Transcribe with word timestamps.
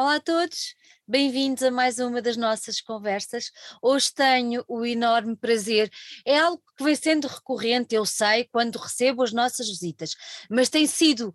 Olá 0.00 0.14
a 0.14 0.20
todos, 0.20 0.76
bem-vindos 1.08 1.60
a 1.64 1.72
mais 1.72 1.98
uma 1.98 2.22
das 2.22 2.36
nossas 2.36 2.80
conversas. 2.80 3.50
Hoje 3.82 4.14
tenho 4.14 4.64
o 4.68 4.86
enorme 4.86 5.34
prazer, 5.34 5.90
é 6.24 6.38
algo 6.38 6.62
que 6.76 6.84
vem 6.84 6.94
sendo 6.94 7.26
recorrente, 7.26 7.96
eu 7.96 8.06
sei, 8.06 8.44
quando 8.44 8.76
recebo 8.76 9.24
as 9.24 9.32
nossas 9.32 9.68
visitas, 9.68 10.14
mas 10.48 10.68
tem 10.68 10.86
sido 10.86 11.34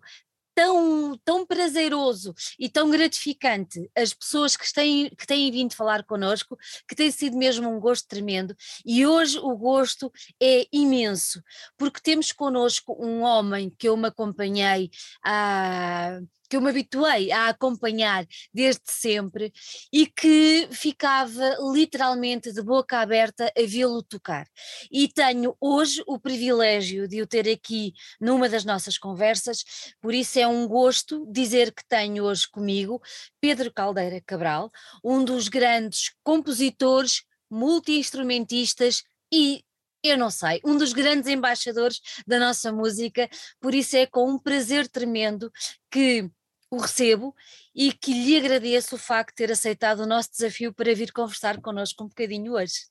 tão, 0.54 1.14
tão 1.22 1.44
prazeroso 1.44 2.34
e 2.58 2.66
tão 2.66 2.88
gratificante 2.88 3.86
as 3.94 4.14
pessoas 4.14 4.56
que 4.56 4.72
têm, 4.72 5.10
que 5.10 5.26
têm 5.26 5.50
vindo 5.50 5.74
falar 5.74 6.02
connosco, 6.02 6.56
que 6.88 6.94
tem 6.94 7.10
sido 7.10 7.36
mesmo 7.36 7.68
um 7.68 7.78
gosto 7.78 8.08
tremendo 8.08 8.56
e 8.82 9.04
hoje 9.06 9.38
o 9.40 9.54
gosto 9.58 10.10
é 10.40 10.66
imenso, 10.72 11.42
porque 11.76 12.00
temos 12.00 12.32
connosco 12.32 12.96
um 12.98 13.24
homem 13.24 13.68
que 13.68 13.86
eu 13.86 13.94
me 13.94 14.08
acompanhei 14.08 14.90
há 15.22 16.18
que 16.54 16.56
eu 16.56 16.60
me 16.60 16.70
habituei 16.70 17.32
a 17.32 17.48
acompanhar 17.48 18.24
desde 18.52 18.82
sempre 18.84 19.52
e 19.92 20.06
que 20.06 20.68
ficava 20.70 21.56
literalmente 21.72 22.52
de 22.52 22.62
boca 22.62 23.00
aberta 23.00 23.52
a 23.58 23.62
vê-lo 23.66 24.00
tocar. 24.04 24.46
E 24.88 25.08
tenho 25.08 25.56
hoje 25.60 26.04
o 26.06 26.16
privilégio 26.16 27.08
de 27.08 27.20
o 27.20 27.26
ter 27.26 27.48
aqui 27.48 27.92
numa 28.20 28.48
das 28.48 28.64
nossas 28.64 28.96
conversas, 28.96 29.64
por 30.00 30.14
isso 30.14 30.38
é 30.38 30.46
um 30.46 30.68
gosto 30.68 31.26
dizer 31.28 31.74
que 31.74 31.84
tenho 31.88 32.22
hoje 32.22 32.48
comigo 32.48 33.02
Pedro 33.40 33.72
Caldeira 33.72 34.22
Cabral, 34.24 34.70
um 35.02 35.24
dos 35.24 35.48
grandes 35.48 36.12
compositores, 36.22 37.24
multi-instrumentistas 37.50 39.02
e 39.32 39.64
eu 40.04 40.18
não 40.18 40.30
sei, 40.30 40.60
um 40.64 40.76
dos 40.76 40.92
grandes 40.92 41.28
embaixadores 41.28 41.98
da 42.26 42.38
nossa 42.38 42.70
música, 42.70 43.28
por 43.58 43.74
isso 43.74 43.96
é 43.96 44.06
com 44.06 44.30
um 44.30 44.38
prazer 44.38 44.86
tremendo 44.86 45.50
que 45.90 46.30
o 46.74 46.80
recebo 46.80 47.34
e 47.74 47.92
que 47.92 48.12
lhe 48.12 48.36
agradeço 48.36 48.96
o 48.96 48.98
facto 48.98 49.30
de 49.30 49.36
ter 49.36 49.52
aceitado 49.52 50.00
o 50.00 50.06
nosso 50.06 50.30
desafio 50.30 50.72
para 50.72 50.94
vir 50.94 51.12
conversar 51.12 51.60
connosco 51.60 52.04
um 52.04 52.08
bocadinho 52.08 52.52
hoje. 52.52 52.86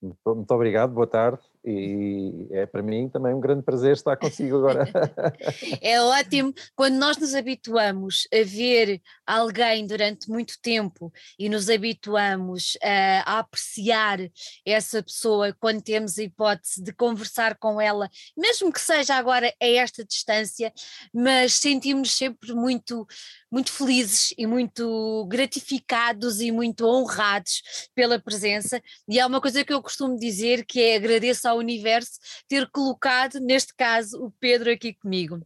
Muito 0.00 0.50
obrigado, 0.52 0.92
boa 0.92 1.06
tarde 1.06 1.49
e 1.64 2.48
é 2.50 2.64
para 2.64 2.82
mim 2.82 3.08
também 3.08 3.34
um 3.34 3.40
grande 3.40 3.62
prazer 3.62 3.92
estar 3.92 4.16
consigo 4.16 4.56
agora. 4.56 4.88
é 5.82 6.00
ótimo 6.00 6.54
quando 6.74 6.94
nós 6.94 7.18
nos 7.18 7.34
habituamos 7.34 8.26
a 8.32 8.42
ver 8.44 9.00
alguém 9.26 9.86
durante 9.86 10.30
muito 10.30 10.54
tempo 10.62 11.12
e 11.38 11.48
nos 11.48 11.68
habituamos 11.68 12.78
a, 12.82 13.34
a 13.34 13.38
apreciar 13.40 14.18
essa 14.64 15.02
pessoa 15.02 15.54
quando 15.60 15.82
temos 15.82 16.18
a 16.18 16.22
hipótese 16.22 16.82
de 16.82 16.92
conversar 16.92 17.56
com 17.58 17.80
ela, 17.80 18.08
mesmo 18.36 18.72
que 18.72 18.80
seja 18.80 19.14
agora 19.16 19.52
a 19.60 19.66
esta 19.66 20.04
distância, 20.04 20.72
mas 21.12 21.54
sentimos 21.54 22.12
sempre 22.12 22.54
muito 22.54 23.06
muito 23.52 23.72
felizes 23.72 24.32
e 24.38 24.46
muito 24.46 25.26
gratificados 25.28 26.40
e 26.40 26.52
muito 26.52 26.86
honrados 26.86 27.62
pela 27.96 28.16
presença 28.16 28.80
e 29.08 29.18
há 29.18 29.26
uma 29.26 29.40
coisa 29.40 29.64
que 29.64 29.72
eu 29.72 29.82
costumo 29.82 30.16
dizer 30.16 30.64
que 30.64 30.80
é 30.80 30.94
agradeço 30.94 31.48
ao 31.50 31.58
universo 31.58 32.18
ter 32.48 32.68
colocado, 32.70 33.40
neste 33.40 33.74
caso, 33.74 34.22
o 34.22 34.30
Pedro 34.40 34.70
aqui 34.70 34.94
comigo. 34.94 35.38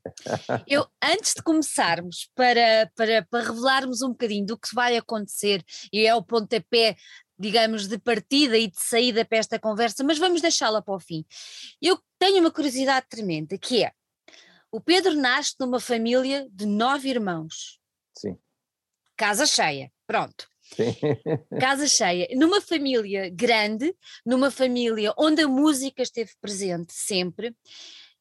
Eu, 0.67 0.87
antes 1.03 1.35
de 1.35 1.43
começarmos, 1.43 2.31
para, 2.35 2.91
para, 2.95 3.27
para 3.31 3.45
revelarmos 3.45 4.03
um 4.03 4.11
bocadinho 4.11 4.47
do 4.47 4.59
que 4.59 4.75
vai 4.75 4.97
acontecer, 4.97 5.65
e 5.93 6.07
é 6.07 6.15
o 6.15 6.23
pontapé 6.23 6.97
digamos, 7.37 7.89
de 7.89 7.99
partida 7.99 8.57
e 8.57 8.69
de 8.69 8.81
saída 8.81 9.25
para 9.25 9.39
esta 9.39 9.59
conversa, 9.59 10.05
mas 10.05 10.19
vamos 10.19 10.41
deixá-la 10.41 10.81
para 10.81 10.95
o 10.95 11.01
fim. 11.01 11.25
Eu 11.83 12.01
tenho 12.17 12.41
uma 12.41 12.51
curiosidade 12.51 13.07
tremenda, 13.09 13.59
que 13.59 13.83
é, 13.83 13.93
o 14.71 14.81
Pedro 14.81 15.15
nasce 15.15 15.55
numa 15.59 15.81
família 15.81 16.47
de 16.51 16.67
nove 16.67 17.09
irmãos. 17.09 17.81
Sim. 18.17 18.39
Casa 19.17 19.47
cheia, 19.47 19.93
pronto. 20.07 20.49
Casa 21.61 21.87
cheia, 21.87 22.29
numa 22.35 22.61
família 22.61 23.31
grande, 23.31 23.95
numa 24.25 24.51
família 24.51 25.13
onde 25.19 25.43
a 25.43 25.49
música 25.49 26.03
esteve 26.03 26.33
presente 26.41 26.93
sempre, 26.93 27.55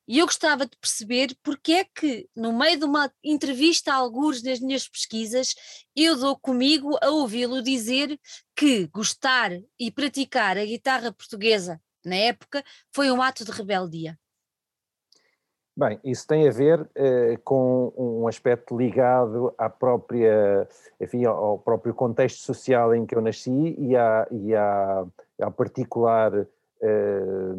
e 0.08 0.20
eu 0.20 0.26
gostava 0.26 0.66
de 0.66 0.78
perceber 0.78 1.36
porque 1.42 1.72
é 1.72 1.86
que, 1.86 2.28
no 2.36 2.52
meio 2.52 2.78
de 2.78 2.86
uma 2.86 3.12
entrevista 3.24 3.94
a 3.94 3.96
alguns 3.96 4.44
nas 4.44 4.60
minhas 4.60 4.88
pesquisas, 4.88 5.56
eu 5.96 6.18
dou 6.18 6.38
comigo 6.38 6.98
a 7.02 7.10
ouvi-lo 7.10 7.62
dizer 7.62 8.20
que 8.56 8.88
gostar 8.88 9.52
e 9.80 9.90
praticar 9.90 10.58
a 10.58 10.66
guitarra 10.66 11.14
portuguesa 11.14 11.82
na 12.06 12.16
época 12.16 12.64
foi 12.94 13.10
um 13.12 13.22
ato 13.22 13.46
de 13.46 13.52
rebeldia. 13.52 14.20
Bem, 15.76 16.00
isso 16.04 16.28
tem 16.28 16.48
a 16.48 16.52
ver 16.52 16.88
eh, 16.94 17.36
com 17.44 17.92
um 17.98 18.28
aspecto 18.28 18.78
ligado 18.78 19.52
à 19.58 19.68
própria, 19.68 20.68
enfim, 21.02 21.26
ao 21.26 21.58
próprio 21.58 21.96
contexto 21.96 22.42
social 22.42 22.94
em 22.94 23.08
que 23.08 23.16
eu 23.16 23.22
nasci 23.22 23.76
e, 23.80 23.96
à, 23.96 24.28
e 24.30 24.54
ao 24.56 25.52
particular 25.52 26.32
eh, 26.80 27.54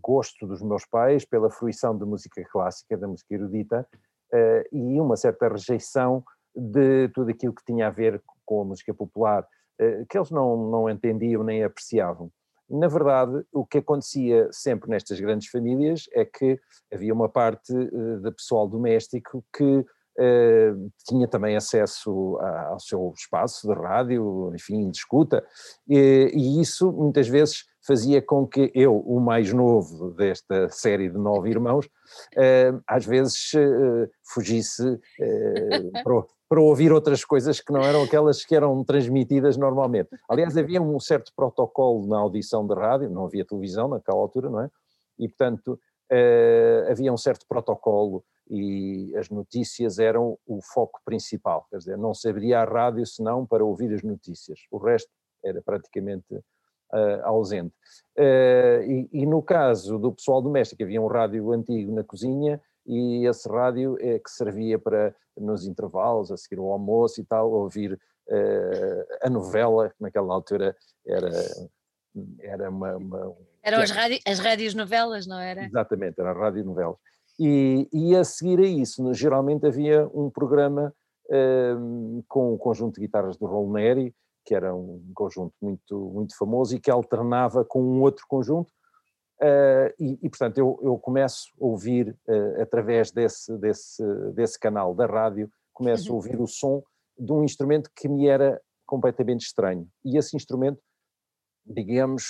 gosto 0.00 0.46
dos 0.46 0.62
meus 0.62 0.84
pais 0.84 1.24
pela 1.24 1.50
fruição 1.50 1.96
de 1.96 2.04
música 2.04 2.40
clássica, 2.52 2.96
da 2.96 3.08
música 3.08 3.34
erudita, 3.34 3.88
eh, 4.32 4.68
e 4.70 5.00
uma 5.00 5.16
certa 5.16 5.48
rejeição 5.48 6.22
de 6.54 7.08
tudo 7.08 7.30
aquilo 7.30 7.54
que 7.54 7.64
tinha 7.64 7.86
a 7.86 7.90
ver 7.90 8.22
com 8.44 8.60
a 8.60 8.64
música 8.64 8.94
popular, 8.94 9.44
eh, 9.78 10.04
que 10.08 10.16
eles 10.16 10.30
não, 10.30 10.70
não 10.70 10.90
entendiam 10.90 11.42
nem 11.42 11.64
apreciavam. 11.64 12.30
Na 12.70 12.86
verdade, 12.86 13.44
o 13.52 13.66
que 13.66 13.78
acontecia 13.78 14.48
sempre 14.52 14.88
nestas 14.88 15.18
grandes 15.18 15.48
famílias 15.48 16.04
é 16.12 16.24
que 16.24 16.58
havia 16.92 17.12
uma 17.12 17.28
parte 17.28 17.72
uh, 17.72 18.20
de 18.20 18.30
pessoal 18.30 18.68
doméstico 18.68 19.44
que 19.52 19.64
uh, 19.64 20.92
tinha 21.04 21.26
também 21.26 21.56
acesso 21.56 22.38
a, 22.40 22.68
ao 22.68 22.78
seu 22.78 23.12
espaço 23.16 23.66
de 23.66 23.74
rádio, 23.74 24.52
enfim, 24.54 24.88
de 24.88 24.98
escuta, 24.98 25.44
e, 25.88 26.30
e, 26.32 26.60
isso 26.60 26.92
muitas 26.92 27.26
vezes 27.26 27.64
fazia 27.84 28.22
com 28.22 28.46
que 28.46 28.70
eu, 28.72 28.96
o 28.96 29.18
mais 29.18 29.52
novo 29.52 30.12
desta 30.12 30.68
série 30.68 31.08
de 31.08 31.18
nove 31.18 31.50
irmãos, 31.50 31.86
uh, 31.86 32.80
às 32.86 33.04
vezes 33.04 33.50
fugisse 34.22 35.00
para, 36.04 36.24
para 36.50 36.60
ouvir 36.60 36.92
outras 36.92 37.24
coisas 37.24 37.60
que 37.60 37.72
não 37.72 37.80
eram 37.80 38.02
aquelas 38.02 38.44
que 38.44 38.56
eram 38.56 38.82
transmitidas 38.82 39.56
normalmente. 39.56 40.10
Aliás, 40.28 40.56
havia 40.56 40.82
um 40.82 40.98
certo 40.98 41.32
protocolo 41.34 42.08
na 42.08 42.18
audição 42.18 42.66
de 42.66 42.74
rádio, 42.74 43.08
não 43.08 43.24
havia 43.24 43.44
televisão 43.44 43.86
naquela 43.86 44.18
altura, 44.18 44.50
não 44.50 44.60
é? 44.62 44.70
E, 45.16 45.28
portanto, 45.28 45.78
uh, 46.10 46.90
havia 46.90 47.12
um 47.12 47.16
certo 47.16 47.46
protocolo 47.48 48.24
e 48.50 49.14
as 49.16 49.30
notícias 49.30 50.00
eram 50.00 50.36
o 50.44 50.60
foco 50.60 51.00
principal, 51.04 51.68
quer 51.70 51.76
dizer, 51.76 51.96
não 51.96 52.12
se 52.12 52.28
abria 52.28 52.58
a 52.58 52.64
rádio 52.64 53.06
senão 53.06 53.46
para 53.46 53.64
ouvir 53.64 53.94
as 53.94 54.02
notícias, 54.02 54.58
o 54.72 54.78
resto 54.78 55.08
era 55.44 55.62
praticamente 55.62 56.34
uh, 56.34 57.22
ausente. 57.22 57.76
Uh, 58.18 58.82
e, 58.82 59.08
e, 59.12 59.24
no 59.24 59.40
caso 59.40 60.00
do 60.00 60.10
pessoal 60.10 60.42
doméstico, 60.42 60.82
havia 60.82 61.00
um 61.00 61.06
rádio 61.06 61.52
antigo 61.52 61.94
na 61.94 62.02
cozinha 62.02 62.60
e 62.90 63.26
esse 63.26 63.48
rádio 63.48 63.96
é 64.00 64.18
que 64.18 64.30
servia 64.30 64.78
para, 64.78 65.14
nos 65.36 65.64
intervalos, 65.64 66.32
a 66.32 66.36
seguir 66.36 66.60
o 66.60 66.72
almoço 66.72 67.20
e 67.20 67.24
tal, 67.24 67.52
ouvir 67.52 67.92
uh, 67.94 69.06
a 69.22 69.30
novela, 69.30 69.90
que 69.90 70.02
naquela 70.02 70.34
altura 70.34 70.76
era, 71.06 71.30
era 72.40 72.68
uma... 72.68 72.96
uma 72.96 73.36
Eram 73.62 73.80
as, 73.80 73.90
rádio, 73.90 74.18
as 74.26 74.40
rádios 74.40 74.74
novelas, 74.74 75.24
não 75.26 75.38
era? 75.38 75.64
Exatamente, 75.64 76.20
eram 76.20 76.34
rádio 76.34 76.64
novelas. 76.64 76.96
E, 77.38 77.88
e 77.92 78.16
a 78.16 78.24
seguir 78.24 78.58
a 78.58 78.66
isso, 78.66 79.14
geralmente 79.14 79.64
havia 79.66 80.08
um 80.12 80.28
programa 80.28 80.92
uh, 81.26 82.24
com 82.28 82.52
o 82.52 82.58
conjunto 82.58 82.96
de 82.96 83.06
guitarras 83.06 83.36
do 83.36 83.46
Raul 83.46 83.72
Neri, 83.72 84.12
que 84.44 84.54
era 84.54 84.74
um 84.74 85.12
conjunto 85.14 85.54
muito, 85.62 85.96
muito 86.12 86.36
famoso 86.36 86.74
e 86.74 86.80
que 86.80 86.90
alternava 86.90 87.64
com 87.64 87.80
um 87.80 88.00
outro 88.00 88.24
conjunto, 88.28 88.72
Uh, 89.40 89.88
e, 89.98 90.18
e, 90.22 90.28
portanto, 90.28 90.58
eu, 90.58 90.78
eu, 90.82 90.98
começo 90.98 91.48
a 91.58 91.64
ouvir, 91.64 92.14
uh, 92.28 92.60
através 92.60 93.10
desse, 93.10 93.56
desse, 93.56 94.02
desse 94.34 94.58
canal 94.58 94.94
da 94.94 95.06
rádio, 95.06 95.50
começo 95.72 96.08
a 96.08 96.10
uhum. 96.10 96.16
ouvir 96.16 96.40
o 96.40 96.46
som 96.46 96.82
de 97.18 97.32
um 97.32 97.42
instrumento 97.42 97.90
que 97.96 98.06
me 98.06 98.28
era 98.28 98.60
completamente 98.86 99.46
estranho. 99.46 99.88
E 100.04 100.18
esse 100.18 100.36
instrumento, 100.36 100.78
digamos, 101.64 102.24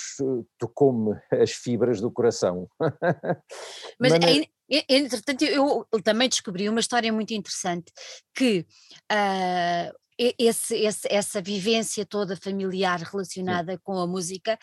tocou-me 0.57 1.19
as 1.31 1.51
fibras 1.51 1.99
do 1.99 2.11
coração. 2.11 2.69
Mas, 3.99 4.13
entretanto, 4.87 5.43
eu, 5.43 5.85
eu, 5.91 6.01
também 6.01 6.29
descobri 6.29 6.69
uma 6.69 6.79
história 6.79 7.11
muito 7.11 7.33
interessante, 7.33 7.91
que 8.33 8.65
uh, 9.11 9.93
esse, 10.37 10.75
esse, 10.75 11.07
essa 11.09 11.41
vivência 11.41 12.05
toda 12.05 12.35
familiar 12.35 12.99
relacionada 12.99 13.73
Sim. 13.73 13.79
com 13.83 13.97
a 13.97 14.07
música. 14.07 14.57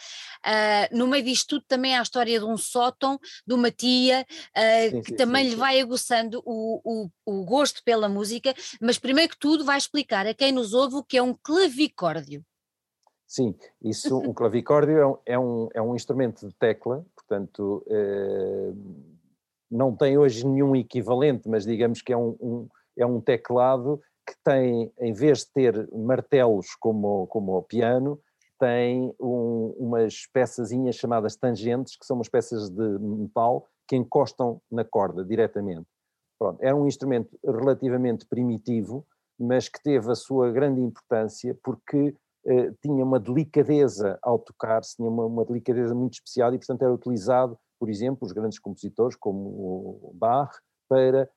Uh, 0.44 0.96
no 0.96 1.06
meio 1.06 1.24
disto 1.24 1.48
tudo 1.48 1.64
também 1.66 1.96
há 1.96 2.00
a 2.00 2.02
história 2.02 2.38
de 2.38 2.44
um 2.44 2.56
sótão, 2.56 3.18
de 3.46 3.54
uma 3.54 3.70
tia, 3.70 4.24
uh, 4.56 4.90
sim, 4.90 5.02
que 5.02 5.10
sim, 5.10 5.16
também 5.16 5.44
sim, 5.44 5.50
lhe 5.50 5.56
vai 5.56 5.80
aguçando 5.80 6.42
o, 6.44 6.80
o, 6.84 7.10
o, 7.26 7.44
gosto 7.44 7.82
pela 7.84 8.08
música, 8.08 8.54
mas 8.80 8.98
primeiro 8.98 9.30
que 9.30 9.38
tudo 9.38 9.64
vai 9.64 9.78
explicar 9.78 10.26
a 10.26 10.34
quem 10.34 10.52
nos 10.52 10.74
ouve 10.74 10.96
o 10.96 11.04
que 11.04 11.16
é 11.16 11.22
um 11.22 11.34
clavicórdio. 11.34 12.44
Sim, 13.26 13.54
isso, 13.82 14.18
um 14.18 14.32
clavicórdio 14.34 14.98
é 14.98 15.06
um, 15.06 15.18
é 15.26 15.38
um, 15.38 15.68
é 15.74 15.82
um 15.82 15.94
instrumento 15.94 16.46
de 16.46 16.54
tecla, 16.54 17.04
portanto, 17.14 17.84
eh, 17.86 18.72
não 19.70 19.94
tem 19.94 20.16
hoje 20.16 20.46
nenhum 20.46 20.74
equivalente, 20.74 21.46
mas 21.46 21.66
digamos 21.66 22.00
que 22.00 22.12
é 22.12 22.16
um, 22.16 22.36
um 22.40 22.68
é 22.98 23.06
um 23.06 23.20
teclado 23.20 24.00
que 24.28 24.34
tem, 24.44 24.92
em 25.00 25.12
vez 25.14 25.38
de 25.38 25.52
ter 25.52 25.88
martelos 25.90 26.74
como, 26.78 27.26
como 27.28 27.56
o 27.56 27.62
piano, 27.62 28.20
tem 28.60 29.14
um, 29.18 29.74
umas 29.78 30.26
peçazinhas 30.30 30.96
chamadas 30.96 31.34
tangentes, 31.34 31.96
que 31.96 32.04
são 32.04 32.16
umas 32.16 32.28
peças 32.28 32.68
de 32.68 32.98
metal 32.98 33.66
que 33.86 33.96
encostam 33.96 34.60
na 34.70 34.84
corda 34.84 35.24
diretamente. 35.24 35.86
Pronto, 36.38 36.62
era 36.62 36.76
um 36.76 36.86
instrumento 36.86 37.38
relativamente 37.42 38.26
primitivo, 38.26 39.06
mas 39.40 39.68
que 39.68 39.82
teve 39.82 40.10
a 40.10 40.14
sua 40.14 40.50
grande 40.50 40.82
importância 40.82 41.56
porque 41.64 42.14
eh, 42.46 42.72
tinha 42.82 43.04
uma 43.04 43.18
delicadeza 43.18 44.18
ao 44.20 44.38
tocar-se, 44.38 44.96
tinha 44.96 45.08
uma, 45.08 45.24
uma, 45.24 45.44
delicadeza 45.44 45.94
muito 45.94 46.14
especial 46.14 46.52
e, 46.52 46.58
portanto, 46.58 46.82
era 46.82 46.92
utilizado, 46.92 47.58
por 47.80 47.88
exemplo, 47.88 48.26
os 48.26 48.32
grandes 48.32 48.58
compositores 48.58 49.16
como 49.16 49.40
o 49.40 50.12
Bach, 50.14 50.50
para, 50.88 51.30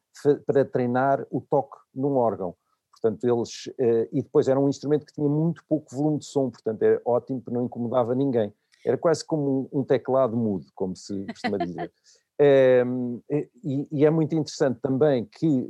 para 0.46 0.66
treinar 0.66 1.26
o 1.30 1.40
toque 1.42 1.78
num 1.94 2.16
órgão. 2.16 2.56
Portanto, 3.02 3.24
eles. 3.24 3.70
Eh, 3.80 4.10
e 4.14 4.22
depois 4.22 4.48
era 4.48 4.60
um 4.60 4.70
instrumento 4.70 5.06
que 5.06 5.14
tinha 5.14 5.28
muito 5.28 5.64
pouco 5.68 5.96
volume 5.96 6.20
de 6.20 6.26
som, 6.26 6.50
portanto, 6.52 6.82
era 6.84 7.02
ótimo, 7.04 7.42
porque 7.42 7.58
não 7.58 7.66
incomodava 7.66 8.14
ninguém. 8.14 8.54
Era 8.86 8.98
quase 8.98 9.26
como 9.26 9.68
um 9.74 9.84
teclado 9.84 10.38
mudo, 10.38 10.68
como 10.76 10.96
se 10.96 11.26
costuma 11.26 11.58
dizer. 11.58 11.92
Um, 12.40 13.22
ehm, 13.30 13.48
e, 13.64 13.88
e, 13.92 14.06
é 14.06 14.10
muito 14.10 14.34
interessante 14.36 14.80
também 14.82 15.26
que 15.26 15.68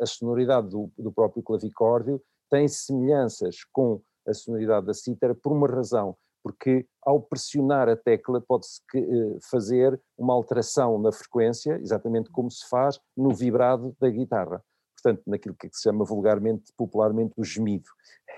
a 0.00 0.06
sonoridade 0.06 0.68
do, 0.68 0.90
do 0.98 1.12
próprio 1.12 1.42
clavicórdio 1.42 2.20
tem 2.50 2.68
semelhanças 2.68 3.64
com 3.72 4.00
a 4.26 4.32
sonoridade 4.32 4.86
da 4.86 4.94
cítara 4.94 5.34
por 5.34 5.52
uma 5.52 5.68
razão, 5.68 6.16
porque 6.42 6.86
ao 7.02 7.20
pressionar 7.20 7.88
a 7.88 7.96
tecla 7.96 8.40
pode-se 8.40 8.80
eh, 8.94 9.38
fazer 9.50 10.00
uma 10.16 10.34
alteração 10.34 10.98
na 10.98 11.10
frequência, 11.10 11.78
exatamente 11.80 12.30
como 12.30 12.50
se 12.50 12.68
faz 12.68 13.00
no 13.16 13.34
vibrado 13.34 13.94
da 14.00 14.08
guitarra. 14.08 14.62
Portanto, 15.04 15.22
naquilo 15.26 15.54
que 15.54 15.68
se 15.70 15.82
chama 15.82 16.02
vulgarmente, 16.02 16.72
popularmente, 16.76 17.34
o 17.36 17.44
gemido. 17.44 17.90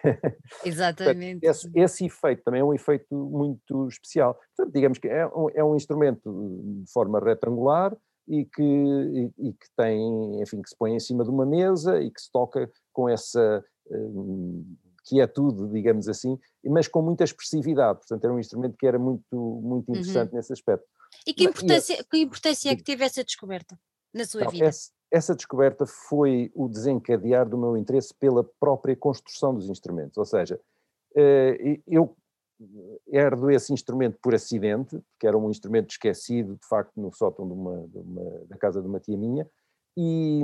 Exatamente. 0.64 1.40
Portanto, 1.40 1.66
esse, 1.66 1.78
esse, 1.78 2.06
efeito 2.06 2.42
também 2.42 2.60
é 2.60 2.64
um 2.64 2.74
efeito 2.74 3.14
muito 3.14 3.86
especial. 3.86 4.34
Portanto, 4.56 4.74
digamos 4.74 4.98
que 4.98 5.06
é 5.06 5.24
um, 5.28 5.48
é 5.54 5.62
um 5.62 5.76
instrumento 5.76 6.82
de 6.82 6.92
forma 6.92 7.20
retangular 7.20 7.96
e 8.26 8.44
que, 8.44 8.62
e, 8.62 9.48
e, 9.48 9.52
que 9.52 9.66
tem, 9.76 10.42
enfim, 10.42 10.60
que 10.60 10.68
se 10.68 10.76
põe 10.76 10.92
em 10.92 10.98
cima 10.98 11.22
de 11.22 11.30
uma 11.30 11.46
mesa 11.46 12.00
e 12.00 12.10
que 12.10 12.20
se 12.20 12.30
toca 12.32 12.68
com 12.92 13.08
essa 13.08 13.64
hum, 13.88 14.76
que 15.04 15.20
é 15.20 15.26
tudo, 15.28 15.68
digamos 15.68 16.08
assim, 16.08 16.36
mas 16.64 16.88
com 16.88 17.00
muita 17.00 17.22
expressividade. 17.22 18.00
Portanto, 18.00 18.24
era 18.24 18.34
um 18.34 18.40
instrumento 18.40 18.76
que 18.76 18.86
era 18.88 18.98
muito, 18.98 19.22
muito 19.32 19.88
uhum. 19.88 19.94
interessante 19.94 20.30
uhum. 20.30 20.36
nesse 20.36 20.52
aspecto. 20.52 20.84
E 21.24 21.32
que 21.32 21.44
importância, 21.44 22.04
que 22.10 22.18
importância 22.18 22.70
é 22.70 22.76
que 22.76 22.82
teve 22.82 23.04
essa 23.04 23.22
descoberta 23.22 23.78
na 24.12 24.24
sua 24.24 24.48
vida? 24.50 24.64
Essa, 24.66 24.90
essa 25.10 25.34
descoberta 25.34 25.86
foi 25.86 26.50
o 26.54 26.68
desencadear 26.68 27.48
do 27.48 27.56
meu 27.56 27.76
interesse 27.76 28.14
pela 28.14 28.44
própria 28.58 28.96
construção 28.96 29.54
dos 29.54 29.68
instrumentos. 29.68 30.16
Ou 30.16 30.24
seja, 30.24 30.60
eh, 31.14 31.80
eu 31.86 32.16
herdo 33.06 33.50
esse 33.50 33.72
instrumento 33.72 34.18
por 34.20 34.34
acidente, 34.34 34.98
que 35.18 35.26
era 35.26 35.36
um 35.36 35.50
instrumento 35.50 35.90
esquecido, 35.90 36.56
de 36.56 36.66
facto, 36.66 36.98
no 37.00 37.12
sótão 37.12 37.46
de 37.46 37.52
uma, 37.52 37.86
de 37.88 37.98
uma, 37.98 38.30
da 38.46 38.56
casa 38.56 38.80
de 38.80 38.88
uma 38.88 39.00
tia 39.00 39.16
minha, 39.16 39.48
e, 39.96 40.40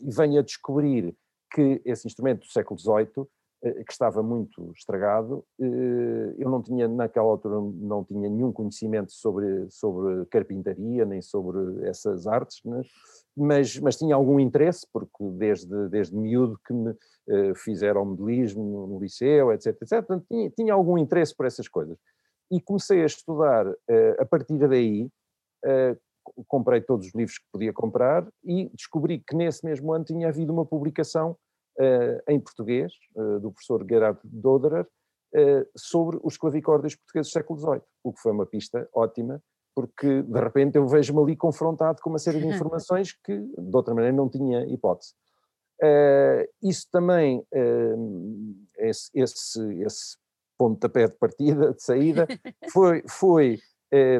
e 0.00 0.10
venho 0.10 0.38
a 0.38 0.42
descobrir 0.42 1.16
que 1.52 1.80
esse 1.84 2.06
instrumento 2.06 2.40
do 2.40 2.52
século 2.52 2.78
XVIII 2.78 3.26
que 3.62 3.92
estava 3.92 4.22
muito 4.22 4.72
estragado. 4.76 5.44
Eh, 5.60 6.34
eu 6.38 6.50
não 6.50 6.60
tinha, 6.60 6.88
naquela 6.88 7.28
altura, 7.28 7.60
não 7.60 8.04
tinha 8.04 8.28
nenhum 8.28 8.52
conhecimento 8.52 9.12
sobre, 9.12 9.70
sobre 9.70 10.26
carpintaria, 10.26 11.04
nem 11.04 11.22
sobre 11.22 11.86
essas 11.86 12.26
artes, 12.26 12.60
né? 12.64 12.82
mas, 13.36 13.78
mas 13.78 13.96
tinha 13.96 14.16
algum 14.16 14.40
interesse, 14.40 14.84
porque 14.92 15.24
desde, 15.38 15.88
desde 15.88 16.16
miúdo 16.16 16.58
que 16.66 16.72
me 16.72 16.90
uh, 16.90 17.54
fizeram 17.54 18.04
modelismo 18.04 18.64
no, 18.64 18.86
no, 18.88 19.00
liceu, 19.00 19.52
etc, 19.52 19.68
etc. 19.80 19.88
Portanto, 20.04 20.26
tinha, 20.28 20.50
tinha 20.50 20.74
algum 20.74 20.98
interesse 20.98 21.34
por 21.34 21.46
essas 21.46 21.68
coisas. 21.68 21.96
E 22.50 22.60
comecei 22.60 23.02
a 23.02 23.06
estudar 23.06 23.66
a 24.18 24.26
partir 24.26 24.58
daí, 24.68 25.08
comprei 26.46 26.82
todos 26.82 27.06
os 27.06 27.14
livros 27.14 27.38
que 27.38 27.46
podia 27.50 27.72
comprar 27.72 28.28
e 28.44 28.68
descobri 28.74 29.20
que 29.26 29.34
nesse 29.34 29.64
mesmo 29.64 29.90
ano 29.90 30.04
tinha 30.04 30.28
havido 30.28 30.52
uma 30.52 30.66
publicação 30.66 31.34
em 32.28 32.40
português, 32.40 32.92
uh, 33.16 33.40
do 33.40 33.50
professor 33.52 33.84
Gerard 33.88 34.18
Doderer, 34.24 34.86
uh, 35.34 35.68
sobre 35.76 36.18
os 36.22 36.36
clavicórdios 36.36 36.94
portugueses 36.96 37.30
do 37.30 37.32
século 37.32 37.58
XVIII, 37.58 37.82
o 38.04 38.12
que 38.12 38.20
foi 38.20 38.32
uma 38.32 38.46
pista 38.46 38.88
ótima, 38.94 39.42
porque 39.74 40.22
de 40.22 40.40
repente 40.40 40.76
eu 40.76 40.86
vejo-me 40.86 41.22
ali 41.22 41.36
confrontado 41.36 42.00
com 42.02 42.10
uma 42.10 42.18
série 42.18 42.40
de 42.40 42.46
informações 42.48 43.12
que 43.12 43.38
de 43.38 43.76
outra 43.76 43.94
maneira 43.94 44.16
não 44.16 44.28
tinha 44.28 44.66
hipótese. 44.66 45.14
isso 46.62 46.86
também, 46.92 47.42
esse, 48.76 49.10
esse, 49.14 49.82
esse 49.82 50.16
pontapé 50.58 51.08
de 51.08 51.16
partida, 51.16 51.72
de 51.72 51.82
saída, 51.82 52.26
foi, 52.70 53.02
foi 53.08 53.58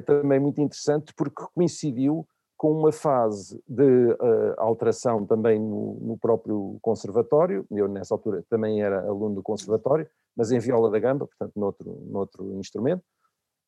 também 0.06 0.40
muito 0.40 0.60
interessante 0.60 1.12
porque 1.14 1.44
coincidiu 1.54 2.26
com 2.62 2.70
uma 2.70 2.92
fase 2.92 3.60
de 3.66 3.82
uh, 3.82 4.54
alteração 4.56 5.26
também 5.26 5.58
no, 5.58 5.98
no, 6.00 6.16
próprio 6.16 6.78
conservatório, 6.80 7.66
eu 7.72 7.88
nessa 7.88 8.14
altura 8.14 8.44
também 8.48 8.80
era 8.80 9.00
aluno 9.00 9.34
do 9.34 9.42
conservatório, 9.42 10.08
mas 10.36 10.52
em 10.52 10.60
viola 10.60 10.88
da 10.88 11.00
gamba, 11.00 11.26
portanto 11.26 11.52
noutro, 11.56 11.90
noutro 12.06 12.56
instrumento, 12.60 13.02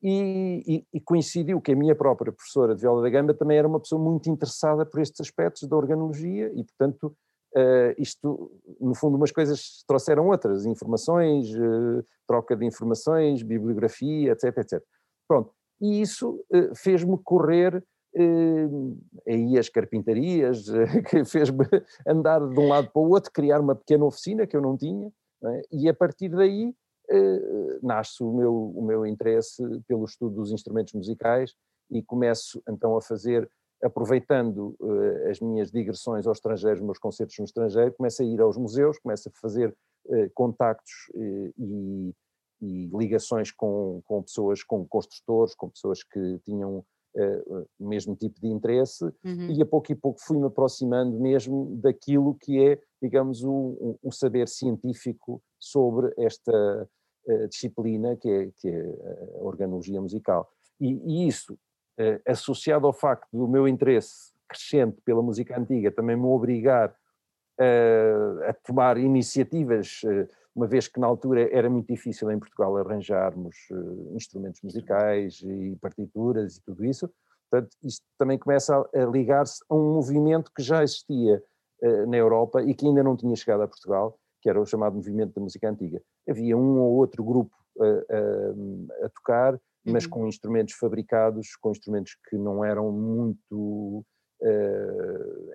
e, 0.00 0.62
e, 0.64 0.86
e, 0.96 1.00
coincidiu 1.00 1.60
que 1.60 1.72
a 1.72 1.76
minha 1.76 1.96
própria 1.96 2.30
professora 2.30 2.72
de 2.72 2.82
viola 2.82 3.02
da 3.02 3.10
gamba 3.10 3.34
também 3.34 3.58
era 3.58 3.66
uma 3.66 3.80
pessoa 3.80 4.00
muito 4.00 4.30
interessada 4.30 4.86
por 4.86 5.00
estes 5.00 5.20
aspectos 5.20 5.68
da 5.68 5.76
organologia 5.76 6.52
e 6.54 6.62
portanto 6.62 7.16
uh, 7.56 7.94
isto, 7.98 8.52
no 8.80 8.94
fundo 8.94 9.16
umas 9.16 9.32
coisas 9.32 9.82
trouxeram 9.88 10.28
outras, 10.28 10.66
informações, 10.66 11.52
uh, 11.52 12.04
troca 12.28 12.54
de 12.54 12.64
informações, 12.64 13.42
bibliografia, 13.42 14.30
etc, 14.30 14.56
etc. 14.58 14.80
Pronto, 15.26 15.50
e 15.80 16.00
isso 16.00 16.38
fez-me 16.76 17.18
correr 17.24 17.84
aí 19.26 19.58
as 19.58 19.68
carpintarias, 19.68 20.68
uh, 20.68 20.86
que 21.08 21.24
fez-me 21.24 21.66
andar 22.06 22.40
de 22.40 22.58
um 22.58 22.68
lado 22.68 22.90
para 22.90 23.02
o 23.02 23.08
outro, 23.08 23.30
criar 23.32 23.60
uma 23.60 23.74
pequena 23.74 24.04
oficina 24.04 24.46
que 24.46 24.56
eu 24.56 24.60
não 24.60 24.76
tinha, 24.76 25.10
não 25.42 25.50
é? 25.50 25.62
e 25.72 25.88
a 25.88 25.94
partir 25.94 26.28
daí 26.28 26.68
uh, 27.10 27.86
nasce 27.86 28.22
o 28.22 28.32
meu, 28.32 28.54
o 28.54 28.84
meu 28.84 29.06
interesse 29.06 29.62
pelo 29.86 30.04
estudo 30.04 30.36
dos 30.36 30.52
instrumentos 30.52 30.94
musicais 30.94 31.54
e 31.90 32.02
começo 32.02 32.62
então 32.68 32.96
a 32.96 33.02
fazer, 33.02 33.48
aproveitando 33.82 34.74
as 35.30 35.38
minhas 35.38 35.70
digressões 35.70 36.26
ao 36.26 36.32
estrangeiro, 36.32 36.76
os 36.76 36.84
meus 36.84 36.98
concertos 36.98 37.38
no 37.38 37.44
estrangeiro, 37.44 37.92
começo 37.92 38.22
a 38.22 38.24
ir 38.24 38.40
aos 38.40 38.56
museus, 38.56 38.98
começo 38.98 39.28
a 39.28 39.32
fazer 39.38 39.76
contactos 40.32 40.92
e, 41.58 42.14
e 42.62 42.90
ligações 42.94 43.52
com, 43.52 44.00
com 44.06 44.22
pessoas, 44.22 44.62
com 44.62 44.86
construtores, 44.86 45.54
com 45.54 45.68
pessoas 45.68 46.02
que 46.02 46.38
tinham 46.46 46.82
uh, 47.14 47.66
mesmo 47.78 48.16
tipo 48.16 48.40
de 48.40 48.48
interesse 48.48 49.04
uhum. 49.24 49.50
e 49.50 49.62
a 49.62 49.66
pouco 49.66 49.92
e 49.92 49.94
pouco 49.94 50.20
fui-me 50.20 50.46
aproximando 50.46 51.18
mesmo 51.18 51.76
daquilo 51.76 52.34
que 52.34 52.62
é, 52.64 52.80
digamos, 53.02 53.42
o, 53.44 53.98
o 54.02 54.12
saber 54.12 54.48
científico 54.48 55.42
sobre 55.58 56.12
esta 56.18 56.88
uh, 57.26 57.48
disciplina 57.48 58.16
que 58.16 58.28
é, 58.28 58.50
que 58.56 58.68
é 58.68 58.80
a 59.38 59.44
organologia 59.44 60.00
musical. 60.00 60.48
E, 60.80 60.92
e 61.04 61.28
isso, 61.28 61.54
uh, 61.54 62.20
associado 62.26 62.86
ao 62.86 62.92
facto 62.92 63.28
do 63.32 63.48
meu 63.48 63.68
interesse 63.68 64.32
crescente 64.48 65.00
pela 65.04 65.22
música 65.22 65.58
antiga, 65.58 65.90
também 65.90 66.16
me 66.16 66.26
obrigar 66.26 66.94
a 68.48 68.52
tomar 68.52 68.98
iniciativas 68.98 70.00
uma 70.54 70.66
vez 70.66 70.86
que 70.86 71.00
na 71.00 71.06
altura 71.06 71.48
era 71.52 71.68
muito 71.68 71.88
difícil 71.88 72.30
em 72.30 72.38
Portugal 72.38 72.76
arranjarmos 72.76 73.56
uh, 73.72 74.14
instrumentos 74.14 74.62
musicais 74.62 75.42
e 75.42 75.76
partituras 75.80 76.56
e 76.56 76.62
tudo 76.62 76.84
isso, 76.84 77.10
portanto 77.50 77.76
isto 77.82 78.04
também 78.16 78.38
começa 78.38 78.76
a, 78.76 79.02
a 79.02 79.06
ligar-se 79.06 79.64
a 79.68 79.74
um 79.74 79.94
movimento 79.94 80.52
que 80.54 80.62
já 80.62 80.82
existia 80.82 81.42
uh, 81.82 82.06
na 82.06 82.16
Europa 82.16 82.62
e 82.62 82.74
que 82.74 82.86
ainda 82.86 83.02
não 83.02 83.16
tinha 83.16 83.34
chegado 83.34 83.62
a 83.62 83.68
Portugal, 83.68 84.16
que 84.40 84.48
era 84.48 84.60
o 84.60 84.66
chamado 84.66 84.94
movimento 84.94 85.34
da 85.34 85.40
música 85.40 85.68
antiga. 85.68 86.00
Havia 86.28 86.56
um 86.56 86.78
ou 86.80 86.94
outro 86.94 87.24
grupo 87.24 87.54
uh, 87.78 89.04
a 89.04 89.08
tocar, 89.08 89.58
mas 89.84 90.04
uhum. 90.04 90.10
com 90.10 90.28
instrumentos 90.28 90.74
fabricados, 90.74 91.56
com 91.56 91.70
instrumentos 91.70 92.16
que 92.28 92.36
não 92.36 92.64
eram 92.64 92.90
muito, 92.90 94.02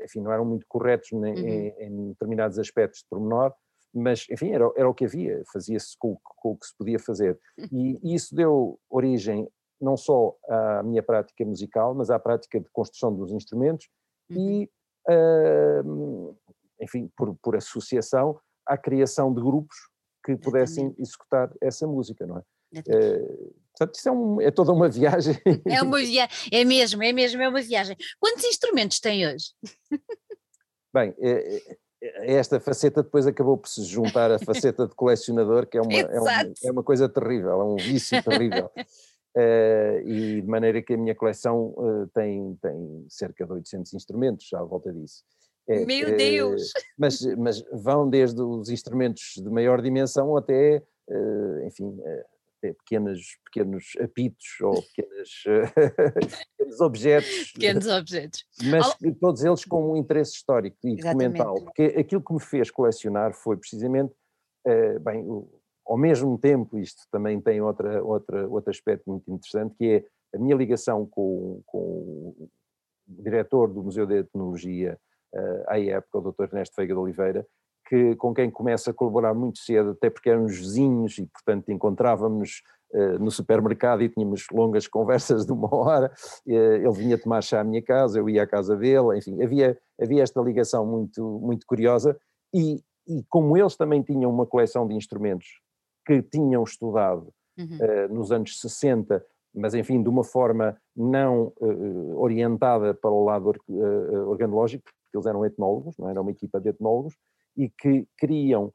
enfim, 0.03 0.21
não 0.21 0.31
eram 0.31 0.45
muito 0.45 0.67
corretos 0.67 1.11
uhum. 1.11 1.25
em, 1.25 1.69
em 1.79 2.09
determinados 2.09 2.59
aspectos 2.59 2.99
de 2.99 3.07
pormenor, 3.09 3.51
mas 3.93 4.25
enfim, 4.29 4.51
era, 4.51 4.71
era 4.75 4.89
o 4.89 4.93
que 4.93 5.05
havia, 5.05 5.43
fazia-se 5.51 5.97
com, 5.97 6.17
com, 6.23 6.51
o 6.51 6.57
que 6.57 6.67
se 6.67 6.75
podia 6.77 6.99
fazer. 6.99 7.39
E, 7.71 7.99
e, 8.03 8.15
isso 8.15 8.35
deu 8.35 8.79
origem 8.89 9.47
não 9.81 9.95
só 9.95 10.35
à 10.47 10.83
minha 10.83 11.01
prática 11.01 11.45
musical, 11.45 11.95
mas 11.95 12.09
à 12.09 12.19
prática 12.19 12.59
de 12.59 12.69
construção 12.69 13.15
dos 13.15 13.31
instrumentos 13.31 13.87
e, 14.29 14.69
uh, 15.09 16.37
enfim, 16.81 17.09
por, 17.15 17.35
por 17.41 17.55
associação, 17.55 18.39
à 18.65 18.77
criação 18.77 19.33
de 19.33 19.41
grupos 19.41 19.75
que 20.23 20.35
pudessem 20.35 20.93
executar 20.97 21.51
essa 21.61 21.87
música, 21.87 22.27
não 22.27 22.37
é? 22.37 22.43
Uh, 22.79 23.55
portanto, 23.71 23.95
isso 23.95 24.09
é, 24.09 24.11
um, 24.11 24.41
é, 24.41 24.51
toda 24.51 24.71
uma 24.71 24.89
viagem. 24.89 25.35
É 25.65 25.81
uma 25.81 25.97
viagem, 25.97 26.49
é 26.51 26.63
mesmo, 26.63 27.01
é 27.01 27.13
mesmo, 27.13 27.41
é 27.41 27.49
uma 27.49 27.61
viagem. 27.61 27.95
Quantos 28.19 28.43
instrumentos 28.43 28.99
tem 28.99 29.25
hoje? 29.25 29.53
Bem, 30.93 31.15
é, 31.19 31.77
esta 32.01 32.59
faceta 32.59 33.03
depois 33.03 33.27
acabou 33.27 33.57
por 33.57 33.67
se 33.67 33.83
juntar 33.83 34.31
à 34.31 34.39
faceta 34.39 34.87
de 34.87 34.95
colecionador, 34.95 35.67
que 35.67 35.77
é 35.77 35.81
uma, 35.81 35.93
é 35.93 36.19
uma, 36.19 36.53
é 36.63 36.71
uma 36.71 36.83
coisa 36.83 37.09
terrível, 37.09 37.61
é 37.61 37.63
um 37.63 37.75
vício 37.75 38.21
terrível. 38.23 38.71
Uh, 39.35 39.99
e 40.05 40.41
de 40.41 40.47
maneira 40.47 40.81
que 40.81 40.93
a 40.93 40.97
minha 40.97 41.13
coleção 41.13 41.73
uh, 41.77 42.07
tem, 42.13 42.57
tem 42.61 43.05
cerca 43.07 43.45
de 43.45 43.51
800 43.51 43.93
instrumentos 43.93 44.47
já 44.47 44.59
à 44.59 44.63
volta 44.63 44.91
disso. 44.91 45.23
É, 45.67 45.85
Meu 45.85 46.17
Deus! 46.17 46.71
mas, 46.97 47.21
mas 47.37 47.63
vão 47.71 48.09
desde 48.09 48.41
os 48.41 48.69
instrumentos 48.69 49.33
de 49.37 49.49
maior 49.49 49.81
dimensão 49.81 50.35
até, 50.35 50.81
enfim, 51.67 51.95
pequenos, 52.61 53.37
pequenos 53.45 53.93
apitos 54.01 54.61
ou 54.61 54.81
pequenas, 54.93 55.29
pequenos 56.57 56.81
objetos. 56.81 57.51
Pequenos 57.53 57.87
objetos. 57.89 58.45
Mas 58.69 58.95
todos 59.19 59.43
eles 59.43 59.65
com 59.65 59.91
um 59.91 59.97
interesse 59.97 60.33
histórico 60.33 60.77
e 60.83 60.95
documental. 60.95 61.55
Porque 61.55 61.83
aquilo 61.97 62.23
que 62.23 62.33
me 62.33 62.39
fez 62.39 62.69
colecionar 62.69 63.33
foi 63.33 63.57
precisamente, 63.57 64.13
bem, 65.01 65.25
ao 65.85 65.97
mesmo 65.97 66.37
tempo, 66.37 66.77
isto 66.77 67.01
também 67.11 67.41
tem 67.41 67.61
outra, 67.61 68.03
outra, 68.03 68.47
outro 68.47 68.69
aspecto 68.69 69.09
muito 69.09 69.31
interessante, 69.31 69.75
que 69.75 69.85
é 69.85 70.05
a 70.35 70.39
minha 70.39 70.55
ligação 70.55 71.05
com, 71.05 71.61
com 71.65 71.79
o 71.79 72.49
diretor 73.07 73.73
do 73.73 73.83
Museu 73.83 74.05
de 74.05 74.19
Etnologia 74.19 74.99
uh, 75.33 75.63
à 75.67 75.79
época, 75.79 76.19
o 76.19 76.31
Dr. 76.31 76.43
Ernesto 76.43 76.75
Feiga 76.75 76.93
de 76.93 76.99
Oliveira, 76.99 77.45
que, 77.89 78.15
com 78.17 78.31
quem 78.35 78.51
começa 78.51 78.91
a 78.91 78.93
colaborar 78.93 79.33
muito 79.33 79.57
cedo, 79.57 79.91
até 79.91 80.11
porque 80.11 80.29
éramos 80.29 80.55
vizinhos 80.55 81.17
e, 81.17 81.25
portanto, 81.25 81.71
encontrávamos 81.71 82.61
uh, 82.93 83.17
no 83.17 83.31
supermercado 83.31 84.03
e 84.03 84.09
tínhamos 84.09 84.45
longas 84.53 84.85
conversas 84.87 85.43
de 85.43 85.51
uma 85.51 85.73
hora. 85.73 86.11
Uh, 86.45 86.51
ele 86.51 86.91
vinha 86.91 87.17
tomar 87.17 87.41
chá 87.41 87.61
à 87.61 87.63
minha 87.63 87.81
casa, 87.81 88.19
eu 88.19 88.29
ia 88.29 88.43
à 88.43 88.47
casa 88.47 88.75
dele, 88.75 89.17
enfim, 89.17 89.41
havia, 89.41 89.75
havia 89.99 90.21
esta 90.21 90.39
ligação 90.39 90.85
muito, 90.85 91.39
muito 91.41 91.65
curiosa. 91.65 92.15
E, 92.53 92.75
e 93.07 93.23
como 93.27 93.57
eles 93.57 93.75
também 93.75 94.03
tinham 94.03 94.29
uma 94.29 94.45
coleção 94.45 94.87
de 94.87 94.93
instrumentos 94.93 95.47
que 96.05 96.21
tinham 96.21 96.63
estudado 96.63 97.33
uhum. 97.57 97.77
uh, 97.81 98.13
nos 98.13 98.31
anos 98.31 98.59
60, 98.59 99.25
mas 99.55 99.73
enfim, 99.73 100.03
de 100.03 100.07
uma 100.09 100.23
forma 100.23 100.77
não 100.95 101.51
orientada 102.17 102.93
para 102.93 103.09
o 103.09 103.23
lado 103.23 103.51
organológico, 104.27 104.83
porque 104.83 105.17
eles 105.17 105.25
eram 105.25 105.43
etnólogos, 105.43 105.97
não 105.97 106.07
era 106.07 106.21
uma 106.21 106.29
equipa 106.29 106.61
de 106.61 106.69
etnólogos, 106.69 107.15
e 107.59 107.69
que 107.69 108.07
queriam 108.17 108.73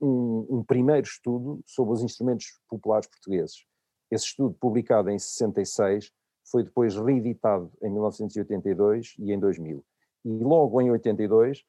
um, 0.00 0.46
um, 0.50 0.64
primeiro 0.64 1.06
estudo 1.06 1.60
sobre 1.66 1.94
os 1.94 2.02
instrumentos 2.02 2.46
populares 2.68 3.08
portugueses. 3.08 3.64
Esse 4.10 4.26
estudo, 4.26 4.54
publicado 4.60 5.10
em 5.10 5.18
66, 5.18 6.10
foi 6.50 6.62
depois 6.62 6.96
reeditado 6.96 7.70
em 7.82 7.90
1982 7.90 9.14
e 9.18 9.32
em 9.32 9.38
2000. 9.38 9.84
E 10.24 10.44
logo 10.44 10.80
em 10.80 10.90
82, 10.90 11.64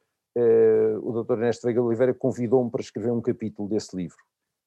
o 1.02 1.24
Dr. 1.24 1.34
Ernesto 1.34 1.66
Veiga 1.66 1.82
Oliveira 1.82 2.14
convidou-me 2.14 2.70
para 2.70 2.82
escrever 2.82 3.12
um 3.12 3.22
capítulo 3.22 3.68
desse 3.68 3.96
livro 3.96 4.18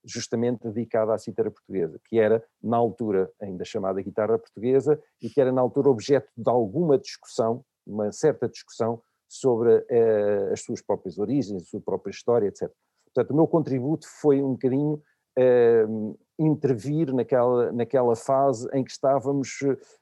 justamente 0.04 0.68
dedicada 0.68 1.14
à 1.14 1.18
cítara 1.18 1.50
portuguesa, 1.50 2.00
que 2.04 2.18
era, 2.18 2.44
na 2.62 2.76
altura, 2.76 3.30
ainda 3.40 3.64
chamada 3.64 4.02
guitarra 4.02 4.38
portuguesa, 4.38 5.00
e 5.20 5.28
que 5.30 5.40
era, 5.40 5.52
na 5.52 5.60
altura, 5.60 5.90
objeto 5.90 6.28
de 6.36 6.50
alguma 6.50 6.98
discussão, 6.98 7.64
uma 7.86 8.10
certa 8.12 8.48
discussão, 8.48 9.00
sobre 9.32 9.82
eh, 9.88 10.50
as 10.52 10.60
suas 10.60 10.82
próprias 10.82 11.18
origens, 11.18 11.62
a 11.62 11.64
sua 11.64 11.80
própria 11.80 12.10
história, 12.10 12.48
etc. 12.48 12.70
Portanto, 13.06 13.30
o 13.30 13.36
meu 13.36 13.46
contributo 13.46 14.06
foi 14.20 14.42
um 14.42 14.52
bocadinho 14.52 15.02
eh, 15.38 15.86
intervir 16.38 17.14
naquela, 17.14 17.72
naquela 17.72 18.14
fase 18.14 18.68
em 18.74 18.84
que 18.84 18.90
estávamos 18.90 19.58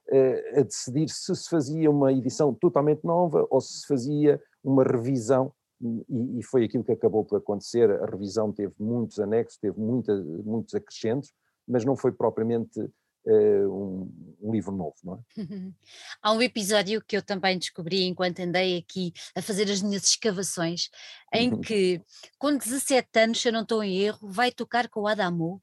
eh, 0.09 0.59
a 0.59 0.63
decidir 0.63 1.09
se 1.11 1.37
se 1.37 1.49
fazia 1.49 1.89
uma 1.89 2.13
edição 2.13 2.53
totalmente 2.53 3.05
nova 3.05 3.47
ou 3.49 3.61
se 3.61 3.83
se 3.83 3.87
fazia 3.87 4.43
uma 4.65 4.83
revisão 4.83 5.53
e, 5.81 6.41
e, 6.41 6.43
foi 6.43 6.65
aquilo 6.65 6.83
que 6.83 6.93
acabou 6.93 7.25
por 7.25 7.37
acontecer. 7.37 7.89
A 8.03 8.07
revisão 8.07 8.53
teve 8.53 8.75
muitos 8.81 9.21
anexos, 9.21 9.59
teve 9.59 9.79
muita, 9.79 10.15
muitos 10.45 10.75
acrescentos, 10.75 11.33
mas 11.67 11.85
não 11.85 11.97
foi 11.97 12.11
propriamente 12.11 12.81
uh, 12.81 12.91
um, 13.27 14.37
um, 14.41 14.53
livro 14.53 14.73
novo, 14.73 14.95
não 15.05 15.15
é? 15.15 15.19
Há 16.23 16.33
um 16.33 16.43
episódio 16.43 17.03
que 17.07 17.17
eu 17.17 17.23
também 17.23 17.59
descobri 17.59 18.05
enquanto 18.05 18.41
andei 18.41 18.79
aqui 18.79 19.12
a 19.35 19.43
fazer 19.43 19.71
as 19.71 19.83
minhas 19.83 20.05
escavações, 20.05 20.91
em 21.33 21.53
uhum. 21.53 21.61
que, 21.62 22.00
com 22.39 22.57
17 22.57 23.09
anos, 23.19 23.41
se 23.41 23.49
eu 23.49 23.53
não 23.53 23.62
estou 23.62 23.83
em 23.83 23.99
erro, 23.99 24.29
vai 24.29 24.50
tocar 24.50 24.89
com 24.89 25.00
o 25.00 25.09
Adamo 25.09 25.62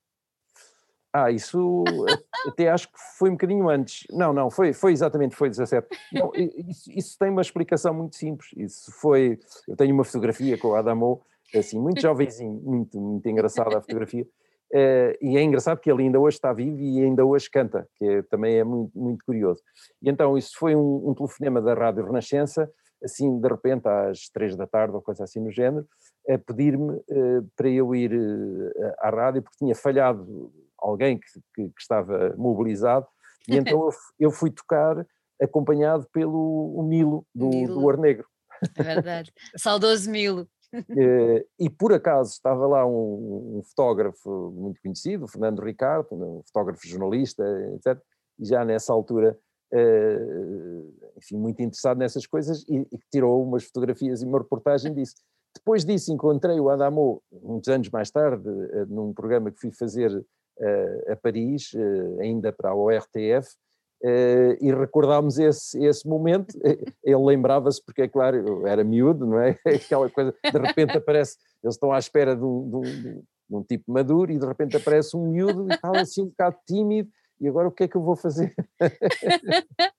ah, 1.14 1.32
isso 1.32 1.84
até 2.46 2.70
acho 2.70 2.88
que 2.90 3.00
foi 3.18 3.30
um 3.30 3.34
bocadinho 3.34 3.68
antes. 3.70 4.06
Não, 4.12 4.32
não, 4.32 4.52
foi, 4.52 4.72
foi 4.72 4.92
exatamente, 4.92 5.36
foi 5.36 5.50
17. 5.50 5.88
Não, 6.14 6.32
isso, 6.36 6.92
isso, 6.92 7.18
tem 7.18 7.32
uma 7.32 7.42
explicação 7.42 7.92
muito 7.92 8.16
simples. 8.16 8.52
Isso 8.56 8.92
foi, 8.92 9.40
eu 9.68 9.76
tenho 9.76 9.96
uma 9.96 10.04
fotografia 10.04 10.58
com 10.60 10.70
o 10.70 10.76
Adamo, 10.76 11.22
assim, 11.56 11.80
muito 11.80 12.02
jovenzinho, 12.02 12.62
muito, 12.64 13.00
muito 13.00 13.28
engraçada 13.28 13.78
a 13.78 13.82
fotografia. 13.82 14.28
Uh, 14.74 15.16
e 15.22 15.38
é 15.38 15.42
engraçado 15.42 15.80
que 15.80 15.90
ele 15.90 16.04
ainda 16.04 16.20
hoje 16.20 16.36
está 16.36 16.52
vivo 16.52 16.78
e 16.78 17.02
ainda 17.02 17.26
hoje 17.26 17.50
canta, 17.50 17.88
que 17.96 18.06
é, 18.06 18.22
também 18.24 18.58
é 18.58 18.64
muito, 18.64 18.92
muito 18.98 19.24
curioso. 19.26 19.62
E 20.02 20.10
então 20.10 20.38
isso 20.38 20.52
foi 20.58 20.76
um, 20.76 21.10
um 21.10 21.14
telefonema 21.14 21.62
da 21.62 21.74
Rádio 21.74 22.06
Renascença, 22.06 22.70
assim 23.02 23.40
de 23.40 23.48
repente 23.48 23.88
às 23.88 24.28
três 24.30 24.56
da 24.58 24.68
tarde 24.68 24.94
ou 24.94 25.02
coisa 25.02 25.24
assim 25.24 25.40
no 25.40 25.52
género, 25.52 25.88
a 26.30 26.38
pedir-me 26.38 26.92
uh, 26.92 27.50
para 27.56 27.70
eu 27.70 27.96
ir 27.96 28.14
uh, 28.14 28.94
à 29.00 29.10
rádio 29.10 29.42
porque 29.42 29.58
tinha 29.58 29.76
falhado 29.76 30.52
alguém 30.78 31.18
que, 31.18 31.26
que, 31.56 31.70
que 31.70 31.82
estava 31.82 32.36
mobilizado, 32.38 33.08
e 33.48 33.56
então 33.58 33.90
eu, 34.20 34.32
fui 34.32 34.52
tocar 34.52 35.06
acompanhado 35.42 36.08
pelo 36.12 36.84
Milo, 36.88 37.26
do, 37.34 37.48
Milo. 37.48 37.74
do 37.76 37.84
Ouro 37.84 38.02
Negro. 38.02 38.28
É 38.76 38.84
verdade, 38.84 39.32
saudoso 39.56 40.10
Milo. 40.10 40.48
Eh, 40.90 41.46
e 41.60 41.70
por 41.70 41.94
acaso 41.94 42.32
estava 42.32 42.68
lá 42.68 42.86
um, 42.86 43.58
um, 43.58 43.64
fotógrafo 43.64 44.52
muito 44.56 44.82
conhecido, 44.82 45.28
Fernando 45.28 45.62
Ricardo, 45.62 46.08
um 46.12 46.42
fotógrafo 46.46 46.88
jornalista, 46.88 47.44
etc. 47.76 48.02
E 48.40 48.46
já 48.46 48.64
nessa 48.64 48.94
altura, 48.94 49.38
uh, 49.74 50.94
enfim, 51.18 51.38
muito 51.38 51.62
interessado 51.62 51.98
nessas 51.98 52.26
coisas 52.26 52.64
e, 52.70 52.80
e, 52.80 53.00
tirou 53.12 53.44
umas 53.44 53.64
fotografias 53.64 54.22
e 54.22 54.26
uma 54.26 54.40
reportagem 54.40 54.94
disso. 54.94 55.16
Depois 55.56 55.84
disso 55.84 56.12
encontrei 56.12 56.60
o 56.60 56.70
Adamo, 56.70 57.22
muitos 57.32 57.70
anos 57.70 57.90
mais 57.90 58.12
tarde, 58.12 58.48
uh, 58.48 58.86
num 58.88 59.14
programa 59.14 59.52
que 59.52 59.60
fui 59.60 59.72
fazer 59.72 60.24
a 61.08 61.16
Paris, 61.16 61.72
eh, 61.76 62.24
ainda 62.24 62.52
para 62.52 62.72
a 62.72 62.76
ORTF, 62.76 63.56
e 64.62 64.72
recordámos 64.72 65.38
esse, 65.40 65.84
esse 65.84 66.08
momento, 66.08 66.56
ele 67.04 67.26
lembrava-se, 67.26 67.84
porque 67.84 68.04
é 68.04 68.08
claro, 68.08 68.66
era 68.68 68.84
miúdo, 68.84 69.26
não 69.26 69.40
é? 69.40 69.58
Aquela 69.66 70.10
coisa, 70.10 70.34
de 70.44 70.60
repente 70.60 70.98
aparece, 70.98 71.38
eles 71.64 71.76
estão 71.76 71.92
à 71.92 72.00
espera 72.00 72.36
de 72.36 72.44
um, 72.44 72.70
de 72.70 72.76
um, 72.76 72.82
de 72.82 73.56
um 73.56 73.64
tipo 73.64 73.92
maduro 73.92 74.32
e 74.32 74.38
de 74.38 74.46
repente 74.46 74.78
aparece 74.78 75.16
um 75.16 75.32
miúdo 75.32 75.68
e 75.72 75.78
tal 75.78 75.96
assim 75.96 76.24
um 76.24 76.28
bocado 76.28 76.58
tímido, 76.68 77.10
e 77.40 77.48
agora 77.48 77.68
o 77.68 77.72
que 77.72 77.84
é 77.84 77.88
que 77.88 77.96
eu 77.96 78.02
vou 78.02 78.16
fazer? 78.16 78.54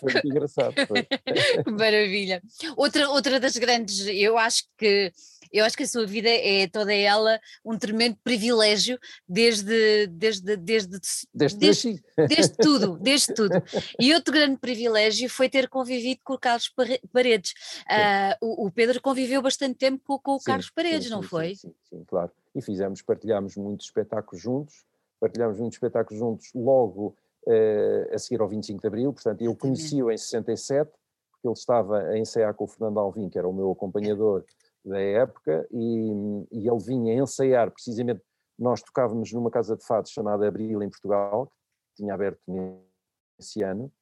foi 0.00 0.12
muito 0.12 0.26
engraçado. 0.26 0.74
Foi. 0.86 1.06
Maravilha. 1.78 2.42
Outra, 2.76 3.08
outra 3.10 3.40
das 3.40 3.56
grandes, 3.56 4.06
eu 4.06 4.36
acho 4.38 4.64
que 4.76 5.12
eu 5.52 5.64
acho 5.64 5.76
que 5.76 5.84
a 5.84 5.88
sua 5.88 6.06
vida 6.06 6.28
é 6.28 6.66
toda 6.66 6.92
ela 6.92 7.40
um 7.64 7.78
tremendo 7.78 8.16
privilégio 8.22 8.98
desde 9.28 10.06
desde 10.08 10.56
desde 10.56 10.98
desde, 11.32 11.56
desde, 11.58 12.02
desde 12.28 12.56
tudo, 12.56 12.98
desde 13.00 13.34
tudo. 13.34 13.62
E 13.98 14.12
outro 14.14 14.32
grande 14.34 14.58
privilégio 14.58 15.28
foi 15.28 15.48
ter 15.48 15.68
convivido 15.68 16.20
com 16.24 16.34
o 16.34 16.38
Carlos 16.38 16.72
Paredes. 17.12 17.52
Uh, 17.88 18.46
o, 18.46 18.66
o, 18.66 18.70
Pedro 18.70 19.00
conviveu 19.00 19.40
bastante 19.40 19.76
tempo 19.76 20.00
com, 20.04 20.18
com 20.18 20.32
o 20.32 20.38
sim, 20.38 20.44
Carlos 20.44 20.70
Paredes, 20.70 21.04
sim, 21.04 21.10
não 21.10 21.22
sim, 21.22 21.28
foi? 21.28 21.54
Sim, 21.54 21.74
sim, 21.88 22.04
claro. 22.06 22.30
E 22.54 22.62
fizemos, 22.62 23.02
partilhámos 23.02 23.56
muitos 23.56 23.86
espetáculos 23.86 24.42
juntos, 24.42 24.84
partilhámos 25.20 25.58
muitos 25.58 25.76
espetáculos 25.76 26.18
juntos 26.18 26.50
logo 26.54 27.16
uh, 27.46 28.14
a 28.14 28.18
seguir 28.18 28.40
ao 28.40 28.48
25 28.48 28.80
de 28.80 28.86
Abril, 28.86 29.12
portanto 29.12 29.42
eu 29.42 29.54
conheci-o 29.56 30.10
em 30.10 30.16
67, 30.16 30.90
porque 31.30 31.46
ele 31.48 31.54
estava 31.54 31.98
a 31.98 32.18
ensaiar 32.18 32.54
com 32.54 32.64
o 32.64 32.68
Fernando 32.68 32.98
Alvim, 32.98 33.28
que 33.28 33.38
era 33.38 33.48
o 33.48 33.52
meu 33.52 33.70
acompanhador 33.70 34.44
da 34.84 35.00
época, 35.00 35.66
e, 35.70 36.10
e 36.52 36.68
ele 36.68 36.78
vinha 36.84 37.14
ensaiar 37.14 37.70
precisamente, 37.70 38.22
nós 38.58 38.82
tocávamos 38.82 39.32
numa 39.32 39.50
casa 39.50 39.76
de 39.76 39.84
fados 39.84 40.10
chamada 40.10 40.46
Abril 40.46 40.82
em 40.82 40.88
Portugal, 40.88 41.46
que 41.88 42.02
tinha 42.02 42.14
aberto 42.14 42.40
nesse 42.46 43.62
ano, 43.62 43.92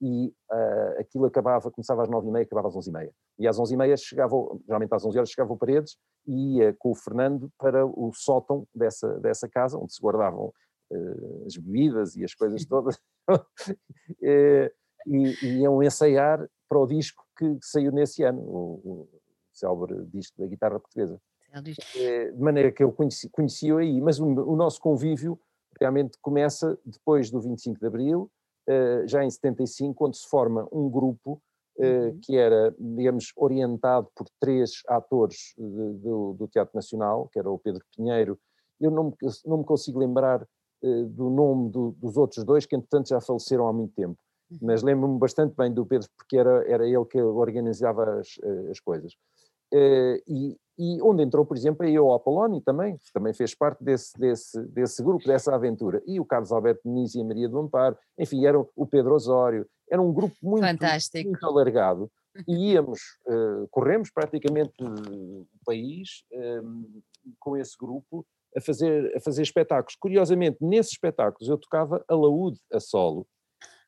e 0.00 0.34
uh, 0.50 1.00
aquilo 1.00 1.26
acabava, 1.26 1.70
começava 1.70 2.02
às 2.02 2.08
nove 2.08 2.28
e 2.28 2.32
meia, 2.32 2.44
acabava 2.44 2.68
às 2.68 2.74
onze 2.74 2.90
e 2.90 2.92
meia. 2.92 3.12
E 3.38 3.46
às 3.46 3.58
onze 3.58 3.74
e 3.74 3.76
meia 3.76 3.96
chegava, 3.96 4.34
geralmente 4.66 4.92
às 4.92 5.04
onze 5.04 5.16
horas 5.16 5.30
chegava 5.30 5.52
o 5.52 5.56
Paredes 5.56 5.96
e 6.26 6.58
ia 6.58 6.74
com 6.78 6.90
o 6.90 6.94
Fernando 6.94 7.50
para 7.56 7.86
o 7.86 8.12
sótão 8.12 8.66
dessa, 8.74 9.18
dessa 9.20 9.48
casa, 9.48 9.78
onde 9.78 9.94
se 9.94 10.02
guardavam 10.02 10.52
as 11.46 11.56
bebidas 11.56 12.16
e 12.16 12.24
as 12.24 12.34
coisas 12.34 12.64
todas, 12.64 12.98
e, 14.20 14.72
e 15.06 15.46
iam 15.60 15.82
ensaiar 15.82 16.48
para 16.68 16.78
o 16.78 16.86
disco 16.86 17.24
que 17.36 17.58
saiu 17.60 17.92
nesse 17.92 18.22
ano, 18.22 18.40
o, 18.40 19.08
célebre 19.52 20.06
disco 20.06 20.40
da 20.40 20.46
guitarra 20.46 20.80
portuguesa. 20.80 21.20
É, 21.96 22.30
de 22.30 22.40
maneira 22.40 22.72
que 22.72 22.82
eu 22.82 22.90
conheci, 22.90 23.28
conheci-o 23.28 23.76
aí, 23.76 24.00
mas 24.00 24.18
o, 24.18 24.24
o, 24.24 24.56
nosso 24.56 24.80
convívio 24.80 25.38
realmente 25.78 26.16
começa 26.22 26.78
depois 26.84 27.30
do 27.30 27.40
25 27.40 27.78
de 27.78 27.86
Abril, 27.86 28.30
já 29.06 29.24
em 29.24 29.30
75, 29.30 30.06
onde 30.06 30.16
se 30.16 30.28
forma 30.28 30.66
um 30.72 30.88
grupo 30.88 31.42
uhum. 31.76 32.18
que 32.22 32.36
era, 32.36 32.74
digamos, 32.78 33.32
orientado 33.36 34.08
por 34.14 34.26
três 34.40 34.82
atores 34.88 35.54
do, 35.58 36.34
do, 36.34 36.48
Teatro 36.48 36.74
Nacional, 36.74 37.28
que 37.30 37.38
era 37.38 37.50
o 37.50 37.58
Pedro 37.58 37.84
Pinheiro. 37.94 38.38
Eu 38.80 38.90
não 38.90 39.14
não 39.44 39.58
me 39.58 39.64
consigo 39.64 39.98
lembrar 39.98 40.46
do 40.82 41.30
nome 41.30 41.70
do, 41.70 41.92
dos 41.92 42.16
outros 42.16 42.44
dois, 42.44 42.66
que 42.66 42.76
entretanto 42.76 43.08
já 43.08 43.20
faleceram 43.20 43.68
há 43.68 43.72
muito 43.72 43.94
tempo, 43.94 44.18
uhum. 44.50 44.58
mas 44.62 44.82
lembro-me 44.82 45.18
bastante 45.18 45.54
bem 45.56 45.72
do 45.72 45.86
Pedro, 45.86 46.08
porque 46.16 46.36
era, 46.36 46.68
era 46.68 46.86
ele 46.86 47.04
que 47.04 47.20
organizava 47.20 48.18
as, 48.20 48.28
as 48.70 48.80
coisas. 48.80 49.12
E, 50.28 50.56
e 50.78 51.00
onde 51.02 51.22
entrou, 51.22 51.44
por 51.44 51.56
exemplo, 51.56 51.86
aí 51.86 51.98
o 51.98 52.12
Apolónio 52.12 52.60
também, 52.60 52.98
também 53.12 53.32
fez 53.32 53.54
parte 53.54 53.82
desse, 53.84 54.18
desse, 54.18 54.60
desse 54.68 55.02
grupo, 55.02 55.26
dessa 55.26 55.54
aventura. 55.54 56.02
E 56.06 56.18
o 56.18 56.24
Carlos 56.24 56.50
Alberto 56.50 56.80
Muniz 56.84 57.14
e 57.14 57.20
a 57.20 57.24
Maria 57.24 57.48
do 57.48 57.58
Amparo, 57.58 57.96
enfim, 58.18 58.44
eram 58.44 58.68
o 58.74 58.86
Pedro 58.86 59.14
Osório, 59.14 59.66
era 59.90 60.00
um 60.00 60.12
grupo 60.12 60.34
muito, 60.42 60.62
muito 61.24 61.46
alargado. 61.46 62.10
E 62.48 62.72
íamos, 62.72 63.00
uh, 63.26 63.68
corremos 63.70 64.10
praticamente 64.10 64.72
o 64.82 65.46
país 65.66 66.24
com 67.38 67.56
esse 67.56 67.76
grupo 67.78 68.26
a 68.56 68.60
fazer, 68.60 69.16
a 69.16 69.20
fazer 69.20 69.42
espetáculos. 69.42 69.96
Curiosamente, 69.96 70.58
nesses 70.60 70.92
espetáculos 70.92 71.48
eu 71.48 71.58
tocava 71.58 72.04
a 72.08 72.14
laúde 72.14 72.58
a 72.72 72.80
solo. 72.80 73.26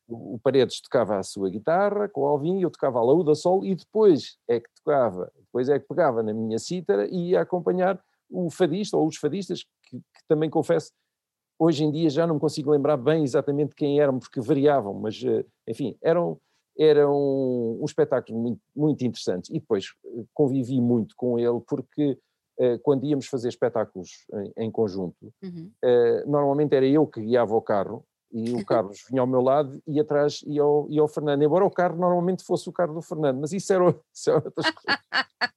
O, 0.07 0.39
Paredes 0.43 0.79
tocava 0.81 1.17
a 1.17 1.23
sua 1.23 1.49
guitarra 1.49 2.07
com 2.07 2.21
o 2.21 2.25
Alvin, 2.25 2.61
eu 2.61 2.69
tocava 2.69 2.99
a 2.99 3.03
laúde 3.03 3.31
a 3.31 3.35
solo 3.35 3.65
e 3.65 3.73
depois 3.73 4.37
é 4.47 4.59
que 4.59 4.69
tocava 4.75 5.31
depois 5.55 5.67
é 5.67 5.79
que 5.79 5.87
pegava 5.87 6.21
na 6.21 6.33
minha 6.33 6.59
cítara 6.59 7.07
e 7.07 7.29
ia 7.29 7.41
acompanhar 7.41 7.99
o 8.29 8.49
fadista 8.49 8.97
ou 8.97 9.07
os 9.07 9.17
fadistas, 9.17 9.63
que, 9.83 9.97
que, 9.97 10.27
também 10.27 10.49
confesso, 10.49 10.91
hoje 11.57 11.83
em 11.83 11.91
dia 11.91 12.09
já 12.09 12.27
não 12.27 12.35
me 12.35 12.41
consigo 12.41 12.71
lembrar 12.71 12.97
bem 12.97 13.23
exatamente 13.23 13.73
quem 13.73 13.99
eram, 13.99 14.19
porque 14.19 14.41
variavam, 14.41 14.93
mas 14.93 15.23
eh, 15.23 15.45
enfim, 15.67 15.97
eram, 16.01 16.37
eram 16.77 17.15
um 17.81 17.85
espetáculo 17.85 18.37
muito, 18.37 18.61
muito 18.75 19.05
interessantes. 19.05 19.49
E 19.49 19.59
depois 19.59 19.85
eh, 20.05 20.23
convivi 20.33 20.81
muito 20.81 21.15
com 21.15 21.39
ele, 21.39 21.61
porque 21.65 22.19
quando 22.83 23.05
íamos 23.05 23.27
fazer 23.27 23.49
espetáculos 23.49 24.25
em, 24.57 24.71
conjunto, 24.71 25.33
uhum. 25.43 25.71
normalmente 26.25 26.75
era 26.75 26.85
eu 26.85 27.05
que 27.05 27.21
guiava 27.21 27.53
o 27.55 27.61
carro 27.61 28.05
e 28.35 28.51
o 28.53 28.65
Carlos 28.65 29.03
vinha 29.09 29.21
ao 29.21 29.27
meu 29.27 29.41
lado 29.41 29.81
e 29.87 29.99
atrás 29.99 30.43
ia 30.45 30.65
o, 30.65 30.87
ia 30.89 31.03
o 31.03 31.07
Fernando, 31.07 31.41
embora 31.41 31.65
o 31.65 31.71
carro 31.71 31.97
normalmente 31.97 32.43
fosse 32.43 32.67
o 32.69 32.73
carro 32.73 32.93
do 32.93 33.01
Fernando, 33.01 33.39
mas 33.39 33.53
isso 33.53 33.71
era, 33.71 33.89
isso 34.13 34.29
era 34.29 34.43
outras 34.43 34.69
coisas. 34.69 35.01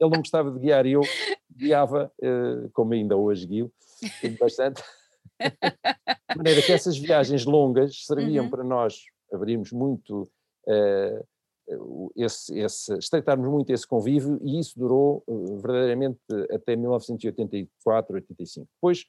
Ele 0.01 0.11
não 0.11 0.19
gostava 0.19 0.51
de 0.51 0.59
guiar 0.61 0.87
e 0.87 0.93
eu 0.93 1.03
guiava, 1.51 2.13
uh, 2.23 2.71
como 2.73 2.95
ainda 2.95 3.17
hoje 3.17 3.47
guio, 3.47 3.73
bastante. 4.39 4.83
de 5.41 6.37
maneira 6.37 6.63
que 6.63 6.73
essas 6.73 6.97
viagens 6.97 7.45
longas 7.45 8.05
serviam 8.05 8.45
uhum. 8.45 8.51
para 8.51 8.63
nós 8.63 9.03
abrirmos 9.33 9.73
muito 9.73 10.23
uh, 10.23 11.27
esse, 12.17 12.59
esse, 12.59 12.95
estreitarmos 12.95 13.49
muito 13.49 13.71
esse 13.71 13.87
convívio 13.87 14.39
e 14.43 14.59
isso 14.59 14.79
durou 14.79 15.23
uh, 15.27 15.57
verdadeiramente 15.59 16.21
até 16.51 16.75
1984, 16.77 18.15
85. 18.15 18.69
Depois 18.75 19.05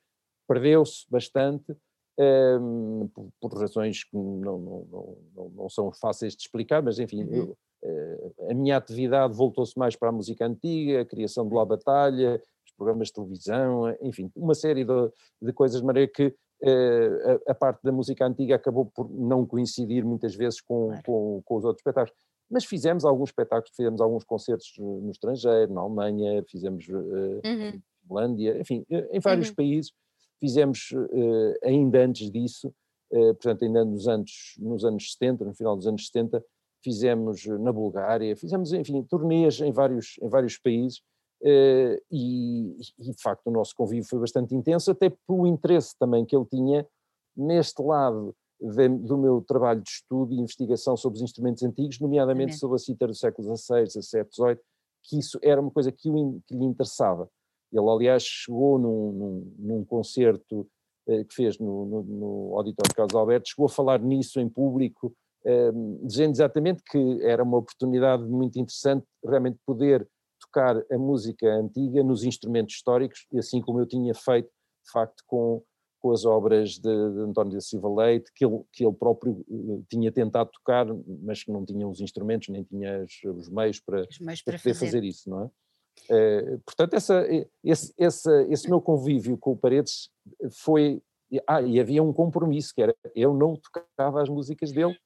perdeu-se 0.48 1.06
bastante, 1.10 1.76
um, 2.20 3.08
por, 3.14 3.30
por, 3.40 3.60
razões 3.60 4.04
que 4.04 4.18
não, 4.18 4.58
não, 4.60 4.88
não, 5.36 5.50
não, 5.56 5.70
são 5.70 5.92
fáceis 5.92 6.36
de 6.36 6.42
explicar, 6.42 6.82
mas 6.82 7.00
enfim, 7.00 7.24
uhum. 7.24 7.34
eu, 7.34 7.58
uh, 7.84 8.52
a 8.52 8.54
minha 8.54 8.76
atividade 8.76 9.34
voltou-se 9.34 9.78
mais 9.78 9.96
para 9.96 10.10
a 10.10 10.12
música 10.12 10.46
antiga, 10.46 11.02
a 11.02 11.06
criação 11.06 11.48
de 11.48 11.54
La 11.54 11.64
Batalha, 11.64 12.42
os 12.66 12.74
programas 12.74 13.08
de 13.08 13.14
televisão, 13.14 13.96
enfim, 14.02 14.30
uma 14.36 14.54
série 14.54 14.84
de, 14.84 15.12
de 15.42 15.54
coisas, 15.54 15.80
de 15.80 15.86
maneira 15.86 16.12
que 16.14 16.28
uh, 16.28 17.42
a, 17.48 17.52
a, 17.52 17.56
parte 17.56 17.82
da 17.84 17.92
música 17.92 18.26
antiga 18.26 18.56
acabou 18.56 18.86
por 18.88 19.10
não 19.10 19.46
coincidir 19.46 20.04
muitas 20.04 20.36
vezes 20.36 20.60
com, 20.60 20.88
claro. 20.88 21.04
com, 21.06 21.42
com 21.46 21.56
os 21.56 21.64
outros 21.64 21.80
espetáculos. 21.80 22.20
Mas 22.50 22.66
fizemos 22.66 23.06
alguns 23.06 23.30
espetáculos, 23.30 23.76
fizemos 23.76 24.02
alguns 24.02 24.24
concertos 24.24 24.74
no 24.78 25.12
estrangeiro, 25.12 25.74
na 25.74 25.82
Alemanha, 25.82 26.44
fizemos 26.48 26.88
uh, 26.88 27.42
uhum. 27.46 27.82
Finlândia, 28.02 28.60
enfim, 28.60 28.86
em 28.90 29.20
vários 29.20 29.50
uhum. 29.50 29.56
países 29.56 29.92
Fizemos 30.40 30.92
uh, 30.94 31.68
ainda 31.68 32.06
antes 32.06 32.32
disso, 32.32 32.70
uh, 33.12 33.36
portanto, 33.36 33.66
ainda 33.66 33.84
nos 33.84 34.08
anos, 34.08 34.56
nos 34.58 34.86
anos 34.86 35.12
70, 35.12 35.46
no 35.46 35.54
final 35.54 35.76
dos 35.76 35.86
anos 35.86 36.08
70, 36.08 36.44
fizemos 36.82 37.46
na 37.46 37.74
Bulgária, 37.74 38.36
fizemos, 38.38 38.72
enfim, 38.72 39.04
turnês 39.04 39.60
em 39.60 39.72
vários, 39.72 40.16
em 40.22 40.30
vários 40.30 40.58
países 40.58 41.00
uh, 41.42 42.02
e, 42.10 42.78
e, 42.98 43.12
de 43.12 43.22
facto, 43.22 43.48
o 43.48 43.52
nosso 43.52 43.76
convívio 43.76 44.08
foi 44.08 44.20
bastante 44.20 44.56
intenso, 44.56 44.92
até 44.92 45.10
pelo 45.10 45.46
interesse 45.46 45.94
também 46.00 46.26
que 46.26 46.36
ele 46.36 46.46
tinha 46.46 46.88
neste 47.36 47.82
lado 47.82 48.34
do 48.60 49.18
meu 49.18 49.42
trabalho 49.42 49.82
de 49.82 49.90
estudo 49.90 50.34
e 50.34 50.40
investigação 50.40 50.98
sobre 50.98 51.18
os 51.18 51.24
instrumentos 51.24 51.64
antigos, 51.64 52.00
nomeadamente 52.00 52.58
sobre 52.58 52.76
a 52.76 52.80
cítara 52.80 53.12
do 53.12 53.18
século 53.18 53.56
XVI, 53.56 53.88
XVII, 53.88 54.02
XVIII, 54.02 54.60
que 55.04 55.18
isso 55.18 55.40
era 55.42 55.62
uma 55.62 55.72
coisa 55.72 55.92
que, 55.92 56.10
o, 56.10 56.42
que 56.46 56.56
lhe 56.56 56.66
interessava. 56.66 57.30
Ele, 57.72 57.90
aliás, 57.90 58.24
chegou 58.24 58.78
num, 58.78 59.12
num, 59.12 59.56
num 59.58 59.86
concerto 59.86 60.68
eh, 61.08 61.24
que 61.24 61.34
fez 61.34 61.58
no, 61.58 61.86
no, 61.86 62.04
no, 62.04 62.58
Auditório 62.58 62.94
Carlos 62.94 63.16
Alberto, 63.16 63.50
chegou 63.50 63.68
a 63.68 63.70
falar 63.70 64.00
nisso 64.00 64.40
em 64.40 64.50
público, 64.50 65.14
eh, 65.46 65.72
dizendo 66.04 66.32
exatamente 66.32 66.84
que 66.84 67.24
era 67.24 67.44
uma 67.44 67.58
oportunidade 67.58 68.24
muito 68.24 68.60
interessante 68.60 69.06
realmente 69.24 69.60
poder 69.66 70.08
tocar 70.40 70.84
a 70.92 70.98
música 70.98 71.48
antiga 71.54 72.04
nos 72.04 72.24
instrumentos 72.24 72.76
históricos, 72.76 73.26
e 73.32 73.40
assim 73.40 73.62
como 73.62 73.80
eu 73.80 73.86
tinha 73.86 74.14
feito, 74.14 74.48
de 74.48 74.92
facto, 74.92 75.24
com, 75.28 75.62
com 76.00 76.12
as 76.12 76.26
obras 76.26 76.72
de, 76.72 76.82
de 76.82 77.20
António 77.20 77.54
da 77.54 77.62
Silva 77.62 77.90
Leite, 77.90 78.32
que 78.34 78.46
ele, 78.46 78.62
que 78.72 78.86
ele 78.86 78.94
próprio 78.94 79.44
uh, 79.48 79.86
tinha 79.90 80.12
tentado 80.12 80.50
tocar, 80.52 80.86
mas 81.22 81.44
que 81.44 81.52
não 81.52 81.66
tinha 81.66 81.88
os 81.88 82.02
instrumentos, 82.02 82.50
nem 82.50 82.64
tinha 82.64 83.04
os, 83.04 83.38
os 83.38 83.50
meios 83.50 83.80
para, 83.80 84.08
os 84.10 84.20
meios 84.20 84.42
para, 84.42 84.54
para 84.54 84.62
poder 84.62 84.74
fazer. 84.74 84.86
fazer 84.86 85.04
isso, 85.04 85.30
não 85.30 85.44
é? 85.44 85.50
Eh, 86.08 86.58
portanto, 86.66 86.94
essa, 86.94 87.26
esse, 87.64 87.94
esse, 87.98 88.44
esse 88.50 88.70
meu 88.70 88.80
convívio 88.80 89.38
com 89.38 89.52
o 89.52 89.58
Paredes 89.58 90.10
foi. 90.52 91.02
Ah, 91.48 91.62
e 91.62 91.80
havia 91.80 92.02
um 92.02 92.12
compromisso, 92.12 92.74
que 92.74 92.82
era 92.82 92.96
eu 93.14 93.34
não 93.36 93.56
tocava 93.56 94.22
as 94.22 94.30
músicas 94.30 94.72
dele 94.72 94.98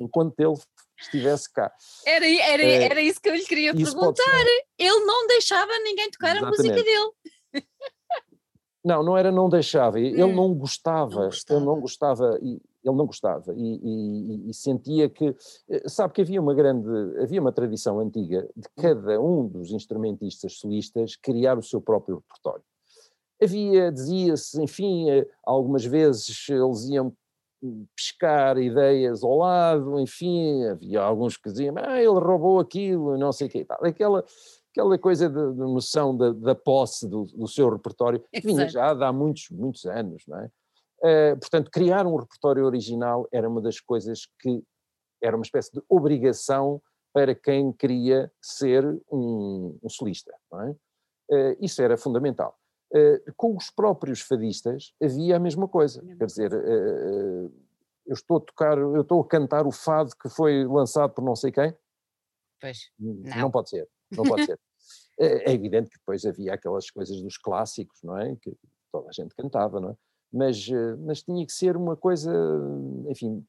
enquanto 0.00 0.38
ele 0.40 0.54
estivesse 0.98 1.52
cá. 1.52 1.70
Era, 2.06 2.26
era, 2.26 2.62
eh, 2.62 2.84
era 2.84 3.00
isso 3.00 3.20
que 3.20 3.28
eu 3.28 3.34
lhe 3.34 3.44
queria 3.44 3.74
perguntar. 3.74 4.44
Ele 4.78 5.04
não 5.04 5.26
deixava 5.26 5.70
ninguém 5.80 6.10
tocar 6.10 6.36
Exatamente. 6.36 6.60
a 6.60 6.72
música 6.72 6.82
dele. 6.82 7.66
Não, 8.86 9.02
não 9.02 9.16
era 9.16 9.32
não 9.32 9.48
deixava, 9.48 9.98
ele 9.98 10.22
hum, 10.22 10.32
não 10.32 10.54
gostava, 10.54 11.16
não 11.16 11.24
gostava. 11.24 11.58
ele 11.58 11.66
não 11.66 11.80
gostava, 11.80 12.38
e 12.40 12.52
ele 12.84 12.96
não 12.96 13.04
gostava 13.04 13.52
e, 13.52 13.80
e, 13.82 14.48
e, 14.48 14.54
sentia 14.54 15.08
que, 15.08 15.34
eh, 15.68 15.88
sabe 15.88 16.14
que 16.14 16.20
havia 16.20 16.40
uma 16.40 16.54
grande, 16.54 16.88
havia 17.20 17.40
uma 17.40 17.50
tradição 17.50 17.98
antiga 17.98 18.48
de 18.56 18.68
cada 18.76 19.20
um 19.20 19.48
dos 19.48 19.72
instrumentistas 19.72 20.60
solistas 20.60 21.16
criar 21.16 21.58
o 21.58 21.64
seu 21.64 21.80
próprio 21.80 22.18
repertório. 22.18 22.62
Havia, 23.42 23.90
dizia-se, 23.90 24.62
enfim, 24.62 25.10
eh, 25.10 25.26
algumas 25.44 25.84
vezes 25.84 26.48
eles 26.48 26.88
iam 26.88 27.12
pescar 27.96 28.56
ideias 28.56 29.24
ao 29.24 29.36
lado, 29.36 29.98
enfim, 29.98 30.64
havia 30.66 31.00
alguns 31.00 31.36
que 31.36 31.50
diziam, 31.50 31.74
ah, 31.78 31.98
ele 31.98 32.20
roubou 32.20 32.60
aquilo, 32.60 33.18
não 33.18 33.32
sei 33.32 33.48
o 33.48 33.50
que 33.50 33.58
e 33.58 33.64
tal. 33.64 33.84
Aquela, 33.84 34.24
aquela 34.76 34.98
coisa 34.98 35.28
de, 35.28 35.52
de 35.52 35.58
noção 35.58 36.14
da, 36.14 36.32
da 36.32 36.54
posse 36.54 37.08
do, 37.08 37.24
do, 37.24 37.48
seu 37.48 37.70
repertório, 37.70 38.22
que 38.32 38.40
vinha 38.40 38.68
já 38.68 38.90
há 38.90 39.12
muitos, 39.12 39.48
muitos 39.50 39.86
anos, 39.86 40.22
não 40.28 40.38
é? 40.38 40.50
Uh, 40.98 41.38
portanto, 41.38 41.70
criar 41.70 42.06
um 42.06 42.16
repertório 42.16 42.64
original 42.64 43.26
era 43.32 43.48
uma 43.48 43.60
das 43.60 43.80
coisas 43.80 44.28
que 44.40 44.62
era 45.22 45.36
uma 45.36 45.42
espécie 45.42 45.72
de 45.72 45.82
obrigação 45.88 46.80
para 47.12 47.34
quem 47.34 47.72
queria 47.72 48.30
ser 48.40 48.84
um, 49.10 49.78
um 49.82 49.88
solista. 49.88 50.34
É? 50.52 50.70
Uh, 50.70 51.56
isso 51.60 51.80
era 51.82 51.96
fundamental. 51.96 52.58
Uh, 52.94 53.32
com 53.36 53.56
os 53.56 53.70
próprios 53.70 54.20
fadistas 54.20 54.94
havia 55.02 55.36
a 55.36 55.40
mesma 55.40 55.66
coisa. 55.68 56.02
Quer 56.18 56.26
dizer, 56.26 56.52
eu 56.52 58.14
estou 58.14 58.38
a 58.38 58.40
tocar, 58.40 58.78
eu 58.78 59.00
estou 59.00 59.20
a 59.20 59.26
cantar 59.26 59.66
o 59.66 59.72
fado 59.72 60.14
que 60.16 60.28
foi 60.28 60.66
lançado 60.66 61.12
por 61.12 61.22
não 61.22 61.36
sei 61.36 61.50
quem. 61.50 61.74
Pois, 62.60 62.90
não, 62.98 63.42
não 63.42 63.50
pode 63.50 63.70
ser, 63.70 63.88
não 64.10 64.24
pode 64.24 64.46
ser. 64.46 64.58
É, 65.18 65.50
é 65.50 65.54
evidente 65.54 65.90
que 65.90 65.98
depois 65.98 66.24
havia 66.24 66.54
aquelas 66.54 66.90
coisas 66.90 67.20
dos 67.22 67.38
clássicos, 67.38 68.02
não 68.02 68.18
é? 68.18 68.36
Que 68.36 68.56
toda 68.92 69.08
a 69.08 69.12
gente 69.12 69.34
cantava, 69.34 69.80
não 69.80 69.90
é? 69.90 69.96
mas, 70.32 70.68
eh, 70.70 70.96
mas 70.98 71.22
tinha 71.22 71.44
que 71.46 71.52
ser 71.52 71.76
uma 71.76 71.96
coisa, 71.96 72.32
enfim, 73.08 73.44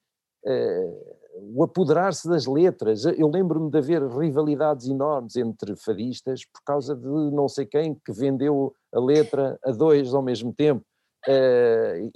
uh, 0.46 1.18
o 1.56 1.64
apoderar-se 1.64 2.28
das 2.28 2.46
letras. 2.46 3.06
Eu 3.06 3.30
lembro-me 3.30 3.70
de 3.70 3.78
haver 3.78 4.02
rivalidades 4.08 4.88
enormes 4.88 5.36
entre 5.36 5.76
fadistas 5.76 6.46
por 6.46 6.62
causa 6.64 6.96
de 6.96 7.08
não 7.08 7.48
sei 7.48 7.66
quem 7.66 7.94
que 7.94 8.12
vendeu 8.12 8.74
a 8.94 9.00
letra 9.00 9.60
a 9.64 9.72
dois 9.72 10.14
ao 10.14 10.22
mesmo 10.22 10.54
tempo. 10.54 10.86
Uh, 11.28 12.12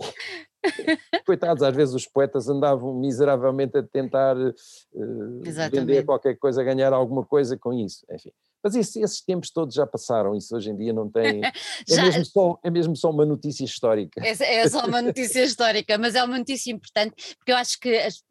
coitados, 1.25 1.63
às 1.63 1.75
vezes 1.75 1.93
os 1.93 2.07
poetas 2.07 2.47
andavam 2.47 2.93
miseravelmente 2.93 3.77
a 3.77 3.83
tentar 3.83 4.37
uh, 4.37 5.41
vender 5.71 6.05
qualquer 6.05 6.37
coisa, 6.37 6.63
ganhar 6.63 6.93
alguma 6.93 7.25
coisa 7.25 7.57
com 7.57 7.73
isso. 7.73 8.05
Enfim, 8.11 8.31
Mas 8.63 8.75
isso, 8.75 8.99
esses 9.03 9.21
tempos 9.21 9.49
todos 9.49 9.73
já 9.75 9.85
passaram, 9.87 10.35
isso 10.35 10.55
hoje 10.55 10.69
em 10.69 10.75
dia 10.75 10.93
não 10.93 11.09
tem. 11.09 11.41
É, 11.89 12.01
mesmo, 12.01 12.25
só, 12.25 12.59
é 12.63 12.69
mesmo 12.69 12.95
só 12.95 13.09
uma 13.09 13.25
notícia 13.25 13.63
histórica. 13.63 14.21
É, 14.23 14.59
é, 14.59 14.69
só 14.69 14.85
uma 14.85 15.01
notícia 15.01 15.43
histórica, 15.43 15.97
mas 15.97 16.15
é 16.15 16.23
uma 16.23 16.37
notícia 16.37 16.71
importante, 16.71 17.35
porque 17.37 17.51
eu 17.51 17.55
acho 17.55 17.79
que 17.79 17.95
as, 17.97 18.23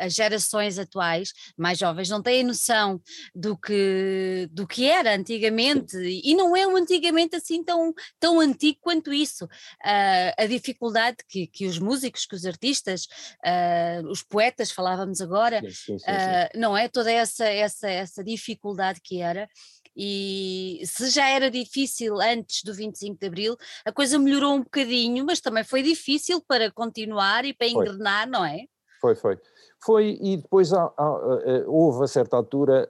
as, 0.00 0.12
gerações 0.12 0.78
atuais, 0.78 1.32
mais 1.56 1.78
jovens, 1.78 2.08
não 2.08 2.22
têm 2.22 2.44
noção 2.44 3.00
do 3.34 3.56
que, 3.56 4.48
do 4.50 4.66
que 4.66 4.84
era 4.84 5.14
antigamente, 5.14 5.96
e 5.96 6.34
não 6.34 6.56
é 6.56 6.66
um 6.66 6.76
antigamente 6.76 7.36
assim 7.36 7.62
tão, 7.62 7.94
tão 8.18 8.40
antigo 8.40 8.78
quanto 8.80 9.12
isso. 9.12 9.44
Uh, 9.44 10.32
a 10.36 10.46
dificuldade 10.46 11.18
que, 11.28 11.46
que 11.46 11.66
os 11.66 11.78
músicos, 11.78 12.26
que 12.26 12.34
os 12.34 12.44
artistas, 12.44 13.06
uh, 13.44 14.06
os 14.08 14.22
poetas, 14.22 14.70
falávamos 14.70 15.20
agora, 15.20 15.60
sim, 15.60 15.70
sim, 15.70 15.98
sim, 15.98 16.10
uh, 16.10 16.58
não 16.58 16.76
é? 16.76 16.88
Toda 16.88 17.10
essa, 17.10 17.46
essa, 17.46 17.88
essa 17.88 18.24
dificuldade 18.24 19.00
que 19.02 19.20
era. 19.20 19.48
E 19.96 20.80
se 20.86 21.10
já 21.10 21.28
era 21.28 21.50
difícil 21.50 22.20
antes 22.20 22.62
do 22.64 22.72
25 22.72 23.18
de 23.18 23.26
Abril, 23.26 23.56
a 23.84 23.92
coisa 23.92 24.18
melhorou 24.18 24.54
um 24.54 24.62
bocadinho, 24.62 25.24
mas 25.24 25.40
também 25.40 25.64
foi 25.64 25.82
difícil 25.82 26.40
para 26.40 26.70
continuar 26.70 27.44
e 27.44 27.52
para 27.52 27.68
foi. 27.68 27.84
engrenar, 27.84 28.28
não 28.28 28.44
é? 28.44 28.64
Foi, 29.00 29.14
foi. 29.14 29.38
Foi, 29.84 30.18
e 30.22 30.36
depois 30.36 30.72
há, 30.72 30.84
há, 30.96 31.40
eh, 31.44 31.64
houve 31.66 32.04
a 32.04 32.06
certa 32.06 32.36
altura 32.36 32.88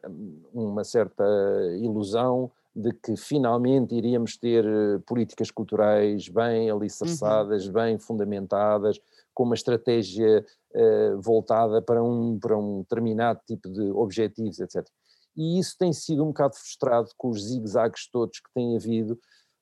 uma 0.52 0.84
certa 0.84 1.24
ilusão 1.80 2.50
de 2.76 2.92
que 2.92 3.16
finalmente 3.16 3.94
iríamos 3.94 4.36
ter 4.36 4.64
eh, 4.64 4.98
políticas 5.06 5.50
culturais 5.50 6.28
bem 6.28 6.70
alicerçadas, 6.70 7.66
uhum. 7.66 7.72
bem 7.72 7.98
fundamentadas, 7.98 9.00
com 9.34 9.44
uma 9.44 9.54
estratégia 9.54 10.44
uh, 10.74 11.20
voltada 11.20 11.80
para 11.80 12.02
um, 12.02 12.38
para 12.38 12.56
um 12.56 12.80
determinado 12.80 13.40
tipo 13.46 13.70
de 13.70 13.90
objetivos, 13.92 14.60
etc. 14.60 14.86
E 15.36 15.58
isso 15.58 15.76
tem 15.78 15.92
sido 15.92 16.22
um 16.22 16.28
bocado 16.28 16.56
frustrado 16.56 17.10
com 17.16 17.30
os 17.30 17.44
zigue-zagues 17.44 18.08
todos 18.10 18.40
que 18.40 18.52
têm 18.54 18.76
havido. 18.76 19.18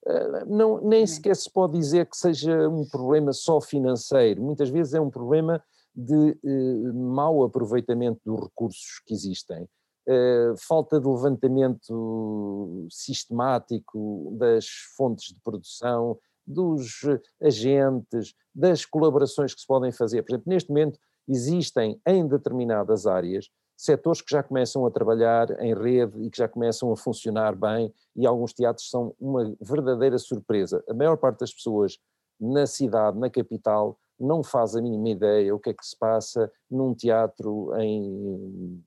Uh, 0.07 0.47
não, 0.47 0.81
nem 0.81 1.07
sequer 1.07 1.37
se 1.37 1.51
pode 1.51 1.79
dizer 1.79 2.07
que 2.07 2.17
seja 2.17 2.69
um 2.69 2.89
problema 2.89 3.33
só 3.33 3.61
financeiro, 3.61 4.43
muitas 4.43 4.71
vezes 4.71 4.95
é 4.95 5.01
um 5.01 5.11
problema 5.11 5.63
de 5.95 6.39
uh, 6.43 6.95
mau 6.95 7.45
aproveitamento 7.45 8.21
dos 8.25 8.41
recursos 8.41 9.03
que 9.07 9.13
existem. 9.13 9.69
Uh, 10.09 10.57
falta 10.67 10.99
de 10.99 11.07
levantamento 11.07 12.87
sistemático 12.91 14.35
das 14.39 14.67
fontes 14.97 15.35
de 15.35 15.41
produção, 15.43 16.19
dos 16.47 17.03
agentes, 17.41 18.35
das 18.55 18.85
colaborações 18.85 19.55
que 19.55 19.61
se 19.61 19.67
podem 19.67 19.93
fazer. 19.93 20.23
Por 20.23 20.33
exemplo, 20.33 20.51
neste 20.51 20.69
momento 20.71 20.99
existem 21.29 22.01
em 22.07 22.27
determinadas 22.27 23.07
áreas 23.07 23.49
setores 23.85 24.21
que 24.21 24.31
já 24.31 24.43
começam 24.43 24.85
a 24.85 24.91
trabalhar 24.91 25.51
em 25.61 25.75
rede 25.75 26.23
e 26.23 26.31
que 26.31 26.39
já 26.39 26.49
começam 26.49 26.93
a 26.93 26.97
funcionar 26.97 27.55
bem 27.55 27.93
e 28.15 28.27
alguns 28.27 28.53
teatros 28.53 28.89
são 28.91 29.15
uma 29.21 29.55
verdadeira 29.61 30.19
surpresa. 30.19 30.83
A 30.89 30.95
maior 30.95 31.17
parte 31.17 31.41
das 31.41 31.53
pessoas 31.53 31.99
na 32.39 32.67
cidade, 32.67 33.19
na 33.19 33.31
capital, 33.31 33.99
não 34.19 34.43
faz 34.43 34.77
a 34.77 34.83
mínima 34.83 35.09
ideia 35.09 35.55
o 35.55 35.59
que 35.59 35.71
é 35.71 35.75
que 35.75 35.85
se 35.85 35.97
passa 35.99 36.51
num 36.71 36.95
teatro 36.95 37.75
em 37.79 38.83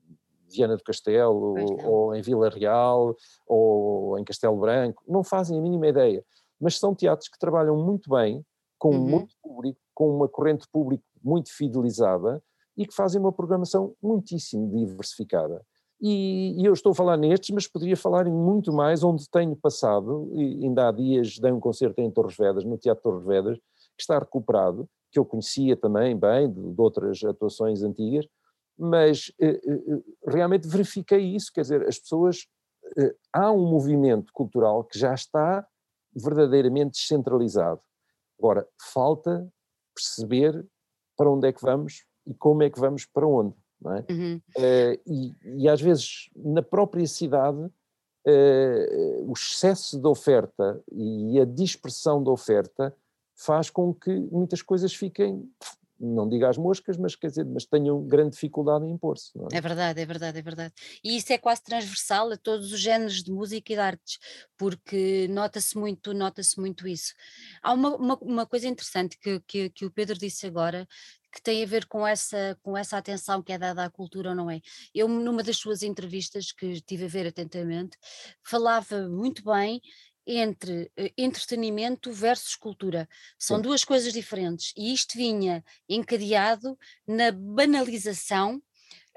Viana 0.47 0.77
do 0.77 0.83
Castelo, 0.83 1.55
ou 1.83 2.13
em 2.13 2.21
Vila 2.21 2.49
Real, 2.49 3.15
ou 3.47 4.19
em 4.19 4.23
Castelo 4.23 4.57
Branco, 4.57 5.03
não 5.07 5.23
fazem 5.23 5.57
a 5.57 5.61
mínima 5.61 5.87
ideia 5.87 6.23
mas 6.63 6.79
são 6.79 6.95
teatros 6.95 7.27
que 7.27 7.37
trabalham 7.37 7.75
muito 7.75 8.09
bem, 8.09 8.45
com 8.79 8.95
uhum. 8.95 9.09
muito 9.09 9.35
público, 9.41 9.79
com 9.93 10.15
uma 10.15 10.29
corrente 10.29 10.65
pública 10.71 11.03
muito 11.21 11.51
fidelizada 11.51 12.41
e 12.77 12.85
que 12.85 12.93
fazem 12.93 13.19
uma 13.19 13.31
programação 13.31 13.95
muitíssimo 14.01 14.69
diversificada. 14.69 15.63
E, 16.01 16.59
e, 16.59 16.65
eu 16.65 16.73
estou 16.73 16.91
a 16.91 16.95
falar 16.95 17.15
nestes, 17.15 17.51
mas 17.51 17.67
poderia 17.67 17.95
falar 17.95 18.27
em 18.27 18.31
muito 18.31 18.73
mais, 18.73 19.03
onde 19.03 19.29
tenho 19.29 19.55
passado, 19.55 20.29
e 20.33 20.65
ainda 20.65 20.89
há 20.89 20.91
dias 20.91 21.39
dei 21.39 21.51
um 21.51 21.59
concerto 21.59 22.01
em 22.01 22.11
Torres 22.11 22.35
Vedras, 22.35 22.65
no 22.65 22.77
Teatro 22.77 23.03
Torres 23.03 23.25
Vedras, 23.25 23.57
que 23.57 24.01
está 24.01 24.19
recuperado, 24.19 24.89
que 25.11 25.19
eu 25.19 25.23
conhecia 25.23 25.77
também 25.77 26.17
bem, 26.17 26.51
de, 26.51 26.73
de 26.73 26.81
outras 26.81 27.23
atuações 27.23 27.83
antigas, 27.83 28.27
mas 28.77 29.31
eh, 29.39 29.61
eh, 29.65 29.83
eh 29.87 30.03
realmente 30.27 30.67
verifiquei 30.67 31.35
isso, 31.35 31.51
quer 31.53 31.61
dizer, 31.61 31.87
as 31.87 31.99
pessoas, 31.99 32.47
eh, 32.97 33.15
há 33.31 33.51
um 33.51 33.69
movimento 33.69 34.33
cultural 34.33 34.83
que 34.83 34.97
já 34.97 35.13
está 35.13 35.65
verdadeiramente 36.13 36.99
descentralizado. 36.99 37.79
Agora, 38.37 38.67
falta 38.91 39.47
perceber 39.95 40.67
para 41.15 41.29
onde 41.29 41.47
é 41.47 41.53
que 41.53 41.61
vamos 41.61 42.03
e 42.25 42.33
como 42.33 42.63
é 42.63 42.69
que 42.69 42.79
vamos 42.79 43.05
para 43.05 43.27
onde. 43.27 43.55
Não 43.81 43.95
é? 43.95 44.05
Uhum. 44.09 44.41
Uh, 44.57 45.01
e, 45.05 45.35
e, 45.63 45.69
às 45.69 45.81
vezes 45.81 46.29
na 46.35 46.61
própria 46.61 47.05
cidade 47.05 47.59
uh, 47.59 49.29
o 49.29 49.33
excesso 49.33 49.99
de 49.99 50.07
oferta 50.07 50.81
e 50.91 51.39
a 51.39 51.45
dispersão 51.45 52.23
da 52.23 52.31
oferta 52.31 52.95
faz 53.35 53.69
com 53.69 53.93
que 53.93 54.11
muitas 54.31 54.61
coisas 54.61 54.93
fiquem 54.93 55.49
não 56.03 56.27
diga 56.27 56.49
as 56.49 56.57
moscas, 56.57 56.97
mas 56.97 57.15
quer 57.15 57.27
dizer, 57.27 57.45
mas 57.45 57.65
tenham 57.65 58.05
grande 58.05 58.31
dificuldade 58.31 58.85
em 58.85 58.91
impor-se. 58.91 59.31
É? 59.51 59.57
é? 59.57 59.61
verdade, 59.61 60.01
é 60.01 60.05
verdade, 60.05 60.37
é 60.37 60.41
verdade. 60.41 60.73
E 61.03 61.15
isso 61.15 61.31
é 61.31 61.37
quase 61.37 61.63
transversal 61.63 62.31
a 62.31 62.37
todos 62.37 62.73
os 62.73 62.79
géneros 62.79 63.23
de 63.23 63.31
música 63.31 63.71
e 63.71 63.75
de 63.75 63.81
artes, 63.81 64.19
porque 64.57 65.27
nota-se 65.29 65.77
muito, 65.77 66.13
nota-se 66.13 66.59
muito 66.59 66.87
isso. 66.87 67.13
Há 67.61 67.73
uma, 67.73 67.95
uma, 67.95 68.17
uma 68.21 68.45
coisa 68.45 68.67
interessante 68.67 69.17
que, 69.17 69.39
que, 69.47 69.69
que 69.69 69.85
o 69.85 69.91
Pedro 69.91 70.17
disse 70.17 70.45
agora, 70.45 70.87
que 71.33 71.41
tem 71.41 71.63
a 71.63 71.67
ver 71.67 71.87
com 71.87 72.05
essa, 72.05 72.57
com 72.61 72.77
essa 72.77 72.95
atenção 72.95 73.41
que 73.41 73.51
é 73.51 73.57
dada 73.57 73.83
à 73.83 73.89
cultura 73.89 74.29
ou 74.29 74.35
não 74.35 74.51
é. 74.51 74.61
Eu, 74.93 75.07
numa 75.07 75.41
das 75.41 75.57
suas 75.57 75.81
entrevistas, 75.81 76.51
que 76.51 76.67
estive 76.67 77.05
a 77.05 77.07
ver 77.07 77.27
atentamente, 77.27 77.97
falava 78.43 79.09
muito 79.09 79.43
bem 79.43 79.81
entre 80.25 80.91
uh, 80.97 81.09
entretenimento 81.17 82.11
versus 82.11 82.55
cultura. 82.55 83.09
São 83.37 83.57
Sim. 83.57 83.63
duas 83.63 83.83
coisas 83.83 84.13
diferentes. 84.13 84.73
E 84.77 84.93
isto 84.93 85.17
vinha 85.17 85.63
encadeado 85.89 86.77
na 87.07 87.31
banalização. 87.31 88.61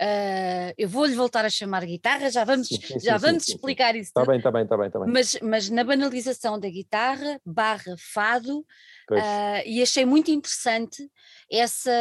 Uh, 0.00 0.72
eu 0.76 0.88
vou-lhe 0.88 1.14
voltar 1.14 1.44
a 1.44 1.50
chamar 1.50 1.84
guitarra, 1.84 2.30
já 2.30 2.44
vamos, 2.44 2.68
sim, 2.68 2.80
sim, 2.80 2.98
já 3.00 3.18
sim, 3.18 3.26
vamos 3.26 3.48
explicar 3.48 3.94
isso. 3.94 4.10
Está 4.10 4.24
bem, 4.24 4.38
está 4.38 4.50
bem, 4.50 4.62
está 4.64 4.76
bem, 4.76 4.90
tá 4.90 4.98
bem. 4.98 5.12
Mas, 5.12 5.38
mas 5.40 5.70
na 5.70 5.84
banalização 5.84 6.58
da 6.58 6.68
guitarra, 6.68 7.40
barra 7.46 7.94
fado, 7.98 8.66
uh, 9.14 9.62
e 9.64 9.82
achei 9.82 10.04
muito 10.04 10.30
interessante 10.30 11.10
essa, 11.50 11.92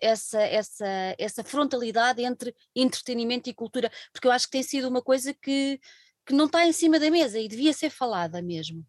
essa, 0.00 0.40
essa, 0.40 1.14
essa 1.18 1.44
frontalidade 1.44 2.22
entre 2.22 2.54
entretenimento 2.74 3.50
e 3.50 3.54
cultura, 3.54 3.90
porque 4.12 4.26
eu 4.26 4.32
acho 4.32 4.46
que 4.46 4.52
tem 4.52 4.62
sido 4.62 4.88
uma 4.88 5.02
coisa 5.02 5.34
que 5.34 5.80
que 6.26 6.32
não 6.32 6.46
está 6.46 6.66
em 6.66 6.72
cima 6.72 6.98
da 6.98 7.10
mesa 7.10 7.38
e 7.38 7.48
devia 7.48 7.72
ser 7.72 7.90
falada 7.90 8.40
mesmo. 8.40 8.84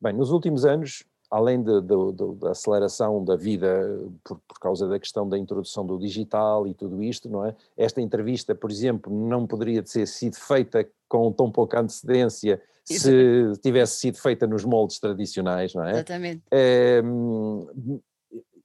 Bem, 0.00 0.12
nos 0.12 0.30
últimos 0.30 0.64
anos, 0.64 1.02
além 1.30 1.62
de, 1.62 1.80
de, 1.80 2.12
de, 2.12 2.34
da 2.36 2.50
aceleração 2.50 3.24
da 3.24 3.36
vida 3.36 4.00
por, 4.24 4.40
por, 4.48 4.58
causa 4.58 4.88
da 4.88 4.98
questão 4.98 5.28
da 5.28 5.38
introdução 5.38 5.84
do 5.86 5.98
digital 5.98 6.66
e 6.66 6.74
tudo 6.74 7.02
isto, 7.02 7.28
não 7.28 7.44
é? 7.44 7.54
Esta 7.76 8.00
entrevista, 8.00 8.54
por 8.54 8.70
exemplo, 8.70 9.12
não 9.12 9.46
poderia 9.46 9.82
ter 9.82 10.06
sido 10.06 10.36
feita 10.36 10.88
com 11.08 11.30
tão 11.32 11.50
pouca 11.50 11.80
antecedência 11.80 12.60
se 12.84 13.52
tivesse 13.60 13.98
sido 13.98 14.16
feita 14.16 14.46
nos 14.46 14.64
moldes 14.64 14.98
tradicionais, 14.98 15.74
não 15.74 15.84
é? 15.84 15.92
Exatamente. 15.92 16.42
É, 16.50 17.02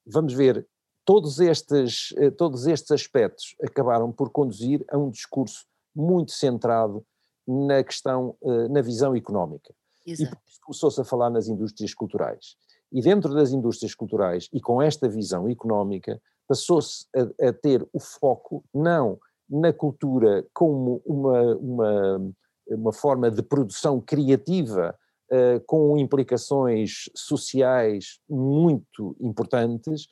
vamos 0.05 0.33
ver, 0.33 0.65
todos 1.05 1.39
estes, 1.39 2.13
eh, 2.17 2.31
todos 2.31 2.65
estes 2.67 2.91
aspectos 2.91 3.55
acabaram 3.61 4.11
por 4.11 4.29
conduzir 4.29 4.83
a 4.89 4.97
um 4.97 5.09
discurso 5.09 5.65
muito 5.95 6.31
centrado 6.31 7.05
na 7.47 7.83
questão, 7.83 8.35
eh, 8.43 8.67
na 8.69 8.81
visão 8.81 9.15
económica. 9.15 9.73
Exato. 10.05 10.35
E 10.35 10.61
começou-se 10.61 10.99
a 11.01 11.03
falar 11.03 11.29
nas 11.29 11.47
indústrias 11.47 11.93
culturais. 11.93 12.55
E 12.91 13.01
dentro 13.01 13.33
das 13.33 13.51
indústrias 13.51 13.95
culturais, 13.95 14.47
e 14.53 14.61
com 14.61 14.81
esta 14.81 15.09
visão 15.09 15.49
económica, 15.49 16.21
passou-se 16.47 17.07
a, 17.15 17.49
a, 17.49 17.53
ter 17.53 17.87
o 17.91 17.99
foco 17.99 18.63
não 18.73 19.19
na 19.49 19.73
cultura 19.73 20.45
como 20.53 21.01
uma, 21.05 21.55
uma, 21.55 22.33
uma 22.67 22.93
forma 22.93 23.31
de 23.31 23.41
produção 23.41 23.99
criativa 23.99 24.95
uh, 25.31 25.59
com 25.65 25.97
implicações 25.97 27.09
sociais 27.15 28.19
muito 28.29 29.15
importantes, 29.19 30.05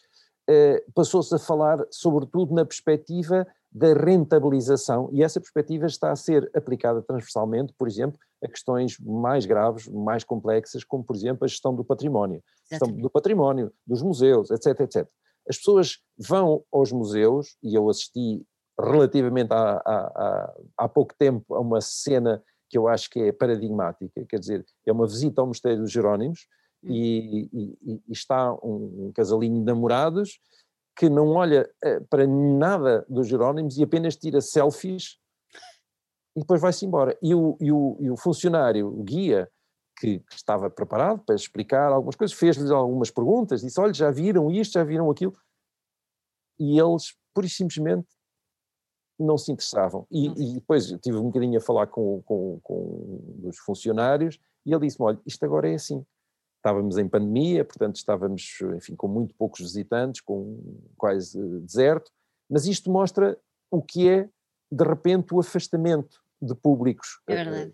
uh, 0.50 0.92
passou-se 0.94 1.34
a 1.36 1.40
falar 1.40 1.86
sobretudo 1.92 2.54
na 2.54 2.66
perspectiva 2.66 3.46
da 3.72 3.94
rentabilização, 3.94 5.10
e 5.14 5.24
essa 5.24 5.40
perspectiva 5.40 5.86
está 5.86 6.12
a 6.12 6.16
ser 6.16 6.50
aplicada 6.54 7.02
transversalmente, 7.02 7.74
por 7.78 7.88
exemplo, 7.88 8.20
a 8.44 8.48
questões 8.48 8.98
mais 9.00 9.46
graves, 9.46 9.88
mais 9.88 10.24
complexas, 10.24 10.84
como, 10.84 11.04
por 11.04 11.16
exemplo, 11.16 11.46
a 11.46 11.48
gestão 11.48 11.76
do 11.76 11.84
património, 11.84 12.44
gestão 12.70 12.92
do 12.92 13.10
património, 13.10 13.72
dos 13.86 14.02
museus, 14.02 14.50
etc, 14.50 14.80
etc. 14.82 15.08
As 15.48 15.58
pessoas 15.58 16.00
vão 16.18 16.64
aos 16.72 16.92
museus, 16.92 17.56
e 17.64 17.76
eu 17.76 17.90
assisti 17.90 18.46
relativamente 18.80 19.52
há, 19.52 19.82
há, 19.86 20.54
há 20.78 20.90
pouco 20.90 21.14
tempo 21.18 21.54
a 21.54 21.60
uma 21.60 21.82
cena 21.82 22.44
que 22.70 22.78
eu 22.78 22.88
acho 22.88 23.10
que 23.10 23.20
é 23.20 23.32
paradigmática, 23.32 24.26
quer 24.28 24.40
dizer, 24.40 24.66
é 24.86 24.92
uma 24.92 25.06
visita 25.06 25.42
ao 25.42 25.48
Mosteiro 25.48 25.82
dos 25.82 25.92
Jerónimos, 25.92 26.48
hum. 26.84 26.90
e, 26.90 27.50
e, 27.52 28.02
e, 28.08 28.12
está 28.12 28.54
um, 28.54 29.08
um 29.08 29.12
casalinho 29.14 29.60
de 29.60 29.66
namorados 29.66 30.40
que 30.96 31.10
não 31.10 31.30
olha 31.30 31.70
eh, 31.84 32.00
para 32.10 32.28
nada 32.28 33.06
dos 33.10 33.28
Jerónimos 33.28 33.78
e 33.78 33.84
apenas 33.84 34.16
tira 34.16 34.42
selfies 34.42 35.18
e 36.36 36.40
depois 36.40 36.62
vai-se 36.62 36.86
embora. 36.86 37.18
E 37.22 37.34
o, 37.36 37.58
e, 37.60 37.72
o, 37.72 37.98
e 38.00 38.10
o 38.10 38.18
funcionário, 38.18 38.88
o 38.88 39.04
guia, 39.04 39.50
que, 39.98 40.20
que, 40.20 40.36
estava 40.36 40.70
preparado 40.70 41.24
para 41.26 41.36
explicar 41.36 41.92
algumas 41.92 42.16
coisas, 42.16 42.36
fez-lhes 42.36 42.72
algumas 42.72 43.12
perguntas, 43.12 43.62
disse, 43.62 43.80
olha, 43.80 43.94
já 43.94 44.10
viram 44.10 44.50
isto, 44.50 44.74
já 44.74 44.84
viram 44.84 45.10
aquilo, 45.12 45.36
e 46.60 46.80
eles, 46.80 47.16
pura 47.34 47.46
e 47.46 47.50
simplesmente, 47.50 48.08
não 49.20 49.38
se 49.38 49.52
interessavam. 49.52 50.08
E, 50.10 50.28
e 50.28 50.54
depois 50.56 50.88
tive 51.02 51.18
um 51.18 51.26
bocadinho 51.26 51.58
a 51.58 51.62
falar 51.62 51.88
com, 51.88 52.22
com, 52.24 52.60
com 52.64 53.40
os 53.44 53.58
funcionários, 53.60 54.40
e 54.66 54.74
ele 54.74 54.88
disse-me, 54.88 55.06
olha, 55.06 55.22
isto 55.26 55.44
agora 55.44 55.70
é 55.70 55.76
assim. 55.76 56.04
Estávamos 56.58 56.98
em 56.98 57.10
pandemia, 57.10 57.66
portanto 57.66 57.96
estávamos, 57.96 58.60
enfim, 58.76 58.96
com 58.96 59.08
muito 59.08 59.34
poucos 59.36 59.62
visitantes, 59.62 60.22
com 60.22 60.60
quase 60.96 61.40
deserto, 61.62 62.12
mas 62.50 62.68
isto 62.68 62.92
mostra 62.92 63.38
o 63.72 63.82
que 63.82 64.08
é, 64.08 64.30
de 64.72 64.84
repente, 64.84 65.34
o 65.34 65.40
afastamento 65.40 66.21
de 66.42 66.56
públicos. 66.56 67.22
É 67.28 67.36
verdade. 67.36 67.74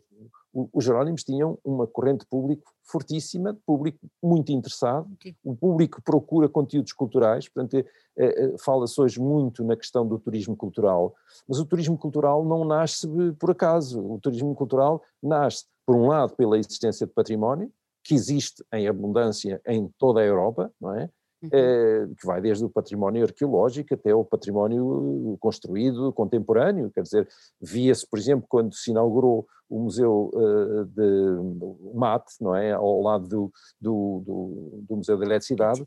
Os 0.73 0.83
Jerónimos 0.83 1.23
tinham 1.23 1.59
uma 1.63 1.85
corrente 1.85 2.21
de 2.21 2.25
público 2.25 2.71
fortíssima, 2.83 3.55
público 3.65 3.99
muito 4.23 4.51
interessado, 4.51 5.07
o 5.43 5.55
público 5.55 6.01
procura 6.01 6.49
conteúdos 6.49 6.93
culturais, 6.93 7.47
portanto 7.47 7.75
é, 7.75 7.85
é, 8.17 8.57
fala-se 8.57 8.99
hoje 8.99 9.19
muito 9.19 9.63
na 9.63 9.75
questão 9.75 10.07
do 10.07 10.17
turismo 10.17 10.55
cultural, 10.55 11.13
mas 11.47 11.59
o 11.59 11.65
turismo 11.65 11.97
cultural 11.97 12.43
não 12.43 12.65
nasce 12.65 13.07
por 13.37 13.51
acaso, 13.51 14.01
o 14.01 14.19
turismo 14.19 14.55
cultural 14.55 15.03
nasce, 15.21 15.65
por 15.85 15.95
um 15.95 16.07
lado, 16.07 16.35
pela 16.35 16.57
existência 16.57 17.05
de 17.05 17.13
património, 17.13 17.71
que 18.03 18.15
existe 18.15 18.65
em 18.73 18.87
abundância 18.87 19.61
em 19.67 19.87
toda 19.99 20.21
a 20.21 20.25
Europa, 20.25 20.71
não 20.79 20.95
é? 20.95 21.09
Uhum. 21.41 21.49
É, 21.51 22.07
que 22.19 22.25
vai 22.25 22.41
desde 22.41 22.65
o 22.65 22.69
património 22.69 23.23
arqueológico 23.23 23.93
até 23.93 24.13
o 24.13 24.25
património 24.25 25.37
construído 25.39 26.11
contemporâneo, 26.11 26.89
quer 26.89 27.03
dizer, 27.03 27.27
via-se, 27.61 28.07
por 28.07 28.17
exemplo, 28.17 28.47
quando 28.49 28.73
se 28.73 28.89
inaugurou 28.89 29.47
o 29.69 29.81
Museu 29.81 30.31
uh, 30.33 30.85
de 30.85 31.93
Mate, 31.93 32.33
não 32.41 32.55
é, 32.55 32.71
ao 32.71 33.01
lado 33.01 33.27
do, 33.27 33.51
do, 33.79 34.23
do, 34.25 34.83
do 34.87 34.95
Museu 34.95 35.15
da 35.15 35.25
Eletricidade, 35.25 35.85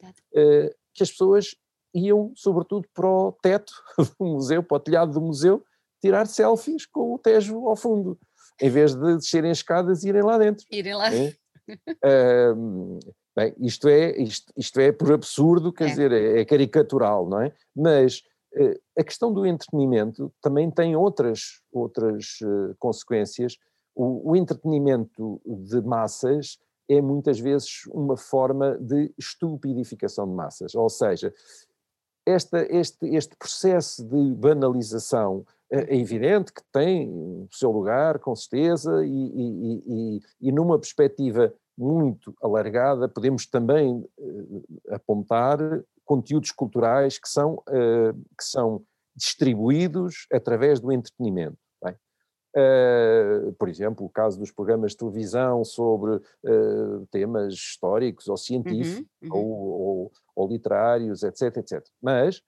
que 0.95 1.03
as 1.03 1.11
pessoas 1.11 1.57
iam, 1.95 2.33
sobretudo, 2.37 2.87
para 2.95 3.09
o 3.09 3.33
teto 3.33 3.73
do 4.19 4.27
museu, 4.27 4.63
para 4.63 4.77
o 4.77 4.81
telhado 4.81 5.13
do 5.13 5.21
museu, 5.21 5.65
tirar 6.01 6.27
selfies 6.27 6.87
com 6.87 7.15
o 7.15 7.19
Tejo 7.19 7.69
ao 7.69 7.77
fundo, 7.77 8.19
em 8.61 8.71
vez 8.71 8.95
de 8.95 9.17
descerem 9.17 9.51
as 9.51 9.59
escadas 9.59 10.05
e 10.05 10.09
irem 10.09 10.23
lá 10.23 10.39
dentro. 10.39 10.65
Irem 10.71 10.95
lá. 10.95 11.13
É? 11.13 11.35
Uh, 12.05 12.99
bem, 13.37 13.55
isto 13.59 13.89
é, 13.89 14.17
isto, 14.21 14.53
isto 14.57 14.81
é 14.81 14.93
por 14.93 15.13
absurdo, 15.13 15.73
quer 15.73 15.85
é. 15.85 15.87
dizer, 15.89 16.13
é, 16.13 16.41
é, 16.41 16.45
caricatural, 16.45 17.29
não 17.29 17.41
é? 17.41 17.53
Mas 17.75 18.23
uh, 18.55 18.81
a 18.99 19.05
questão 19.05 19.33
do 19.33 19.47
entretenimento 19.47 20.33
também 20.41 20.71
tem 20.71 20.97
outras, 20.97 21.61
outras 21.73 22.39
uh, 22.43 22.75
consequências. 22.79 23.57
O, 23.95 24.31
o, 24.31 24.37
entretenimento 24.37 25.41
de 25.45 25.81
massas 25.83 26.59
é 26.89 27.01
muitas 27.01 27.39
vezes 27.39 27.83
uma 27.89 28.17
forma 28.17 28.77
de 28.79 29.13
estupidificação 29.19 30.29
de 30.29 30.35
massas, 30.35 30.75
ou 30.75 30.89
seja, 30.89 31.33
esta, 32.27 32.67
este, 32.71 33.07
este 33.15 33.37
processo 33.37 34.05
de 34.05 34.35
banalização 34.35 35.45
é, 35.71 35.95
é 35.95 35.99
evidente 35.99 36.53
que 36.53 36.63
tem 36.73 37.09
o 37.11 37.49
seu 37.51 37.71
lugar, 37.71 38.19
com 38.19 38.35
certeza, 38.35 39.05
e, 39.05 39.09
e, 39.09 39.83
e, 39.87 40.21
e 40.41 40.53
numa 40.53 40.79
perspectiva 40.79 41.53
muito 41.81 42.35
alargada, 42.43 43.09
podemos 43.09 43.47
também 43.47 44.05
uh, 44.19 44.65
apontar 44.91 45.59
conteúdos 46.05 46.51
culturais 46.51 47.19
que 47.19 47.29
são, 47.29 47.55
uh, 47.69 48.13
que 48.37 48.45
são 48.45 48.85
distribuídos 49.17 50.27
através 50.33 50.81
do 50.81 50.93
entretenimento. 50.93 51.59
Uh, 52.51 53.53
por 53.53 53.69
exemplo, 53.69 54.05
o 54.05 54.11
caso 54.11 54.37
dos 54.37 54.51
programas 54.51 54.91
de 54.91 54.97
televisão 54.97 55.65
sobre 55.65 56.17
uh, 56.17 57.07
temas 57.09 57.55
históricos 57.55 58.27
ou 58.27 58.37
científicos 58.37 59.07
uhum, 59.23 59.29
uhum. 59.29 59.39
Ou, 59.39 59.81
ou, 59.81 60.13
ou, 60.35 60.49
literários, 60.49 61.23
etc, 61.23 61.59
etc. 61.59 61.87
Mas, 62.03 62.43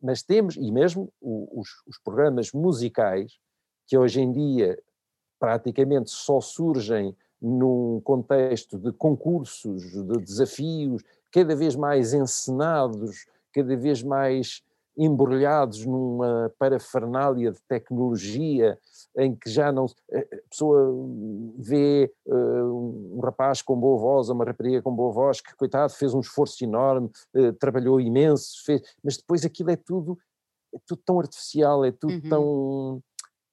mas 0.00 0.22
temos, 0.22 0.56
e 0.56 0.72
mesmo 0.72 1.12
os, 1.20 1.68
os 1.86 1.98
programas 2.02 2.50
musicais, 2.52 3.38
que 3.86 3.98
hoje 3.98 4.22
em 4.22 4.32
dia 4.32 4.82
praticamente 5.38 6.10
só 6.10 6.40
surgem 6.40 7.14
num 7.40 8.00
contexto 8.02 8.78
de 8.78 8.92
concursos, 8.92 9.82
de 9.82 10.18
desafios, 10.24 11.02
cada 11.32 11.54
vez 11.54 11.76
mais 11.76 12.12
encenados, 12.12 13.26
cada 13.52 13.76
vez 13.76 14.02
mais 14.02 14.62
embrulhados 14.96 15.86
numa 15.86 16.52
parafernália 16.58 17.52
de 17.52 17.60
tecnologia 17.62 18.78
em 19.16 19.34
que 19.34 19.48
já 19.48 19.72
não 19.72 19.86
a 20.12 20.48
pessoa 20.50 20.94
vê 21.56 22.12
uh, 22.26 23.16
um 23.16 23.20
rapaz 23.20 23.62
com 23.62 23.78
boa 23.78 23.98
voz, 23.98 24.28
uma 24.28 24.44
rapariga 24.44 24.82
com 24.82 24.94
boa 24.94 25.12
voz, 25.12 25.40
que 25.40 25.54
coitado 25.56 25.92
fez 25.92 26.12
um 26.12 26.20
esforço 26.20 26.62
enorme, 26.62 27.10
uh, 27.34 27.52
trabalhou 27.54 28.00
imenso, 28.00 28.62
fez, 28.64 28.82
mas 29.02 29.16
depois 29.16 29.44
aquilo 29.44 29.70
é 29.70 29.76
tudo 29.76 30.18
é 30.72 30.78
tudo 30.86 31.02
tão 31.04 31.18
artificial, 31.18 31.84
é 31.84 31.90
tudo 31.90 32.14
uhum. 32.14 32.28
tão 32.28 33.02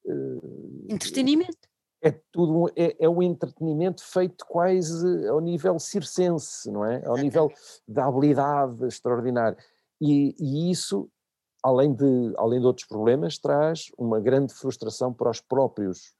uh, 0.05 0.85
entretenimento 0.89 1.67
é 2.01 2.11
tudo 2.31 2.71
é, 2.75 2.95
é 2.99 3.09
um 3.09 3.21
entretenimento 3.21 4.03
feito 4.03 4.45
quase 4.45 5.27
ao 5.27 5.39
nível 5.39 5.79
circense, 5.79 6.69
não 6.71 6.85
é? 6.85 7.03
Ao 7.05 7.17
nível 7.17 7.51
da 7.87 8.05
habilidade 8.05 8.85
extraordinária. 8.85 9.57
E, 9.99 10.35
e, 10.39 10.71
isso, 10.71 11.09
além 11.63 11.93
de, 11.93 12.33
além 12.37 12.59
de 12.59 12.65
outros 12.65 12.87
problemas, 12.87 13.37
traz 13.37 13.91
uma 13.97 14.19
grande 14.19 14.53
frustração 14.53 15.11
para 15.11 15.29
os 15.29 15.41
próprios, 15.41 16.13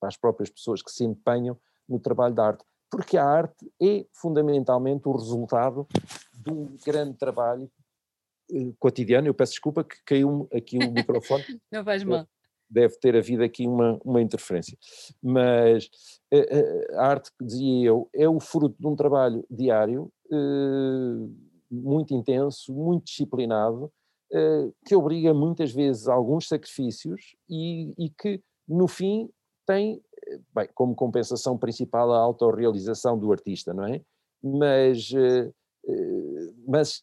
para 0.00 0.08
as 0.08 0.16
próprias 0.16 0.48
pessoas 0.48 0.82
que 0.82 0.90
se 0.90 1.04
empenham 1.04 1.58
no 1.86 2.00
trabalho 2.00 2.34
da 2.34 2.46
arte, 2.46 2.64
porque 2.90 3.18
a 3.18 3.24
arte 3.24 3.70
é 3.80 4.06
fundamentalmente 4.12 5.06
o 5.06 5.12
resultado 5.12 5.86
de 6.32 6.50
um 6.50 6.76
grande 6.84 7.18
trabalho 7.18 7.70
eh, 8.50 8.72
cotidiano. 8.78 9.26
Eu 9.26 9.34
peço 9.34 9.52
desculpa 9.52 9.84
que 9.84 9.96
caiu 10.04 10.48
aqui 10.52 10.78
o 10.78 10.90
microfone. 10.90 11.44
Não 11.70 11.84
faz 11.84 12.02
mal 12.02 12.26
deve 12.70 12.96
ter 12.98 13.16
havido 13.16 13.42
aqui 13.42 13.66
uma, 13.66 13.98
uma 14.04 14.22
interferência. 14.22 14.78
Mas 15.22 15.90
a, 16.32 16.36
eh, 16.36 16.48
eh, 16.50 16.94
a 16.94 17.06
arte, 17.06 17.30
dizia 17.40 17.88
eu, 17.88 18.08
é 18.14 18.28
o 18.28 18.38
fruto 18.38 18.76
de 18.78 18.86
um 18.86 18.94
trabalho 18.94 19.44
diário, 19.50 20.10
eh, 20.32 21.28
muito 21.70 22.14
intenso, 22.14 22.72
muito 22.72 23.04
disciplinado, 23.04 23.92
que 24.86 24.94
obriga 24.94 25.34
muitas 25.34 25.72
vezes 25.72 26.06
a 26.06 26.14
alguns 26.14 26.46
sacrifícios 26.46 27.34
e, 27.48 27.92
e 27.98 28.10
que, 28.10 28.40
no 28.68 28.86
fim, 28.86 29.28
tem, 29.66 30.00
bem, 30.54 30.68
como 30.72 30.94
compensação 30.94 31.58
principal 31.58 32.12
a 32.12 32.18
autorrealização 32.18 33.18
do 33.18 33.32
artista, 33.32 33.74
não 33.74 33.84
é? 33.86 34.00
Mas, 34.40 35.10
mas, 36.64 37.02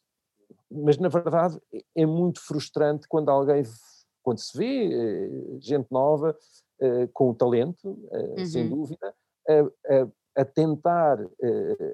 mas, 0.72 0.98
na 0.98 1.10
verdade, 1.10 1.60
é 1.94 2.06
muito 2.06 2.40
frustrante 2.40 3.10
quando 3.10 3.28
alguém 3.28 3.64
quando 4.28 4.40
se 4.40 4.58
vê 4.58 4.90
eh, 4.92 5.58
gente 5.62 5.88
nova 5.90 6.38
eh, 6.82 7.08
com 7.14 7.34
talento, 7.34 7.98
eh, 8.12 8.40
uhum. 8.40 8.46
sem 8.46 8.68
dúvida, 8.68 9.16
a, 9.48 9.54
a, 9.94 10.42
a 10.42 10.46
tentar 10.46 11.18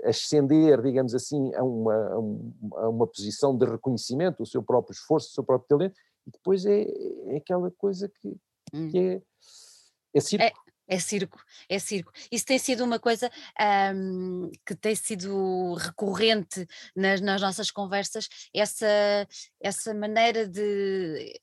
ascender, 0.03 0.81
digamos 0.81 1.13
assim, 1.13 1.53
a 1.53 1.63
uma, 1.63 1.93
a 2.77 2.89
uma 2.89 3.05
posição 3.05 3.55
de 3.55 3.67
reconhecimento 3.67 4.37
do 4.39 4.47
seu 4.47 4.63
próprio 4.63 4.93
esforço, 4.93 5.29
do 5.29 5.33
seu 5.33 5.43
próprio 5.43 5.67
talento, 5.77 5.95
e 6.25 6.31
depois 6.31 6.65
é, 6.65 6.87
é 7.27 7.37
aquela 7.37 7.69
coisa 7.69 8.11
que, 8.19 8.35
hum. 8.73 8.89
que 8.89 8.97
é, 8.97 9.21
é 10.15 10.19
circo. 10.19 10.43
É. 10.43 10.51
É 10.85 10.99
circo, 10.99 11.39
é 11.69 11.79
circo. 11.79 12.11
Isso 12.29 12.45
tem 12.45 12.59
sido 12.59 12.83
uma 12.83 12.99
coisa 12.99 13.31
um, 13.95 14.51
que 14.65 14.75
tem 14.75 14.93
sido 14.93 15.75
recorrente 15.75 16.67
nas, 16.93 17.21
nas 17.21 17.41
nossas 17.41 17.71
conversas, 17.71 18.27
essa, 18.53 18.85
essa 19.61 19.93
maneira 19.93 20.45
de 20.45 21.39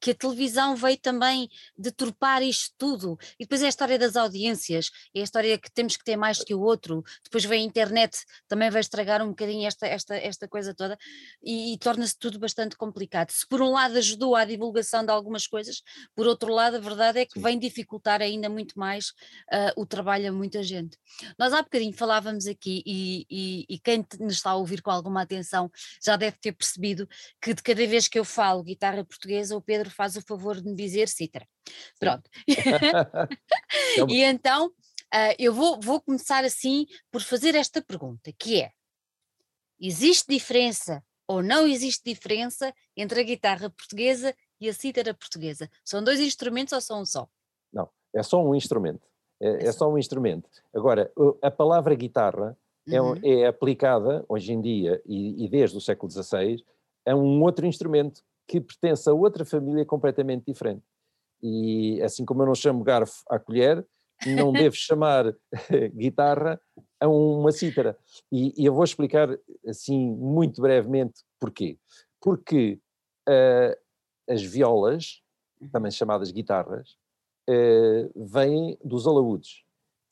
que 0.00 0.12
a 0.12 0.14
televisão 0.14 0.76
veio 0.76 0.96
também 0.96 1.48
deturpar 1.76 2.42
isto 2.42 2.74
tudo. 2.78 3.18
E 3.38 3.44
depois 3.44 3.62
é 3.62 3.66
a 3.66 3.68
história 3.68 3.98
das 3.98 4.16
audiências, 4.16 4.90
é 5.14 5.20
a 5.20 5.24
história 5.24 5.58
que 5.58 5.70
temos 5.70 5.96
que 5.96 6.04
ter 6.04 6.16
mais 6.16 6.42
que 6.42 6.54
o 6.54 6.60
outro. 6.60 7.02
Depois 7.24 7.44
vem 7.44 7.62
a 7.62 7.66
internet, 7.66 8.18
também 8.46 8.70
vai 8.70 8.80
estragar 8.80 9.22
um 9.22 9.30
bocadinho 9.30 9.66
esta, 9.66 9.86
esta, 9.86 10.16
esta 10.16 10.48
coisa 10.48 10.74
toda 10.74 10.96
e, 11.42 11.74
e 11.74 11.78
torna-se 11.78 12.16
tudo 12.18 12.38
bastante 12.38 12.76
complicado. 12.76 13.30
Se 13.30 13.46
por 13.46 13.60
um 13.60 13.70
lado 13.70 13.96
ajudou 13.98 14.36
à 14.36 14.44
divulgação 14.44 15.04
de 15.04 15.10
algumas 15.10 15.46
coisas, 15.46 15.82
por 16.14 16.26
outro 16.26 16.52
lado, 16.52 16.76
a 16.76 16.80
verdade 16.80 17.20
é 17.20 17.26
que 17.26 17.40
vem 17.40 17.58
dificultar 17.58 18.22
ainda 18.22 18.48
muito 18.48 18.78
mais 18.78 19.08
uh, 19.52 19.72
o 19.76 19.86
trabalho 19.86 20.28
a 20.28 20.32
muita 20.32 20.62
gente. 20.62 20.96
Nós 21.38 21.52
há 21.52 21.62
bocadinho 21.62 21.92
falávamos 21.92 22.46
aqui, 22.46 22.82
e, 22.86 23.26
e, 23.28 23.66
e 23.68 23.78
quem 23.78 24.04
nos 24.20 24.34
está 24.34 24.50
a 24.50 24.56
ouvir 24.56 24.80
com 24.82 24.90
alguma 24.90 25.22
atenção 25.22 25.70
já 26.02 26.16
deve 26.16 26.36
ter 26.38 26.52
percebido 26.52 27.08
que 27.40 27.54
de 27.54 27.62
cada 27.62 27.86
vez 27.86 28.08
que 28.08 28.18
eu 28.18 28.24
falo 28.24 28.62
guitarra 28.62 29.04
portuguesa, 29.04 29.47
o 29.50 29.60
Pedro 29.60 29.90
faz 29.90 30.16
o 30.16 30.22
favor 30.22 30.60
de 30.60 30.68
me 30.68 30.74
dizer 30.74 31.08
Citra. 31.08 31.46
Pronto. 31.98 32.28
e 34.08 34.22
então 34.22 34.66
uh, 34.68 35.34
eu 35.38 35.52
vou, 35.52 35.80
vou 35.80 36.00
começar 36.00 36.44
assim 36.44 36.86
por 37.10 37.22
fazer 37.22 37.54
esta 37.54 37.82
pergunta, 37.82 38.32
que 38.38 38.62
é: 38.62 38.70
existe 39.80 40.26
diferença 40.28 41.02
ou 41.26 41.42
não 41.42 41.66
existe 41.66 42.02
diferença 42.04 42.72
entre 42.96 43.20
a 43.20 43.24
guitarra 43.24 43.68
portuguesa 43.68 44.34
e 44.60 44.68
a 44.68 44.72
cítara 44.72 45.12
portuguesa? 45.14 45.70
São 45.84 46.02
dois 46.02 46.20
instrumentos 46.20 46.72
ou 46.72 46.80
são 46.80 47.02
um 47.02 47.06
só? 47.06 47.28
Não, 47.72 47.88
É 48.14 48.22
só 48.22 48.42
um 48.42 48.54
instrumento. 48.54 49.06
É, 49.40 49.66
é 49.66 49.72
só 49.72 49.88
um 49.88 49.98
instrumento. 49.98 50.48
Agora, 50.74 51.12
a 51.40 51.50
palavra 51.50 51.94
guitarra 51.94 52.56
é 52.90 53.00
uhum. 53.00 53.14
é, 53.22 53.40
é, 53.40 53.46
aplicada 53.46 54.24
hoje 54.28 54.52
em 54.52 54.60
dia 54.60 55.00
e, 55.06 55.44
e, 55.44 55.48
desde 55.48 55.76
o 55.76 55.80
século 55.80 56.10
XVI 56.10 56.64
a 57.06 57.14
um 57.14 57.42
outro 57.42 57.66
instrumento 57.66 58.22
que 58.48 58.60
pertence 58.60 59.08
a 59.08 59.12
outra 59.12 59.44
família 59.44 59.84
completamente 59.84 60.46
diferente. 60.46 60.82
E 61.42 62.02
assim 62.02 62.24
como 62.24 62.42
eu 62.42 62.46
não 62.46 62.54
chamo 62.54 62.82
garfo 62.82 63.22
à 63.28 63.38
colher, 63.38 63.86
não 64.26 64.50
devo 64.52 64.74
chamar 64.74 65.36
guitarra 65.94 66.60
a 66.98 67.06
uma 67.06 67.52
cítara. 67.52 67.96
E, 68.32 68.52
e, 68.60 68.64
eu 68.64 68.74
vou 68.74 68.82
explicar 68.82 69.28
assim 69.66 70.10
muito 70.10 70.60
brevemente 70.60 71.22
porquê. 71.38 71.78
Porque 72.20 72.80
uh, 73.28 74.32
as 74.32 74.42
violas, 74.42 75.22
uhum. 75.60 75.68
também 75.68 75.92
chamadas 75.92 76.32
guitarras, 76.32 76.96
uh, 77.48 78.26
vêm 78.26 78.76
dos 78.82 79.06
alaúdes. 79.06 79.62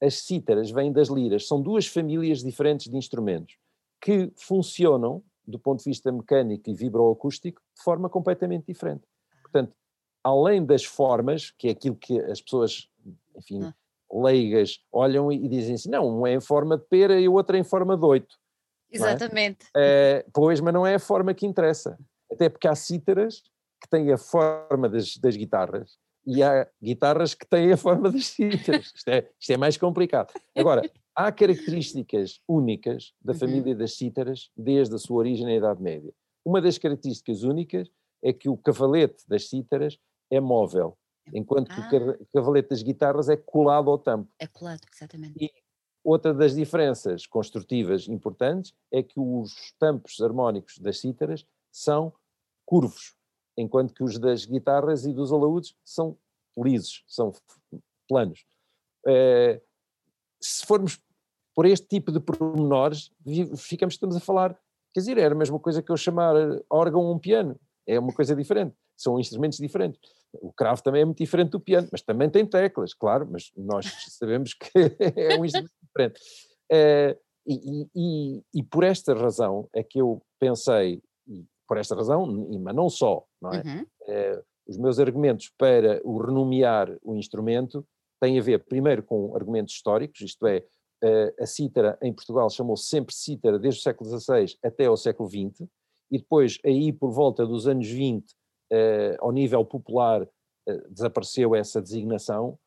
As 0.01 0.15
cítaras 0.17 0.71
vêm 0.71 0.93
das 0.93 1.09
liras. 1.09 1.49
São 1.49 1.61
duas 1.61 1.87
famílias 1.87 2.45
diferentes 2.45 2.89
de 2.89 2.97
instrumentos 2.97 3.57
que 4.01 4.31
funcionam, 4.37 5.23
do 5.47 5.59
ponto 5.59 5.79
de 5.83 5.91
vista 5.91 6.11
mecânico 6.11 6.69
e 6.69 6.75
vibroacústico, 6.75 7.61
de 7.77 7.83
forma 7.83 8.09
completamente 8.09 8.67
diferente. 8.67 9.03
Portanto, 9.43 9.73
além 10.23 10.65
das 10.65 10.85
formas, 10.85 11.53
que 11.53 11.69
é 11.69 11.71
aquilo 11.71 11.97
que 11.97 12.19
as 12.21 12.41
pessoas, 12.41 12.89
enfim, 13.37 13.63
ah. 13.63 13.75
leigas, 14.13 14.81
olham 14.93 15.31
e 15.31 15.49
dizem 15.49 15.77
assim, 15.77 15.91
não, 15.91 16.21
um 16.21 16.27
é 16.27 16.35
em 16.35 16.41
forma 16.41 16.77
de 16.77 16.85
pera 16.85 17.21
e 17.21 17.29
o 17.29 17.35
outro 17.35 17.57
é 17.57 17.61
em 17.61 17.65
forma 17.65 17.97
de 17.97 18.05
oito. 18.05 18.37
É? 18.93 18.97
Exatamente. 18.97 19.67
É? 19.77 20.25
É, 20.25 20.27
pois, 20.33 20.61
mas 20.61 20.75
não 20.75 20.87
é 20.87 20.97
a 20.97 21.01
forma 21.01 21.33
que 21.33 21.47
interessa. 21.47 21.99
Até 22.31 22.49
porque 22.49 22.67
há 22.67 22.75
cítaras 22.75 23.43
que 23.81 23.89
têm 23.89 24.13
a 24.13 24.19
forma 24.19 24.89
das, 24.89 25.17
das 25.17 25.37
guitarras 25.37 25.97
e 26.27 26.43
há 26.43 26.67
guitarras 26.83 27.35
que 27.35 27.47
têm 27.47 27.73
a 27.73 27.77
forma 27.77 28.11
das 28.11 28.27
cítaras. 28.27 28.93
Isto 28.95 29.09
é, 29.09 29.31
isto 29.39 29.51
é 29.53 29.57
mais 29.57 29.77
complicado. 29.77 30.33
Agora, 30.57 30.83
há 31.17 31.33
características 31.33 32.41
únicas 32.47 33.15
da 33.23 33.33
uhum. 33.33 33.39
família 33.39 33.75
das 33.75 33.95
cítaras 33.95 34.51
desde 34.55 34.95
a 34.95 34.99
sua 34.99 35.17
origem 35.17 35.47
na 35.47 35.55
Idade 35.55 35.83
Média. 35.83 36.13
Uma 36.45 36.61
das 36.61 36.77
características 36.77 37.43
únicas 37.43 37.91
é 38.23 38.33
que 38.33 38.49
o 38.49 38.57
cavalete 38.57 39.25
das 39.27 39.49
cítaras 39.49 39.99
é 40.31 40.39
móvel, 40.41 40.97
enquanto 41.33 41.73
ah. 41.73 41.89
que 41.89 41.97
o 41.97 42.27
cavalete 42.35 42.69
das 42.69 42.83
guitarras 42.83 43.29
é 43.31 43.37
colado 43.37 43.91
ao 43.91 43.99
tampo. 43.99 44.31
É 44.39 44.47
colado, 44.47 44.83
exatamente. 44.93 45.43
E 45.43 45.51
outra 46.05 46.35
das 46.35 46.55
diferenças 46.55 47.27
construtivas 47.27 48.07
importantes 48.09 48.75
é 48.93 49.03
que 49.03 49.19
os 49.19 49.73
tampos 49.79 50.21
harmónicos 50.21 50.79
das 50.79 51.01
cítaras 51.01 51.47
são 51.73 52.13
curvos, 52.65 53.17
enquanto 53.57 53.95
que 53.95 54.05
os 54.05 54.19
das 54.19 54.45
guitarras 54.45 55.07
e 55.07 55.13
dos 55.13 55.33
alaúdes 55.33 55.75
são 55.85 56.19
lisos, 56.57 57.05
são 57.07 57.33
planos. 58.09 58.45
É, 59.07 59.61
se 60.41 60.65
formos 60.65 61.01
por 61.57 61.67
este 61.67 61.89
tipo 61.89 62.13
de 62.13 62.21
pormenores, 62.21 63.11
ficamos, 63.57 63.95
estamos 63.95 64.15
a 64.15 64.21
falar, 64.21 64.57
quer 64.93 65.01
dizer, 65.01 65.19
era 65.19 65.35
a 65.35 65.39
mesma 65.39 65.59
coisa 65.59 65.83
que 65.83 65.91
eu 65.91 65.97
chamar 65.97 66.35
órgão 66.71 67.11
um 67.11 67.19
piano, 67.19 67.59
é 67.87 67.99
uma 67.99 68.13
coisa 68.13 68.37
diferente 68.37 68.77
são 68.97 69.21
instrumentos 69.21 69.59
diferentes. 69.59 70.01
O 70.41 70.53
cravo 70.53 70.83
também 70.83 71.03
é 71.03 71.05
muito 71.05 71.19
diferente 71.19 71.51
do 71.51 71.61
piano, 71.61 71.89
mas 71.93 72.03
também 72.03 72.31
tem 72.31 72.47
teclas, 72.47 72.95
claro, 72.95 73.29
mas 73.31 73.53
nós 73.57 73.87
sabemos 74.09 74.55
que 74.55 74.71
é 75.17 75.39
um 75.39 75.45
instrumento 75.45 75.73
diferente. 75.83 76.21
Uh, 76.73 77.27
e, 77.47 77.89
e, 77.95 78.43
e, 78.55 78.63
por 78.65 78.83
esta 78.83 79.15
razão 79.15 79.69
é 79.73 79.81
que 79.83 80.01
eu 80.01 80.21
pensei, 80.41 81.01
por 81.69 81.77
esta 81.79 81.95
razão, 81.95 82.27
mas 82.61 82.75
não 82.75 82.91
só, 82.91 83.25
não 83.41 83.53
é? 83.53 83.63
Uhum. 83.63 83.83
Uh, 83.83 84.43
os 84.67 84.77
meus 84.77 84.99
argumentos 84.99 85.53
para 85.57 86.01
o 86.03 86.19
renomear 86.19 86.97
o 87.05 87.15
instrumento 87.15 87.87
têm 88.21 88.37
a 88.37 88.43
ver, 88.43 88.65
primeiro, 88.65 89.03
com 89.05 89.37
argumentos 89.37 89.75
históricos, 89.75 90.23
isto 90.23 90.45
é, 90.45 90.65
a 91.39 91.47
cítara 91.47 91.99
em 92.03 92.13
Portugal 92.13 92.49
chamou-se 92.51 92.89
sempre 92.89 93.15
cítara 93.15 93.59
desde 93.59 93.81
o 93.81 93.83
século 93.83 94.09
XVI 94.09 94.57
até 94.63 94.87
ao 94.87 94.97
século 94.97 95.29
XX, 95.29 95.69
e 96.11 96.19
depois, 96.19 96.59
aí 96.65 96.93
por 96.93 97.11
volta 97.11 97.47
dos 97.47 97.67
anos 97.67 97.89
20, 97.89 98.31
uh, 98.31 98.37
ao 99.19 99.33
nível 99.33 99.65
popular 99.65 100.23
uh, 100.23 100.91
desapareceu 100.91 101.55
essa 101.55 101.81
designação, 101.81 102.59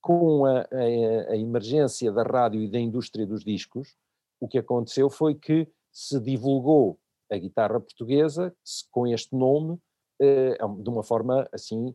com 0.00 0.44
a, 0.44 0.60
a, 0.60 1.32
a, 1.32 1.36
emergência 1.36 2.12
da 2.12 2.22
rádio 2.22 2.62
e 2.62 2.68
da 2.68 2.78
indústria 2.78 3.26
dos 3.26 3.42
discos, 3.42 3.96
o 4.40 4.46
que 4.46 4.58
aconteceu 4.58 5.10
foi 5.10 5.34
que 5.34 5.66
se 5.92 6.20
divulgou 6.20 6.98
a 7.30 7.36
guitarra 7.36 7.80
portuguesa 7.80 8.54
com 8.92 9.06
este 9.06 9.34
nome 9.34 9.80
de 10.20 10.88
uma 10.88 11.02
forma 11.02 11.48
assim. 11.52 11.92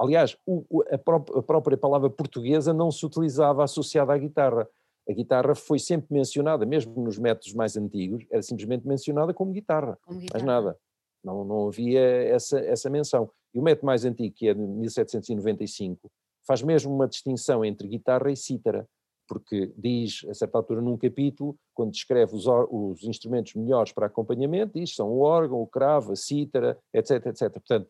Aliás, 0.00 0.36
o, 0.46 0.82
a, 0.90 0.98
pró 0.98 1.24
a 1.34 1.42
própria 1.42 1.76
palavra 1.76 2.08
portuguesa 2.08 2.72
não 2.72 2.90
se 2.90 3.04
utilizava 3.04 3.62
associada 3.62 4.12
à 4.12 4.18
guitarra 4.18 4.68
a 5.10 5.12
guitarra 5.12 5.54
foi 5.54 5.78
sempre 5.78 6.12
mencionada, 6.12 6.64
mesmo 6.64 7.02
nos 7.02 7.18
métodos 7.18 7.52
mais 7.54 7.76
antigos, 7.76 8.24
era 8.30 8.42
simplesmente 8.42 8.86
mencionada 8.86 9.34
como 9.34 9.52
guitarra, 9.52 9.98
como 10.04 10.20
guitarra. 10.20 10.44
mais 10.44 10.62
nada. 10.64 10.78
Não, 11.22 11.44
não 11.44 11.68
havia 11.68 12.00
essa, 12.00 12.58
essa 12.60 12.88
menção. 12.88 13.30
E 13.52 13.58
o 13.58 13.62
método 13.62 13.86
mais 13.86 14.04
antigo, 14.04 14.34
que 14.34 14.48
é 14.48 14.54
de 14.54 14.60
1795, 14.60 16.10
faz 16.46 16.62
mesmo 16.62 16.94
uma 16.94 17.08
distinção 17.08 17.64
entre 17.64 17.88
guitarra 17.88 18.30
e 18.30 18.36
cítara, 18.36 18.88
porque 19.28 19.72
diz, 19.76 20.24
a 20.28 20.34
certa 20.34 20.58
altura 20.58 20.80
num 20.80 20.96
capítulo, 20.96 21.56
quando 21.74 21.92
descreve 21.92 22.34
os, 22.34 22.46
os 22.46 23.04
instrumentos 23.04 23.54
melhores 23.54 23.92
para 23.92 24.06
acompanhamento, 24.06 24.78
diz 24.78 24.94
são 24.94 25.08
o 25.08 25.20
órgão, 25.20 25.60
o 25.60 25.66
cravo, 25.66 26.12
a 26.12 26.16
cítara, 26.16 26.78
etc, 26.94 27.26
etc. 27.26 27.52
Portanto, 27.52 27.88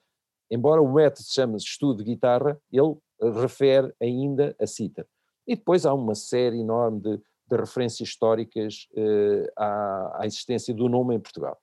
embora 0.50 0.82
o 0.82 0.92
método 0.92 1.22
se 1.22 1.34
chame 1.34 1.56
estudo 1.56 1.98
de 1.98 2.10
guitarra, 2.10 2.60
ele 2.72 2.96
refere 3.40 3.92
ainda 4.00 4.54
a 4.60 4.66
cítara. 4.66 5.06
E 5.46 5.54
depois 5.54 5.86
há 5.86 5.94
uma 5.94 6.14
série 6.14 6.60
enorme 6.60 7.00
de, 7.00 7.16
de 7.16 7.56
referências 7.56 8.08
históricas 8.08 8.88
eh, 8.94 9.52
à, 9.56 10.22
à 10.22 10.26
existência 10.26 10.72
do 10.74 10.88
nome 10.88 11.14
em 11.14 11.20
Portugal. 11.20 11.58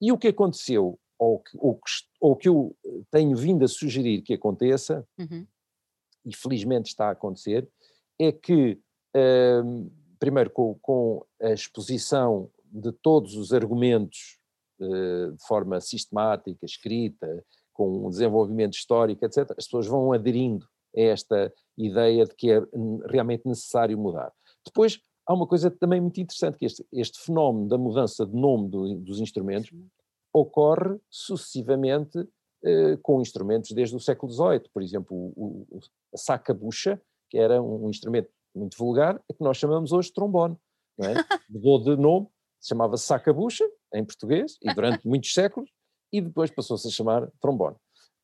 E 0.00 0.12
o 0.12 0.18
que 0.18 0.28
aconteceu 0.28 0.98
ou 1.18 1.38
que, 1.38 1.56
ou 1.58 1.76
que, 1.76 1.90
ou 2.20 2.36
que 2.36 2.48
eu 2.48 2.76
tenho 3.10 3.36
vindo 3.36 3.64
a 3.64 3.68
sugerir 3.68 4.22
que 4.22 4.34
aconteça, 4.34 5.06
uhum. 5.18 5.46
e 6.24 6.34
felizmente 6.34 6.88
está 6.88 7.08
a 7.08 7.12
acontecer, 7.12 7.68
é 8.18 8.32
que, 8.32 8.80
um, 9.64 9.90
primeiro, 10.18 10.50
com, 10.50 10.74
com, 10.80 11.24
a 11.40 11.50
exposição 11.52 12.50
de 12.64 12.90
todos 12.90 13.36
os 13.36 13.52
argumentos 13.52 14.38
de 14.80 15.46
forma 15.46 15.80
sistemática, 15.80 16.66
escrita, 16.66 17.44
com 17.82 18.06
um 18.06 18.10
desenvolvimento 18.10 18.74
histórico, 18.74 19.24
etc., 19.24 19.50
as 19.58 19.64
pessoas 19.64 19.88
vão 19.88 20.12
aderindo 20.12 20.66
a 20.96 21.00
esta 21.00 21.52
ideia 21.76 22.24
de 22.24 22.34
que 22.34 22.52
é 22.52 22.62
realmente 23.08 23.46
necessário 23.46 23.98
mudar. 23.98 24.32
Depois, 24.64 25.00
há 25.26 25.34
uma 25.34 25.46
coisa 25.46 25.70
também 25.70 26.00
muito 26.00 26.20
interessante, 26.20 26.58
que 26.58 26.64
este, 26.64 26.86
este 26.92 27.20
fenómeno 27.20 27.68
da 27.68 27.76
mudança 27.76 28.24
de 28.24 28.34
nome 28.34 28.68
do, 28.68 28.94
dos 28.98 29.18
instrumentos 29.18 29.70
ocorre 30.32 30.96
sucessivamente 31.10 32.24
eh, 32.64 32.96
com 33.02 33.20
instrumentos 33.20 33.72
desde 33.72 33.96
o 33.96 34.00
século 34.00 34.30
XVIII. 34.32 34.70
Por 34.72 34.82
exemplo, 34.82 35.16
o, 35.16 35.66
o, 35.68 35.80
a 36.14 36.16
saca-bucha, 36.16 37.00
que 37.28 37.38
era 37.38 37.60
um 37.60 37.90
instrumento 37.90 38.30
muito 38.54 38.76
vulgar, 38.78 39.20
é 39.28 39.34
que 39.34 39.42
nós 39.42 39.56
chamamos 39.56 39.92
hoje 39.92 40.08
de 40.08 40.14
trombone. 40.14 40.56
Não 40.96 41.08
é? 41.08 41.14
Mudou 41.50 41.82
de 41.82 41.96
nome, 42.00 42.28
se 42.60 42.68
chamava 42.68 42.96
saca-bucha, 42.96 43.68
em 43.92 44.04
português, 44.04 44.56
e 44.62 44.72
durante 44.72 45.04
muitos 45.08 45.34
séculos, 45.34 45.70
e 46.12 46.20
depois 46.20 46.50
passou-se 46.50 46.86
a 46.86 46.90
chamar 46.90 47.30
trombone. 47.40 47.76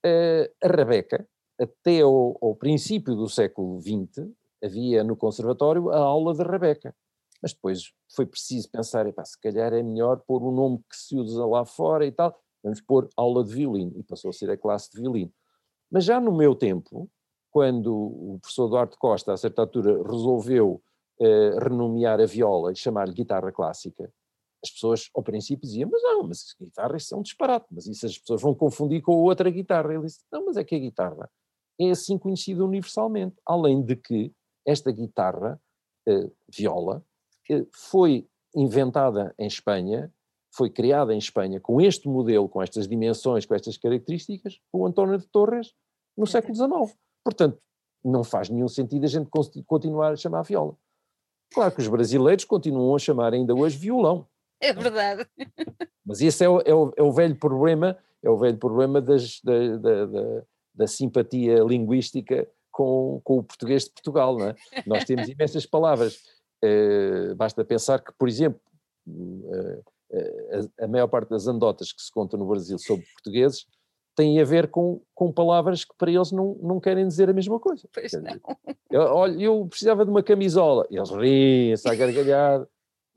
Uh, 0.05 0.49
a 0.63 0.69
rabeca, 0.69 1.27
até 1.61 2.01
ao, 2.01 2.39
ao, 2.41 2.55
princípio 2.55 3.17
do 3.17 3.29
século 3.29 3.81
XX, 3.81 4.29
havia 4.63 5.03
no 5.03 5.17
conservatório 5.17 5.91
a 5.91 5.99
aula 5.99 6.35
de 6.35 6.43
rabeca 6.43 6.95
mas 7.43 7.53
depois 7.53 7.93
foi 8.15 8.27
preciso 8.27 8.69
pensar, 8.71 9.07
epá, 9.07 9.25
se 9.25 9.39
calhar 9.41 9.73
é 9.73 9.83
melhor 9.83 10.21
pôr 10.27 10.43
o 10.43 10.51
nome 10.51 10.79
que 10.91 10.97
se 10.97 11.17
usa 11.17 11.45
lá 11.47 11.65
fora 11.65 12.05
e 12.05 12.13
tal, 12.13 12.37
vamos 12.63 12.81
pôr 12.81 13.09
aula 13.17 13.45
de 13.45 13.55
violino, 13.55 13.93
e 13.97 14.03
passou 14.03 14.31
a 14.31 14.33
ser 14.33 14.51
a 14.51 14.57
classe 14.57 14.91
de 14.91 15.01
violino. 15.01 15.33
Mas 15.91 16.05
já 16.05 16.21
no 16.21 16.37
meu 16.37 16.55
tempo, 16.55 17.09
quando 17.51 17.95
o 17.95 18.39
professor 18.41 18.69
Duarte 18.69 18.97
Costa, 18.99 19.33
a 19.33 19.37
certa 19.37 19.63
altura, 19.63 20.03
resolveu 20.03 20.83
eh, 21.21 21.59
renomear 21.61 22.21
a 22.21 22.27
viola 22.27 22.73
e 22.73 22.77
chamar-lhe 22.77 23.15
guitarra 23.15 23.51
clássica, 23.53 24.13
as 24.63 24.71
pessoas 24.71 25.09
ao 25.15 25.23
princípio 25.23 25.63
diziam, 25.63 25.89
mas 25.91 26.03
não, 26.03 26.25
mas 26.25 26.55
guitarras 26.61 27.07
são 27.07 27.21
um 27.21 27.23
disparate, 27.23 27.67
mas 27.71 27.87
isso 27.87 28.07
as 28.07 28.19
pessoas 28.19 28.43
vão 28.43 28.55
confundir 28.55 29.01
com 29.03 29.13
outra 29.13 29.51
guitarra. 29.51 29.95
Ele 29.95 30.05
disse, 30.05 30.21
não, 30.33 30.47
mas 30.47 30.57
é 30.57 30.65
que 30.65 30.75
a 30.75 30.79
guitarra 30.79 31.31
é 31.81 31.91
assim 31.91 32.19
conhecida 32.19 32.65
universalmente, 32.65 33.37
além 33.47 33.83
de 33.83 33.95
que 33.95 34.33
esta 34.67 34.91
guitarra, 34.91 35.61
eh, 36.07 36.31
viola, 36.49 37.05
foi 37.73 38.29
inventada 38.55 39.35
em 39.39 39.47
Espanha, 39.47 40.13
foi 40.55 40.69
criada 40.69 41.15
em 41.15 41.19
Espanha 41.19 41.61
com 41.61 41.81
este 41.81 42.09
modelo, 42.09 42.49
com 42.49 42.61
estas 42.61 42.89
dimensões, 42.89 43.47
com 43.47 43.55
estas 43.55 43.77
características, 43.77 44.61
por 44.73 44.87
António 44.87 45.19
de 45.19 45.27
Torres 45.29 45.73
no 46.17 46.27
século 46.27 46.55
XIX. 46.55 46.99
Portanto, 47.25 47.61
não 48.05 48.25
faz 48.25 48.49
nenhum 48.49 48.69
sentido 48.69 49.05
a 49.05 49.09
gente 49.09 49.31
continuar 49.67 50.13
a 50.13 50.17
chamar 50.17 50.43
viola. 50.43 50.77
Claro 51.53 51.75
que 51.75 51.81
os 51.81 51.89
brasileiros 51.89 52.45
continuam 52.45 52.95
a 52.95 52.99
chamar 52.99 53.33
ainda 53.33 53.55
hoje 53.55 53.79
violão. 53.79 54.27
É 54.61 54.73
verdade. 54.73 55.25
Mas 56.05 56.21
esse 56.21 56.45
é 56.45 56.49
o, 56.49 56.61
é 56.61 56.75
o, 56.75 56.93
é 56.97 57.03
o 57.03 57.13
velho 57.13 57.37
problema, 57.37 57.97
é 58.23 58.29
o 58.29 58.37
velho 58.37 58.59
problema 58.59 59.01
das, 59.01 59.41
da, 59.43 59.77
da, 59.77 60.07
da, 60.07 60.43
da 60.75 60.87
simpatia 60.87 61.61
linguística 61.61 62.49
com, 62.73 63.21
com 63.23 63.39
o 63.39 63.43
português 63.43 63.85
de 63.85 63.91
Portugal, 63.91 64.37
não 64.37 64.49
é? 64.49 64.55
Nós 64.87 65.05
temos 65.05 65.29
imensas 65.31 65.67
palavras. 65.67 66.17
Uh, 66.65 67.35
basta 67.37 67.65
pensar 67.65 68.01
que, 68.01 68.13
por 68.19 68.29
exemplo, 68.29 68.61
uh, 69.07 69.83
a, 70.81 70.85
a, 70.85 70.89
maior 70.89 71.07
parte 71.07 71.31
das 71.31 71.47
anedotas 71.47 71.93
que 71.93 72.03
se 72.03 72.11
contam 72.11 72.39
no 72.39 72.47
Brasil 72.47 72.79
sobre 72.79 73.07
portugueses 73.15 73.67
têm 74.17 74.41
a 74.41 74.45
ver 74.45 74.69
com, 74.69 75.01
com 75.15 75.33
palavras 75.33 75.85
que 75.85 75.95
para 75.97 76.11
eles 76.11 76.33
não, 76.33 76.59
não 76.61 76.81
querem 76.81 77.07
dizer 77.07 77.31
a 77.31 77.33
mesma 77.33 77.61
coisa. 77.61 77.89
Pois 77.93 78.13
não. 78.15 78.41
Eu, 78.91 79.03
olha, 79.03 79.41
eu 79.41 79.67
precisava 79.67 80.05
de 80.05 80.11
uma 80.11 80.23
camisola. 80.23 80.87
Eles 80.91 81.11
riem-se 81.11 81.89
à 81.89 81.95
gargalhada. 81.95 82.69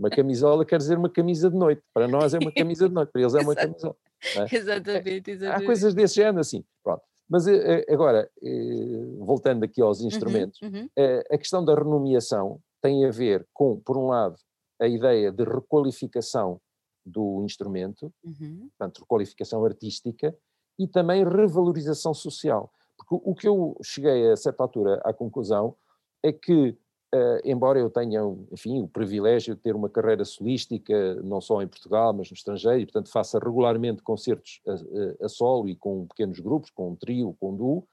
Uma 0.02 0.10
camisola 0.10 0.66
quer 0.66 0.80
dizer 0.80 0.98
uma 0.98 1.12
camisa 1.12 1.48
de 1.48 1.56
noite. 1.56 1.84
Para 1.94 2.08
nós 2.08 2.34
é 2.34 2.40
uma 2.40 2.52
camisa 2.52 2.90
de 2.90 2.96
noite, 2.96 3.12
para 3.12 3.22
eles 3.22 3.36
é 3.36 3.40
uma 3.40 3.54
camisola. 3.56 3.96
É? 4.36 4.56
Exatamente, 4.56 5.32
exatamente. 5.32 5.64
Há 5.64 5.66
coisas 5.66 5.94
desse 5.94 6.16
género 6.16 6.40
assim. 6.40 6.66
Pronto. 6.84 7.04
Mas 7.30 7.48
eh, 7.48 7.86
eh, 7.88 7.94
agora, 7.94 8.28
eh, 8.44 9.16
voltando 9.20 9.64
aqui 9.64 9.80
aos 9.80 10.02
uhum, 10.02 10.08
instrumentos, 10.08 10.60
uhum, 10.60 10.90
uhum. 10.98 11.22
a 11.32 11.38
questão 11.38 11.64
da 11.64 11.76
renomeação 11.76 12.60
tem 12.82 13.06
a 13.06 13.12
ver 13.12 13.48
com, 13.54 13.80
por 13.80 13.96
um 13.96 14.08
lado, 14.08 14.36
a 14.82 14.88
ideia 14.88 15.32
de 15.32 15.44
requalificação 15.44 16.60
do 17.06 17.44
instrumento, 17.46 18.12
uhum. 18.24 18.70
portanto, 18.70 19.02
requalificação 19.02 19.64
artística, 19.64 20.36
e 20.80 20.88
também 20.88 21.24
revalorização 21.24 22.12
social. 22.12 22.72
Porque 22.98 23.24
o 23.24 23.36
que 23.36 23.48
eu 23.48 23.78
cheguei 23.84 24.32
a 24.32 24.36
certa 24.36 24.64
altura 24.64 25.00
à 25.06 25.14
conclusão 25.14 25.76
é 26.24 26.32
que 26.32 26.76
Uh, 27.14 27.42
embora 27.44 27.78
eu 27.78 27.90
tenha, 27.90 28.22
enfim, 28.54 28.82
o 28.82 28.88
privilégio 28.88 29.54
de 29.54 29.62
ter 29.62 29.76
uma 29.76 29.90
carreira 29.90 30.24
solística, 30.24 31.16
não 31.16 31.42
só 31.42 31.62
em 31.62 31.68
Portugal, 31.68 32.14
mas 32.14 32.32
no 32.32 32.36
estrangeiro, 32.36 32.80
e 32.80 32.86
portanto 32.86 33.12
faça 33.12 33.38
regularmente 33.38 34.02
concertos 34.02 34.62
a, 34.66 34.72
a, 34.72 35.26
a 35.26 35.30
solo 35.30 35.68
e 35.68 35.76
com 35.76 36.08
pequenos 36.08 36.40
grupos, 36.40 36.70
com 36.70 36.92
um 36.92 36.96
trio, 36.96 37.36
com 37.38 37.52
um 37.52 37.58
duo, 37.58 37.88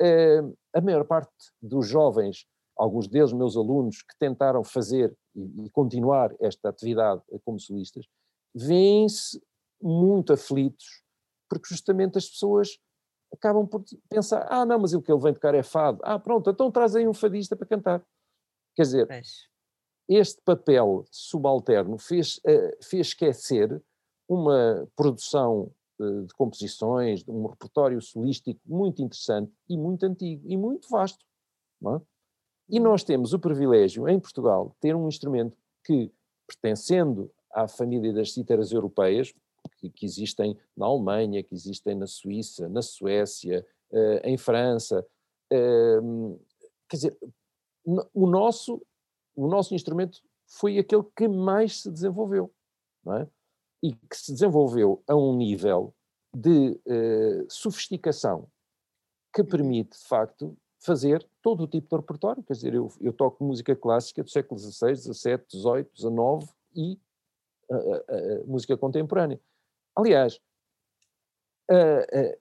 uh, 0.00 0.56
a 0.72 0.80
maior 0.80 1.04
parte 1.04 1.30
dos 1.60 1.86
jovens, 1.86 2.46
alguns 2.74 3.06
deles 3.06 3.34
meus 3.34 3.54
alunos, 3.54 4.00
que 4.00 4.16
tentaram 4.18 4.64
fazer 4.64 5.14
e, 5.36 5.66
e 5.66 5.70
continuar 5.70 6.34
esta 6.40 6.70
atividade 6.70 7.20
como 7.44 7.60
solistas, 7.60 8.06
vêm-se 8.54 9.42
muito 9.78 10.32
aflitos, 10.32 11.02
porque 11.50 11.68
justamente 11.68 12.16
as 12.16 12.26
pessoas 12.26 12.78
acabam 13.30 13.66
por 13.66 13.84
pensar, 14.08 14.46
ah 14.48 14.64
não, 14.64 14.78
mas 14.78 14.94
o 14.94 15.02
que 15.02 15.12
ele 15.12 15.20
vem 15.20 15.34
tocar 15.34 15.54
é 15.54 15.62
fado, 15.62 16.00
ah 16.02 16.18
pronto, 16.18 16.48
então 16.48 16.70
traz 16.70 16.96
aí 16.96 17.06
um 17.06 17.12
fadista 17.12 17.54
para 17.54 17.66
cantar. 17.66 18.02
Quer 18.74 18.82
dizer, 18.82 19.08
este 20.08 20.42
papel 20.42 21.04
subalterno 21.10 21.96
fez, 21.98 22.38
uh, 22.38 22.84
fez 22.84 23.08
esquecer 23.08 23.82
uma 24.28 24.88
produção 24.96 25.72
uh, 25.98 26.22
de 26.22 26.34
composições, 26.34 27.22
de 27.22 27.30
um 27.30 27.46
repertório 27.46 28.00
solístico 28.00 28.60
muito 28.66 29.02
interessante 29.02 29.52
e 29.68 29.76
muito 29.76 30.04
antigo 30.04 30.42
e 30.46 30.56
muito 30.56 30.88
vasto. 30.88 31.24
É? 31.86 32.00
E 32.68 32.80
nós 32.80 33.04
temos 33.04 33.32
o 33.32 33.38
privilégio, 33.38 34.08
em 34.08 34.18
Portugal, 34.18 34.70
de 34.70 34.76
ter 34.80 34.96
um 34.96 35.06
instrumento 35.06 35.56
que, 35.84 36.10
pertencendo 36.46 37.30
à 37.52 37.68
família 37.68 38.12
das 38.12 38.32
cítaras 38.32 38.72
europeias, 38.72 39.32
que, 39.78 39.90
que, 39.90 40.06
existem 40.06 40.58
na 40.76 40.86
Alemanha, 40.86 41.42
que 41.42 41.54
existem 41.54 41.94
na 41.94 42.06
Suíça, 42.06 42.68
na 42.68 42.82
Suécia, 42.82 43.64
uh, 43.90 44.20
em 44.24 44.36
França, 44.36 45.06
uh, 45.52 46.40
quer 46.88 46.96
dizer, 46.96 47.18
o 47.84 48.26
nosso, 48.26 48.84
o 49.36 49.46
nosso 49.46 49.74
instrumento 49.74 50.22
foi 50.46 50.78
aquele 50.78 51.04
que 51.16 51.28
mais 51.28 51.82
se 51.82 51.90
desenvolveu, 51.90 52.50
é? 53.08 53.26
e 53.82 53.92
que 53.92 54.16
se 54.16 54.32
desenvolveu 54.32 55.02
a 55.06 55.14
um 55.14 55.36
nível 55.36 55.94
de 56.34 56.80
uh, 56.86 57.46
sofisticação 57.48 58.48
que 59.32 59.42
uhum. 59.42 59.48
permite, 59.48 59.98
de 59.98 60.06
facto, 60.06 60.56
fazer 60.80 61.26
todo 61.42 61.64
o 61.64 61.68
tipo 61.68 61.88
de 61.88 61.96
repertório. 62.00 62.42
Quer 62.42 62.52
dizer, 62.54 62.74
eu, 62.74 62.90
eu 63.00 63.12
toco 63.12 63.44
música 63.44 63.74
clássica 63.74 64.22
do 64.22 64.30
século 64.30 64.58
XVI, 64.58 64.96
XVII, 64.96 65.40
XVIII, 65.50 65.88
XIX 65.94 66.54
e 66.74 67.00
uh, 67.70 67.76
uh, 67.76 68.46
música 68.46 68.76
contemporânea. 68.76 69.40
Aliás, 69.96 70.40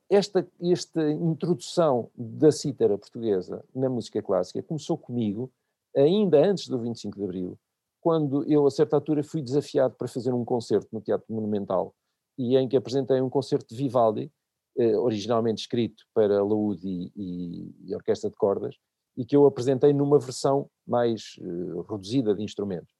esta, 0.10 0.46
esta 0.62 1.12
introdução 1.12 2.10
da 2.16 2.52
cítara 2.52 2.98
portuguesa 2.98 3.64
na 3.74 3.90
música 3.90 4.22
clássica 4.22 4.62
começou 4.62 4.98
comigo 4.98 5.52
ainda 5.96 6.46
antes 6.46 6.68
do 6.68 6.80
25 6.80 7.18
de 7.18 7.24
Abril, 7.24 7.60
quando 8.02 8.44
eu, 8.52 8.68
a 8.68 8.72
certa 8.72 8.98
altura, 8.98 9.24
fui 9.24 9.42
desafiado 9.42 9.96
para 9.96 10.08
fazer 10.08 10.34
um 10.34 10.44
concerto 10.44 10.90
no 10.92 11.00
Teatro 11.00 11.34
Monumental 11.34 11.96
e 12.38 12.58
em 12.58 12.68
que 12.68 12.76
apresentei 12.76 13.22
um 13.22 13.30
concerto 13.30 13.74
de 13.74 13.82
Vivaldi, 13.82 14.32
eh, 14.78 14.98
originalmente 14.98 15.62
escrito 15.62 16.04
para 16.14 16.44
laúde 16.44 16.86
e, 16.86 17.12
e, 17.16 17.76
e, 17.86 17.96
orquestra 17.96 18.30
de 18.30 18.36
cordas, 18.36 18.76
e 19.16 19.24
que 19.24 19.36
eu 19.36 19.46
apresentei 19.46 19.94
numa 19.94 20.20
versão 20.20 20.70
mais 20.86 21.36
eh, 21.40 21.82
reduzida 21.90 22.36
de 22.36 22.44
instrumentos. 22.44 22.94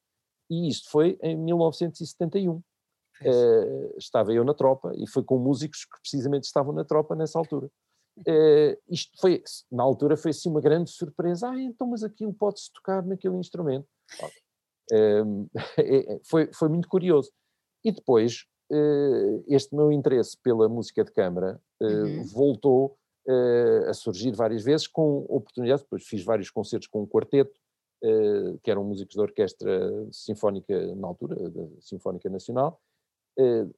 E 0.50 0.70
isto 0.70 0.90
foi 0.90 1.18
em 1.22 1.36
1971. 1.36 2.62
Uh, 3.22 3.98
estava 3.98 4.34
eu 4.34 4.44
na 4.44 4.54
tropa 4.54 4.92
e 4.96 5.08
foi 5.08 5.24
com 5.24 5.38
músicos 5.38 5.86
que 5.86 6.02
precisamente 6.02 6.46
estavam 6.46 6.74
na 6.74 6.84
tropa 6.84 7.16
nessa 7.16 7.38
altura. 7.38 7.70
Uh, 8.20 8.78
isto 8.90 9.20
foi, 9.20 9.42
na 9.72 9.82
altura, 9.82 10.16
foi 10.16 10.32
assim 10.32 10.50
uma 10.50 10.62
grande 10.62 10.92
surpresa. 10.92 11.50
Ah, 11.50 11.60
então, 11.60 11.88
mas 11.88 12.04
aquilo 12.04 12.34
pode-se 12.34 12.72
tocar 12.72 13.04
naquele 13.04 13.36
instrumento. 13.38 13.88
Uh, 14.92 15.50
foi, 16.24 16.52
foi 16.54 16.70
muito 16.70 16.88
curioso. 16.88 17.32
E 17.84 17.92
depois, 17.92 18.46
uh, 18.72 19.44
este 19.48 19.76
meu 19.76 19.92
interesse 19.92 20.38
pela 20.42 20.70
música 20.70 21.04
de 21.04 21.12
câmara 21.12 21.60
uhum. 21.82 22.24
voltou 22.26 22.98
a 23.88 23.94
surgir 23.94 24.34
várias 24.34 24.64
vezes 24.64 24.86
com 24.86 25.20
oportunidades. 25.30 25.84
Depois 25.84 26.04
fiz 26.04 26.26
vários 26.26 26.50
concertos 26.50 26.90
com 26.90 27.04
um 27.04 27.08
quarteto, 27.08 27.58
que 28.62 28.70
eram 28.70 28.84
músicos 28.84 29.16
da 29.16 29.22
Orquestra 29.22 29.90
Sinfónica, 30.12 30.94
na 30.94 31.08
altura, 31.08 31.50
da 31.50 31.66
Sinfónica 31.80 32.30
Nacional, 32.30 32.82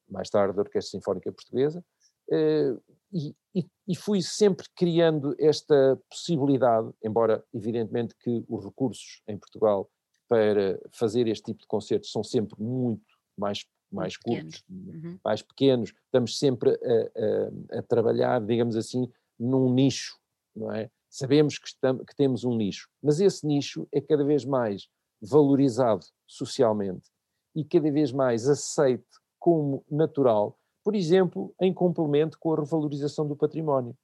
mais 0.10 0.30
tarde 0.30 0.56
da 0.56 0.62
Orquestra 0.62 0.98
Sinfónica 0.98 1.32
Portuguesa, 1.32 1.84
uh, 2.30 2.82
e, 3.14 3.34
e, 3.54 3.66
e, 3.88 3.96
fui 3.96 4.22
sempre 4.22 4.68
criando 4.76 5.36
esta 5.40 5.98
possibilidade, 6.10 6.92
embora 7.04 7.44
evidentemente 7.54 8.14
que 8.20 8.44
os 8.50 8.66
recursos 8.66 9.22
em 9.28 9.38
Portugal 9.38 9.90
para 10.28 10.80
fazer 10.92 11.28
este 11.28 11.46
tipo 11.46 11.62
de 11.62 11.68
concertos 11.68 12.12
são 12.12 12.24
sempre 12.24 12.62
muito 12.62 13.06
mais, 13.38 13.66
mais 13.92 14.18
curtos, 14.18 14.64
uhum. 14.70 15.18
mais 15.24 15.42
pequenos, 15.42 15.94
estamos 16.06 16.38
sempre 16.38 16.72
a, 16.72 17.76
a, 17.76 17.80
a, 17.80 17.84
trabalhar, 17.84 18.42
digamos 18.42 18.76
assim, 18.76 19.10
num 19.40 19.74
nicho, 19.74 20.18
não 20.56 20.72
é? 20.74 20.90
Sabemos 21.10 21.58
que, 21.58 21.68
estamos, 21.68 22.04
que 22.06 22.16
temos 22.16 22.44
um 22.44 22.58
nicho, 22.58 22.90
mas 23.02 23.22
esse 23.22 23.48
nicho 23.48 23.88
é 23.94 24.02
cada 24.02 24.26
vez 24.26 24.44
mais 24.44 24.90
valorizado 25.22 26.06
socialmente 26.28 27.10
e 27.56 27.64
cada 27.64 27.90
vez 27.90 28.12
mais 28.12 28.50
aceite 28.50 29.06
como 29.46 29.86
natural, 29.92 30.58
por 30.84 30.96
exemplo, 30.96 31.54
em 31.62 31.72
complemento 31.72 32.36
com 32.40 32.52
a 32.52 32.56
revalorização 32.56 33.28
do 33.28 33.36
património. 33.36 33.96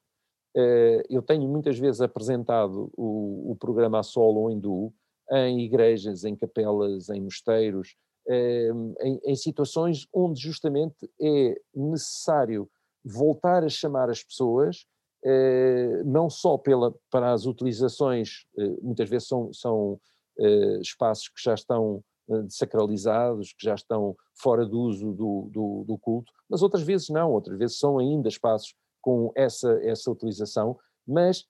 Eh, 0.56 1.04
eu 1.10 1.24
tenho 1.24 1.50
muitas 1.50 1.80
vezes 1.80 2.00
apresentado 2.00 2.92
o, 2.96 3.52
o 3.52 3.56
programa 3.56 3.98
a 3.98 4.04
solo 4.04 4.54
duo 4.60 4.94
em 5.32 5.62
igrejas, 5.62 6.26
em 6.26 6.36
capelas, 6.36 7.10
em 7.10 7.20
mosteiros, 7.20 7.96
eh, 8.30 8.70
em, 9.02 9.20
em 9.26 9.36
situações 9.36 10.08
onde 10.14 10.40
justamente 10.40 11.10
é 11.20 11.60
necessário 11.74 12.70
voltar 13.04 13.64
a 13.64 13.70
chamar 13.70 14.12
as 14.12 14.24
pessoas, 14.24 14.86
eh, 15.26 16.04
não 16.06 16.30
só 16.30 16.56
pela, 16.56 16.94
para 17.10 17.34
as 17.34 17.48
utilizações, 17.48 18.46
muitas 18.80 19.10
vezes 19.10 19.28
são, 19.28 19.52
são 19.52 20.00
espaços 20.80 21.30
que 21.30 21.42
já 21.42 21.56
estão 21.56 22.04
sacralizados, 22.50 23.54
que 23.54 23.66
já 23.66 23.76
estão 23.76 24.16
fora 24.40 24.66
do 24.66 24.80
uso 24.80 25.14
do, 25.14 25.50
do, 25.52 25.84
do, 25.86 25.98
culto, 25.98 26.32
mas 26.50 26.62
outras 26.62 26.84
vezes 26.84 27.10
não, 27.10 27.32
outras 27.32 27.58
vezes 27.58 27.78
são 27.78 28.00
ainda 28.00 28.28
espaços 28.28 28.76
com 29.02 29.32
essa, 29.36 29.72
essa 29.84 30.12
utilização, 30.12 30.78
mas 31.08 31.46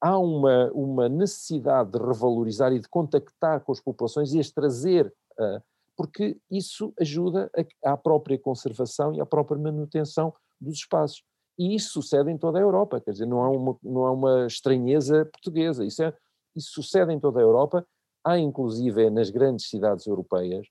há 0.00 0.18
uma, 0.18 0.70
uma 0.72 1.08
necessidade 1.08 1.92
de 1.92 1.98
revalorizar 1.98 2.72
e 2.72 2.80
de 2.80 2.88
contactar 2.88 3.60
com 3.60 3.72
as 3.72 3.80
populações 3.80 4.34
e 4.34 4.40
as 4.40 4.50
trazer, 4.50 5.12
uh, 5.38 5.62
porque 5.96 6.36
isso 6.50 6.92
ajuda 7.00 7.50
a, 7.84 7.92
à 7.92 7.96
própria 7.96 8.38
conservação 8.38 9.14
e 9.14 9.20
à 9.20 9.26
própria 9.26 9.58
manutenção 9.58 10.34
dos 10.60 10.74
espaços. 10.74 11.22
E 11.58 11.74
isso 11.74 11.92
sucede 11.92 12.30
em 12.30 12.36
toda 12.36 12.58
a 12.58 12.62
Europa, 12.62 13.00
quer 13.00 13.12
dizer, 13.12 13.26
não 13.26 13.44
é 13.44 13.48
uma, 13.48 13.76
não 13.82 14.06
é 14.06 14.10
uma 14.10 14.46
estranheza 14.46 15.24
portuguesa, 15.26 15.84
isso, 15.84 16.02
é, 16.02 16.12
isso 16.54 16.72
sucede 16.72 17.12
em 17.12 17.20
toda 17.20 17.38
a 17.38 17.42
Europa 17.42 17.86
há 18.24 18.38
inclusive 18.38 19.10
nas 19.10 19.30
grandes 19.30 19.68
cidades 19.68 20.06
europeias, 20.06 20.66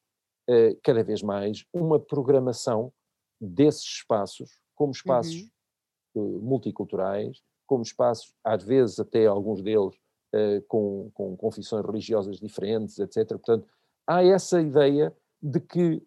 eh, 0.50 0.76
cada 0.84 1.04
vez 1.04 1.22
mais, 1.22 1.66
uma 1.74 2.00
programação 2.00 2.92
desses 3.40 3.84
espaços 3.84 4.60
como 4.76 4.92
espaços 4.92 5.50
uhum. 6.16 6.40
multiculturais, 6.42 7.42
como 7.68 7.84
espaços, 7.84 8.34
às 8.44 8.64
vezes 8.64 9.00
até 9.00 9.26
alguns 9.26 9.62
deles 9.62 9.96
eh, 10.34 10.62
com, 10.68 11.12
com 11.14 11.38
confissões 11.38 11.86
religiosas 11.86 12.40
diferentes, 12.40 12.98
etc. 13.00 13.28
Portanto, 13.30 13.68
há 14.08 14.24
essa 14.24 14.60
ideia 14.60 15.16
de 15.42 15.60
que 15.60 16.02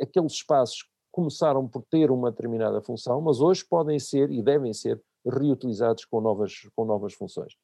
aqueles 0.00 0.32
espaços 0.32 0.88
começaram 1.12 1.66
por 1.66 1.82
ter 1.90 2.10
uma 2.10 2.30
determinada 2.30 2.80
função, 2.80 3.20
mas 3.20 3.40
hoje 3.40 3.64
podem 3.64 3.98
ser 3.98 4.30
e 4.30 4.42
devem 4.42 4.72
ser 4.72 5.02
reutilizados 5.26 6.04
com 6.04 6.20
novas, 6.20 6.68
com 6.74 6.84
novas 6.84 7.14
funções. 7.14 7.54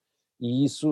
E 0.42 0.64
isso 0.64 0.88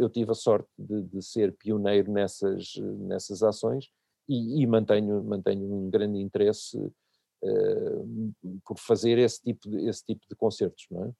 eu 0.00 0.10
tive 0.10 0.32
a 0.32 0.34
sorte 0.34 0.68
de, 0.76 1.02
de 1.04 1.22
ser 1.22 1.56
pioneiro 1.56 2.10
nessas, 2.10 2.74
nessas 2.76 3.44
ações 3.44 3.88
e, 4.28 4.60
e 4.60 4.66
mantenho, 4.66 5.22
mantenho 5.22 5.72
um 5.72 5.88
grande 5.88 6.18
interesse 6.18 6.76
uh, 6.76 8.34
por 8.64 8.76
fazer 8.76 9.16
esse 9.18 9.40
tipo 9.40 9.70
de, 9.70 9.88
esse 9.88 10.04
tipo 10.04 10.26
de 10.28 10.34
concertos, 10.34 10.84
não 10.90 11.04
é? 11.04 11.12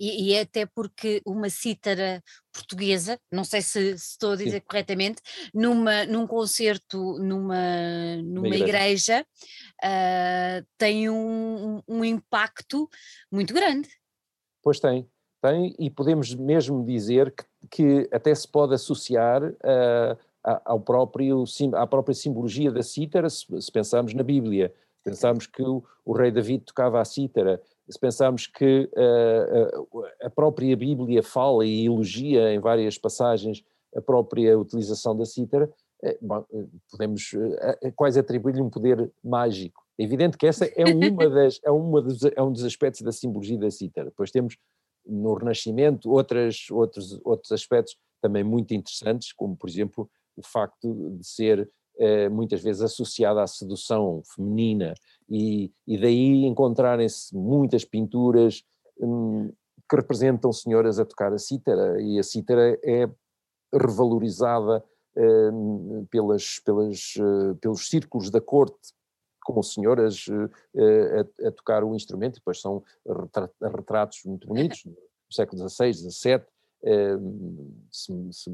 E, 0.00 0.30
e 0.30 0.38
até 0.38 0.64
porque 0.64 1.20
uma 1.26 1.50
cítara 1.50 2.22
portuguesa, 2.50 3.20
não 3.30 3.44
sei 3.44 3.60
se, 3.60 3.98
se 3.98 4.12
estou 4.12 4.32
a 4.32 4.36
dizer 4.36 4.60
Sim. 4.60 4.66
corretamente, 4.66 5.20
numa, 5.52 6.06
num 6.06 6.26
concerto 6.26 7.18
numa, 7.18 8.16
numa 8.24 8.48
igreja, 8.56 9.18
igreja 9.18 9.26
uh, 9.84 10.66
tem 10.78 11.10
um, 11.10 11.82
um 11.86 12.02
impacto 12.02 12.88
muito 13.30 13.52
grande. 13.52 13.90
Pois 14.62 14.80
tem, 14.80 15.06
tem, 15.40 15.74
e 15.78 15.90
podemos 15.90 16.34
mesmo 16.34 16.84
dizer 16.84 17.32
que, 17.32 17.44
que 17.70 18.08
até 18.12 18.34
se 18.34 18.46
pode 18.46 18.74
associar 18.74 19.42
uh, 19.44 20.18
ao 20.64 20.80
próprio, 20.80 21.44
à 21.74 21.86
própria 21.86 22.14
simbologia 22.14 22.70
da 22.70 22.82
cítara, 22.82 23.28
se, 23.28 23.46
se 23.60 23.70
pensarmos 23.70 24.14
na 24.14 24.22
Bíblia. 24.22 24.72
Pensamos 25.04 25.46
que 25.46 25.62
o, 25.62 25.84
o, 26.04 26.12
rei 26.12 26.30
David 26.30 26.64
tocava 26.64 27.00
a 27.00 27.04
cítara, 27.04 27.60
se 27.88 27.98
pensarmos 27.98 28.46
que 28.46 28.90
uh, 28.92 30.04
a 30.22 30.30
própria 30.30 30.76
Bíblia 30.76 31.22
fala 31.22 31.64
e 31.64 31.86
elogia 31.86 32.52
em 32.52 32.58
várias 32.58 32.98
passagens 32.98 33.62
a 33.94 34.00
própria 34.00 34.58
utilização 34.58 35.16
da 35.16 35.24
cítara, 35.24 35.72
é, 36.02 36.18
bom, 36.20 36.44
podemos 36.90 37.32
é, 37.82 37.90
quase 37.92 38.20
atribuir-lhe 38.20 38.60
um 38.60 38.68
poder 38.68 39.10
mágico. 39.24 39.82
É 39.98 40.04
evidente 40.04 40.36
que 40.36 40.46
essa 40.46 40.66
é 40.66 40.84
uma 40.84 41.28
das 41.30 41.58
é 41.64 41.70
uma 41.70 42.02
dos, 42.02 42.22
é 42.22 42.42
um 42.42 42.52
dos 42.52 42.64
aspectos 42.64 43.00
da 43.02 43.12
simbologia 43.12 43.58
da 43.58 43.70
cítara. 43.70 44.10
Depois 44.10 44.30
temos 44.30 44.58
no 45.06 45.34
Renascimento 45.34 46.10
outras, 46.10 46.66
outros, 46.70 47.20
outros 47.24 47.52
aspectos 47.52 47.96
também 48.20 48.42
muito 48.42 48.74
interessantes, 48.74 49.32
como 49.32 49.56
por 49.56 49.68
exemplo 49.68 50.10
o 50.36 50.42
facto 50.42 51.16
de 51.18 51.26
ser 51.26 51.70
eh, 51.98 52.28
muitas 52.28 52.62
vezes 52.62 52.82
associada 52.82 53.42
à 53.42 53.46
sedução 53.46 54.22
feminina. 54.34 54.94
E, 55.28 55.72
e 55.86 55.98
daí 55.98 56.44
encontrarem-se 56.44 57.34
muitas 57.34 57.84
pinturas 57.84 58.62
hum, 59.00 59.50
que 59.88 59.96
representam 59.96 60.52
senhoras 60.52 60.98
a 60.98 61.04
tocar 61.04 61.32
a 61.32 61.38
cítara. 61.38 62.00
E 62.02 62.18
a 62.18 62.22
cítara 62.22 62.78
é 62.84 63.08
revalorizada 63.72 64.84
hum, 65.16 66.06
pelas, 66.10 66.60
pelas, 66.64 67.14
uh, 67.16 67.54
pelos 67.56 67.88
círculos 67.88 68.30
da 68.30 68.40
corte 68.40 68.92
com 69.46 69.62
senhoras 69.62 70.26
uh, 70.26 70.50
a, 71.44 71.48
a, 71.48 71.52
tocar 71.52 71.84
o 71.84 71.94
instrumento, 71.94 72.34
depois 72.34 72.60
são 72.60 72.82
retratos 73.62 74.22
muito 74.24 74.48
bonitos, 74.48 74.84
no 74.86 75.32
século 75.32 75.68
XVI, 75.68 75.92
XVII, 75.94 76.42
hum, 77.18 77.82
se, 77.90 78.12
se 78.32 78.50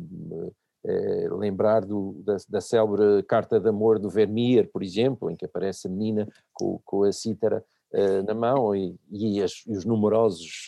eh, 0.84 1.28
lembrar 1.30 1.84
do, 1.84 2.20
da, 2.24 2.36
da 2.48 2.60
célebre 2.60 3.22
Carta 3.22 3.60
de 3.60 3.68
Amor 3.68 4.00
do 4.00 4.10
Vermeer, 4.10 4.68
por 4.68 4.82
exemplo, 4.82 5.30
em 5.30 5.36
que 5.36 5.44
aparece 5.44 5.86
a 5.86 5.90
menina 5.90 6.28
com, 6.52 6.80
com 6.84 7.04
a 7.04 7.12
cítara 7.12 7.64
eh, 7.92 8.22
na 8.22 8.34
mão 8.34 8.74
e, 8.74 8.96
e, 9.08 9.40
as, 9.40 9.62
e 9.64 9.76
os 9.76 9.84
numerosos 9.84 10.66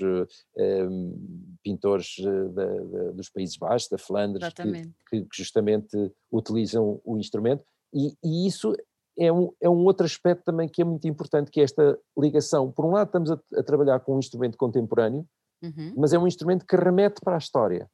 eh, 0.56 0.86
pintores 1.64 2.14
da, 2.52 2.64
da, 2.64 3.10
dos 3.10 3.28
Países 3.28 3.56
Baixos, 3.56 3.88
da 3.88 3.98
Flandres, 3.98 4.52
que, 5.10 5.22
que, 5.22 5.26
justamente 5.32 5.96
utilizam 6.30 7.00
o 7.04 7.18
instrumento, 7.18 7.64
e, 7.92 8.12
e 8.22 8.46
isso 8.46 8.72
é 9.18 9.32
um, 9.32 9.52
é 9.60 9.68
um, 9.68 9.84
outro 9.84 10.04
aspecto 10.04 10.44
também 10.44 10.68
que 10.68 10.82
é 10.82 10.84
muito 10.84 11.06
importante, 11.06 11.50
que 11.50 11.60
é 11.60 11.64
esta 11.64 11.98
ligação. 12.18 12.70
Por 12.70 12.84
um 12.84 12.90
lado, 12.90 13.06
estamos 13.06 13.30
a, 13.30 13.40
a 13.56 13.62
trabalhar 13.62 14.00
com 14.00 14.16
um 14.16 14.18
instrumento 14.18 14.58
contemporâneo, 14.58 15.26
uhum. 15.62 15.94
mas 15.96 16.12
é 16.12 16.18
um 16.18 16.26
instrumento 16.26 16.66
que 16.66 16.76
remete 16.76 17.20
para 17.22 17.34
a 17.34 17.38
história. 17.38 17.88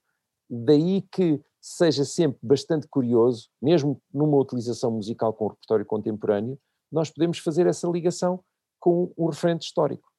Daí 0.48 1.02
que 1.12 1.40
seja 1.60 2.04
sempre 2.04 2.38
bastante 2.42 2.88
curioso, 2.88 3.48
mesmo 3.60 4.00
numa 4.12 4.38
utilização 4.38 4.90
musical 4.90 5.32
com 5.32 5.44
o 5.44 5.48
repertório 5.48 5.84
contemporâneo, 5.84 6.58
nós 6.90 7.10
podemos 7.10 7.38
fazer 7.38 7.66
essa 7.66 7.86
ligação 7.86 8.42
com 8.80 9.12
o 9.16 9.28
referente 9.28 9.66
histórico. 9.66 10.09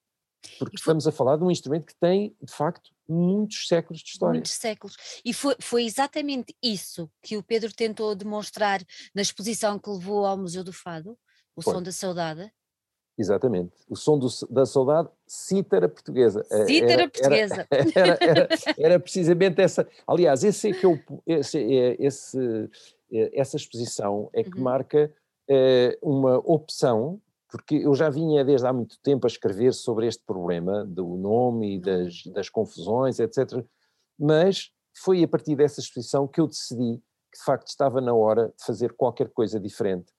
Porque 0.57 0.75
estamos 0.75 1.07
a 1.07 1.11
falar 1.11 1.37
de 1.37 1.43
um 1.43 1.51
instrumento 1.51 1.85
que 1.85 1.95
tem, 1.95 2.35
de 2.41 2.51
facto, 2.51 2.91
muitos 3.07 3.67
séculos 3.67 4.01
de 4.01 4.09
história. 4.09 4.33
Muitos 4.33 4.53
séculos. 4.53 4.95
E 5.23 5.33
foi, 5.33 5.55
foi 5.59 5.83
exatamente 5.83 6.55
isso 6.61 7.09
que 7.21 7.37
o 7.37 7.43
Pedro 7.43 7.71
tentou 7.73 8.15
demonstrar 8.15 8.81
na 9.13 9.21
exposição 9.21 9.77
que 9.77 9.89
levou 9.89 10.25
ao 10.25 10.37
Museu 10.37 10.63
do 10.63 10.73
Fado, 10.73 11.17
o 11.55 11.61
foi. 11.61 11.73
Som 11.73 11.83
da 11.83 11.91
Saudade. 11.91 12.51
Exatamente. 13.17 13.71
O 13.87 13.95
som 13.95 14.17
do, 14.17 14.27
da 14.49 14.65
saudade, 14.65 15.09
cítara 15.27 15.87
portuguesa. 15.87 16.45
Eh, 16.49 16.65
cítara 16.65 17.09
portuguesa. 17.09 17.67
Era, 17.93 18.17
era, 18.19 18.47
era, 18.77 18.99
precisamente 18.99 19.61
essa. 19.61 19.87
Aliás, 20.07 20.43
esse 20.43 20.69
é 20.69 20.73
que 20.73 20.85
eu, 20.85 20.99
esse, 21.27 21.57
é, 21.59 21.95
esse, 21.99 22.69
é, 23.11 23.39
essa 23.39 23.57
exposição 23.57 24.29
é 24.33 24.43
que 24.43 24.57
uhum. 24.57 24.63
marca 24.63 25.13
é, 25.47 25.97
uma 26.01 26.37
opção, 26.39 27.21
porque 27.51 27.75
eu 27.75 27.93
já 27.93 28.09
vinha 28.09 28.45
desde 28.45 28.65
há 28.65 28.71
muito 28.71 28.97
tempo 29.03 29.27
a 29.27 29.29
escrever 29.29 29.73
sobre 29.73 30.07
este 30.07 30.23
problema 30.25 30.85
do 30.85 31.05
nome 31.17 31.75
e 31.75 31.79
das, 31.79 32.23
das 32.27 32.49
confusões, 32.49 33.19
etc. 33.19 33.63
Mas 34.17 34.71
foi 34.97 35.21
a 35.21 35.27
partir 35.27 35.55
dessa 35.55 35.81
exposição 35.81 36.27
que 36.27 36.39
eu 36.39 36.47
decidi 36.47 36.97
que 37.31 37.37
de 37.37 37.43
facto 37.43 37.67
estava 37.67 37.99
na 37.99 38.13
hora 38.13 38.53
de 38.57 38.65
fazer 38.65 38.93
qualquer 38.93 39.29
coisa 39.29 39.59
diferente. 39.59 40.11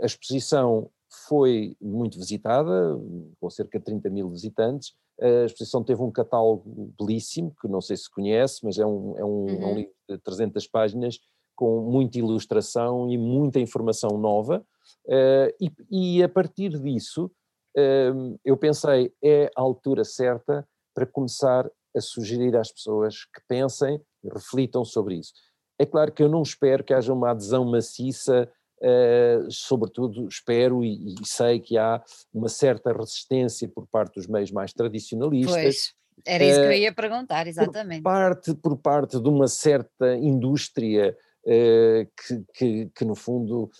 A 0.00 0.06
exposição 0.06 0.90
foi 1.28 1.76
muito 1.80 2.18
visitada, 2.18 2.98
com 3.40 3.48
cerca 3.48 3.78
de 3.78 3.84
30 3.84 4.10
mil 4.10 4.28
visitantes. 4.28 4.94
A 5.20 5.44
exposição 5.44 5.84
teve 5.84 6.02
um 6.02 6.10
catálogo 6.10 6.92
belíssimo, 6.98 7.54
que 7.60 7.68
não 7.68 7.80
sei 7.80 7.96
se 7.96 8.10
conhece, 8.10 8.64
mas 8.64 8.78
é 8.78 8.86
um, 8.86 9.16
é 9.16 9.24
um, 9.24 9.28
uhum. 9.28 9.62
é 9.62 9.66
um 9.66 9.74
livro 9.74 9.92
de 10.08 10.18
300 10.18 10.66
páginas 10.66 11.20
com 11.54 11.80
muita 11.90 12.18
ilustração 12.18 13.10
e 13.10 13.16
muita 13.16 13.58
informação 13.58 14.18
nova. 14.18 14.64
Uh, 15.06 15.50
e, 15.60 15.72
e, 15.90 16.22
a 16.22 16.28
partir 16.28 16.70
disso, 16.80 17.30
uh, 17.76 18.38
eu 18.44 18.56
pensei, 18.56 19.12
é 19.22 19.50
a 19.56 19.60
altura 19.60 20.04
certa 20.04 20.66
para 20.94 21.06
começar 21.06 21.70
a 21.96 22.00
sugerir 22.00 22.56
às 22.56 22.72
pessoas 22.72 23.24
que 23.24 23.40
pensem, 23.48 24.00
reflitam 24.32 24.84
sobre 24.84 25.16
isso. 25.16 25.32
É 25.78 25.86
claro 25.86 26.12
que 26.12 26.22
eu 26.22 26.28
não 26.28 26.42
espero 26.42 26.84
que 26.84 26.94
haja 26.94 27.12
uma 27.12 27.30
adesão 27.30 27.64
maciça 27.64 28.50
Uh, 28.82 29.50
sobretudo 29.50 30.28
espero 30.28 30.84
e, 30.84 31.14
e, 31.14 31.14
sei 31.24 31.58
que 31.58 31.78
há 31.78 32.02
uma 32.34 32.50
certa 32.50 32.92
resistência 32.92 33.66
por 33.66 33.86
parte 33.86 34.16
dos 34.16 34.26
meios 34.26 34.50
mais 34.50 34.74
tradicionalistas. 34.74 35.54
Pois, 35.54 35.94
era 36.26 36.44
isso 36.44 36.58
uh, 36.58 36.62
que 36.62 36.66
eu 36.66 36.72
eh, 36.72 36.78
ia 36.80 36.94
perguntar, 36.94 37.46
exatamente. 37.46 38.02
Por 38.02 38.10
parte, 38.10 38.54
por 38.54 38.76
parte 38.76 39.20
de 39.20 39.28
uma 39.28 39.48
certa 39.48 40.16
indústria 40.16 41.16
que, 41.44 42.44
que, 42.54 42.90
que, 42.94 43.04
no 43.04 43.14
fundo 43.14 43.70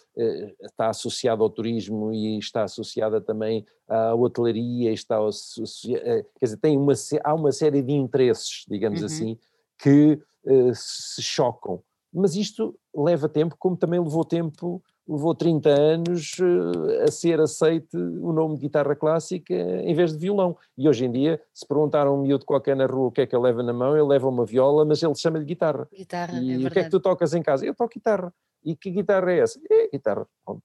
está 0.63 0.89
associada 0.89 1.43
ao 1.43 1.51
turismo 1.51 2.13
e 2.13 2.39
está 2.39 2.65
associada 2.65 3.21
também 3.21 3.65
à 3.89 4.15
hotelaria, 4.15 4.93
está 4.93 5.19
associada, 5.19 6.27
quer 6.39 6.45
dizer, 6.45 6.57
tem 6.59 6.77
uma, 6.77 6.93
há 7.23 7.35
uma 7.35 7.53
série 7.53 7.83
de 7.83 7.93
interesses, 7.93 8.65
digamos 8.69 9.01
uhum. 9.01 9.07
assim, 9.07 9.39
que 9.79 10.21
se 10.75 11.23
chocam 11.23 11.83
mas 12.15 12.37
isto 12.37 12.79
leva 12.95 13.29
tempo, 13.29 13.57
como 13.59 13.77
também 13.77 13.99
levou 13.99 14.25
tempo, 14.25 14.81
levou 15.07 15.35
30 15.35 15.69
anos 15.69 16.37
uh, 16.39 17.03
a 17.05 17.11
ser 17.11 17.41
aceite 17.41 17.97
o 17.97 18.33
nome 18.33 18.55
de 18.57 18.63
guitarra 18.63 18.97
clássica 18.97 19.55
em 19.55 19.95
vez 19.95 20.13
de 20.13 20.19
violão. 20.19 20.57
E 20.77 20.89
hoje 20.89 21.05
em 21.05 21.13
dia, 21.13 21.41
se 21.53 21.67
perguntar 21.67 22.07
a 22.07 22.13
um 22.13 22.23
miúdo 22.23 22.45
qualquer 22.45 22.75
na 22.77 22.87
rua 22.87 23.09
o 23.09 23.13
que 23.13 23.21
é 23.21 23.27
que 23.27 23.35
ele 23.35 23.43
leva 23.43 23.63
na 23.63 23.73
mão, 23.73 23.97
ele 23.97 24.07
leva 24.07 24.29
uma 24.29 24.45
viola, 24.45 24.85
mas 24.85 25.03
ele 25.03 25.15
chama-lhe 25.15 25.45
guitarra. 25.45 25.89
Guitarra, 25.93 26.39
e 26.41 26.65
é 26.65 26.67
o 26.67 26.71
que 26.71 26.79
é 26.79 26.85
que 26.85 26.91
tu 26.91 27.01
tocas 27.01 27.35
em 27.35 27.43
casa? 27.43 27.65
Eu 27.67 27.75
toco 27.75 27.95
guitarra. 27.95 28.33
E 28.65 28.75
que 28.75 28.91
guitarra 28.91 29.33
é 29.33 29.41
essa? 29.41 29.61
É 29.71 29.89
guitarra. 29.89 30.27
Pronto. 30.45 30.63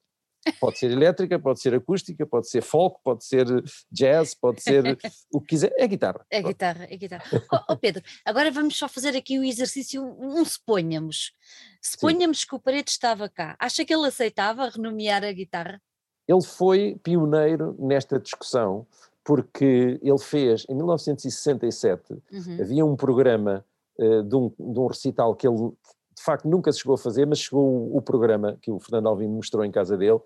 Pode 0.59 0.79
ser 0.79 0.91
elétrica, 0.91 1.37
pode 1.37 1.61
ser 1.61 1.73
acústica, 1.73 2.25
pode 2.25 2.49
ser 2.49 2.61
folk, 2.61 2.99
pode 3.03 3.25
ser 3.25 3.45
jazz, 3.91 4.33
pode 4.33 4.61
ser 4.61 4.83
o 5.33 5.41
que 5.41 5.47
quiser, 5.47 5.73
é 5.77 5.87
guitarra. 5.87 6.25
É 6.31 6.41
guitarra, 6.41 6.87
é 6.89 6.97
guitarra. 6.97 7.23
Oh, 7.51 7.73
oh, 7.73 7.77
Pedro, 7.77 8.03
agora 8.23 8.51
vamos 8.51 8.77
só 8.77 8.87
fazer 8.87 9.15
aqui 9.15 9.39
o 9.39 9.43
exercício, 9.43 10.03
um 10.19 10.43
suponhamos. 10.45 11.33
Suponhamos 11.81 12.41
Sim. 12.41 12.47
que 12.47 12.55
o 12.55 12.59
Paredes 12.59 12.93
estava 12.93 13.27
cá. 13.27 13.55
Acha 13.59 13.83
que 13.83 13.93
ele 13.93 14.07
aceitava 14.07 14.69
renomear 14.69 15.23
a 15.23 15.31
guitarra? 15.31 15.81
Ele 16.27 16.43
foi 16.43 16.95
pioneiro 17.03 17.75
nesta 17.79 18.19
discussão, 18.19 18.85
porque 19.23 19.99
ele 20.01 20.19
fez, 20.19 20.65
em 20.69 20.75
1967, 20.75 22.13
uhum. 22.13 22.57
havia 22.61 22.85
um 22.85 22.95
programa 22.95 23.65
uh, 23.97 24.23
de, 24.23 24.35
um, 24.35 24.49
de 24.49 24.79
um 24.79 24.87
recital 24.87 25.35
que 25.35 25.47
ele 25.47 25.71
de 26.19 26.25
facto 26.25 26.49
nunca 26.49 26.69
se 26.71 26.79
chegou 26.79 26.95
a 26.95 26.97
fazer, 26.97 27.25
mas 27.25 27.39
chegou 27.39 27.95
o, 27.95 28.01
programa 28.01 28.57
que 28.61 28.69
o 28.69 28.77
Fernando 28.77 29.07
Alvim 29.07 29.29
mostrou 29.29 29.63
em 29.63 29.71
casa 29.71 29.97
dele, 29.97 30.19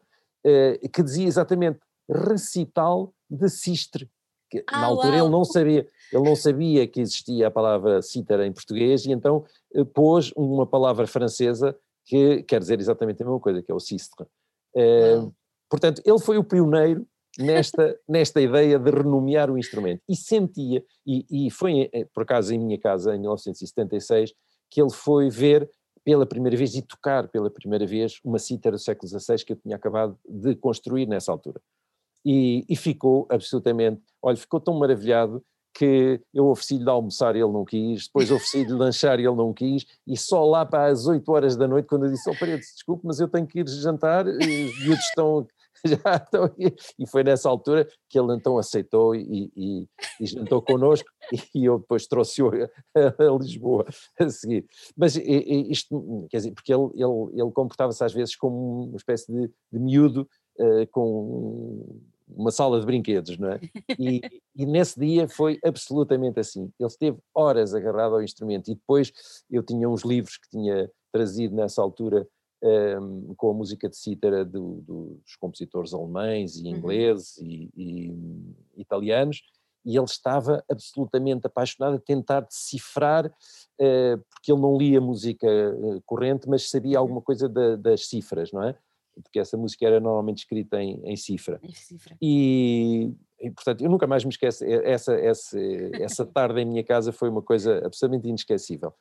eh, 0.44 0.80
que 0.92 1.04
dizia 1.04 1.28
exatamente 1.28 1.80
recital 2.10 3.14
de 3.30 3.48
Sistre. 3.48 4.10
Que, 4.50 4.64
ah, 4.68 4.82
na 4.82 4.88
altura 4.88 5.18
uau. 5.18 5.20
ele 5.20 5.30
não 5.30 5.46
sabia, 5.46 5.88
ele 6.12 6.24
não 6.24 6.36
sabia 6.36 6.88
que 6.88 7.00
existia 7.00 7.48
a 7.48 7.52
palavra 7.52 8.02
cítara 8.02 8.46
em 8.46 8.52
português 8.52 9.06
e 9.06 9.12
então 9.12 9.46
eh, 9.76 9.84
pôs 9.84 10.32
uma 10.36 10.66
palavra 10.66 11.06
francesa 11.06 11.78
que 12.06 12.42
quer 12.42 12.60
dizer 12.60 12.80
exatamente 12.80 13.22
a 13.22 13.26
mesma 13.26 13.40
coisa, 13.40 13.62
que 13.62 13.72
é 13.72 13.76
o 13.76 13.80
sistre. 13.80 14.26
Eh, 14.76 15.22
portanto, 15.70 16.02
ele 16.04 16.20
foi 16.20 16.40
o 16.40 16.44
pioneiro 16.44 17.06
nesta, 17.38 18.00
nesta 18.10 18.42
ideia 18.42 18.80
de 18.80 18.90
renomear 18.90 19.52
o 19.52 19.60
instrumento. 19.60 20.02
E 20.10 20.16
sentia, 20.16 20.84
e, 21.06 21.46
e 21.48 21.52
foi 21.52 21.88
por 22.12 22.24
acaso 22.24 22.52
em 22.52 22.58
minha 22.58 22.80
casa, 22.80 23.16
em 23.16 23.20
1976, 23.20 24.34
que 24.72 24.82
ele 24.82 24.92
foi 24.92 25.30
ver 25.30 25.70
pela 26.04 26.26
primeira 26.26 26.58
vez 26.58 26.76
e 26.76 26.82
tocar 26.82 27.28
pela 27.28 27.50
primeira 27.50 27.86
vez 27.86 28.20
uma 28.24 28.40
cítara 28.40 28.76
do 28.76 28.82
século 28.82 29.08
XVI 29.08 29.44
que 29.46 29.54
eu 29.54 29.58
tinha 29.58 29.76
acabado 29.76 30.18
de 30.28 30.56
construir 30.56 31.06
nessa 31.08 31.32
altura. 31.32 31.62
E, 32.26 32.66
e 32.70 32.76
ficou 32.76 33.28
absolutamente, 33.30 34.02
olha, 34.22 34.38
ficou 34.38 34.60
tão 34.60 34.78
maravilhado 34.78 35.44
que 35.74 36.22
eu 36.34 36.48
ofereci-lhe 36.48 36.84
de 36.84 36.90
almoçar 36.90 37.36
e 37.36 37.40
ele 37.40 37.52
não 37.52 37.66
quis, 37.66 38.06
depois 38.06 38.30
ofereci-lhe 38.32 38.68
de 38.68 38.74
lanchar 38.74 39.20
e 39.20 39.26
ele 39.26 39.36
não 39.36 39.52
quis, 39.52 39.86
e 40.06 40.16
só 40.16 40.46
lá 40.46 40.66
para 40.66 40.86
as 40.86 41.08
8 41.08 41.30
horas 41.32 41.56
da 41.58 41.68
noite, 41.68 41.88
quando 41.88 42.06
eu 42.06 42.12
disse, 42.12 42.30
oh 42.30 42.38
Paredes, 42.38 42.74
desculpe, 42.74 43.06
mas 43.06 43.20
eu 43.20 43.28
tenho 43.28 43.48
que 43.48 43.60
ir 43.60 43.68
jantar, 43.68 44.28
e 44.28 44.42
eles 44.86 45.00
estão, 45.00 45.48
já 46.04 46.16
estão 46.16 46.44
aqui. 46.46 46.74
E 46.98 47.08
foi 47.08 47.24
nessa 47.24 47.50
altura 47.50 47.88
que 48.10 48.18
ele 48.18 48.34
então 48.34 48.58
aceitou 48.58 49.16
e, 49.16 49.52
e, 49.56 49.88
e 50.20 50.26
jantou 50.26 50.62
connosco, 50.62 51.10
e 51.54 51.66
eu 51.66 51.80
depois 51.80 52.08
trouxe-o 52.08 52.50
a, 52.50 53.00
a, 53.00 53.38
Lisboa 53.38 53.86
a 54.20 54.30
seguir. 54.30 54.66
Mas 54.96 55.16
isto, 55.16 56.28
quer 56.30 56.38
dizer, 56.38 56.52
porque 56.52 56.74
ele, 56.74 56.90
ele, 56.96 57.42
ele 57.42 57.52
comportava-se 57.52 58.04
às 58.04 58.14
vezes 58.14 58.36
como 58.36 58.86
uma 58.86 58.98
espécie 58.98 59.32
de, 59.32 59.52
de 59.72 59.80
miúdo, 59.80 60.28
uh, 60.60 60.88
com 60.92 62.02
uma 62.36 62.52
sala 62.52 62.80
de 62.80 62.86
brinquedos, 62.86 63.38
não 63.38 63.50
é? 63.52 63.60
E, 64.00 64.22
e, 64.56 64.66
nesse 64.66 65.00
dia 65.00 65.28
foi 65.28 65.60
absolutamente 65.64 66.40
assim. 66.40 66.72
Ele 66.80 66.88
esteve 66.88 67.18
horas 67.34 67.74
agarrado 67.74 68.16
ao 68.16 68.24
instrumento 68.24 68.72
e 68.72 68.76
depois 68.76 69.12
eu 69.50 69.62
tinha 69.62 69.88
uns 69.90 70.04
livros 70.04 70.38
que 70.38 70.50
tinha 70.50 70.90
trazido 71.12 71.56
nessa 71.56 71.82
altura 71.82 72.28
um, 72.64 73.34
com 73.36 73.52
a 73.52 73.54
música 73.54 73.90
de 73.90 73.98
cítara 73.98 74.46
do, 74.46 74.82
dos 74.82 75.36
compositores 75.36 75.94
alemães 75.94 76.56
e 76.58 76.64
uhum. 76.64 76.70
ingleses 76.78 77.38
uhum. 77.38 77.46
e, 77.48 77.72
e, 77.76 78.82
italianos 78.82 79.44
e 79.86 79.98
ele 79.98 80.06
estava 80.06 80.64
absolutamente 80.72 81.46
apaixonado 81.46 81.98
a 81.98 82.00
tentar 82.00 82.40
decifrar, 82.42 83.26
uh, 83.28 84.18
porque 84.30 84.50
ele 84.52 84.62
não 84.62 84.78
lia 84.78 85.02
música 85.02 85.46
uh, 85.46 86.02
corrente, 86.06 86.48
mas 86.48 86.70
sabia 86.70 86.98
uhum. 86.98 87.04
alguma 87.04 87.22
coisa 87.22 87.50
da, 87.50 87.76
das 87.76 88.08
cifras, 88.08 88.52
não 88.54 88.64
é? 88.64 88.78
porque 89.22 89.40
essa 89.40 89.56
música 89.58 89.86
era 89.86 90.00
normalmente 90.00 90.40
escrita 90.40 90.82
em, 90.82 91.00
em 91.04 91.16
cifra. 91.16 91.60
Em 91.62 91.74
cifra. 91.74 92.18
E, 92.22 93.14
e, 93.40 93.52
portanto, 93.52 93.84
eu 93.84 93.90
nunca 93.90 94.08
mais 94.08 94.24
me 94.24 94.32
esqueço, 94.32 94.64
essa, 94.66 95.14
essa, 95.14 95.60
essa 96.00 96.26
tarde 96.34 96.62
em 96.62 96.66
minha 96.66 96.84
casa 96.84 97.12
foi 97.12 97.30
uma 97.30 97.42
coisa 97.42 97.86
absolutamente 97.86 98.28
inesquecível. 98.28 98.94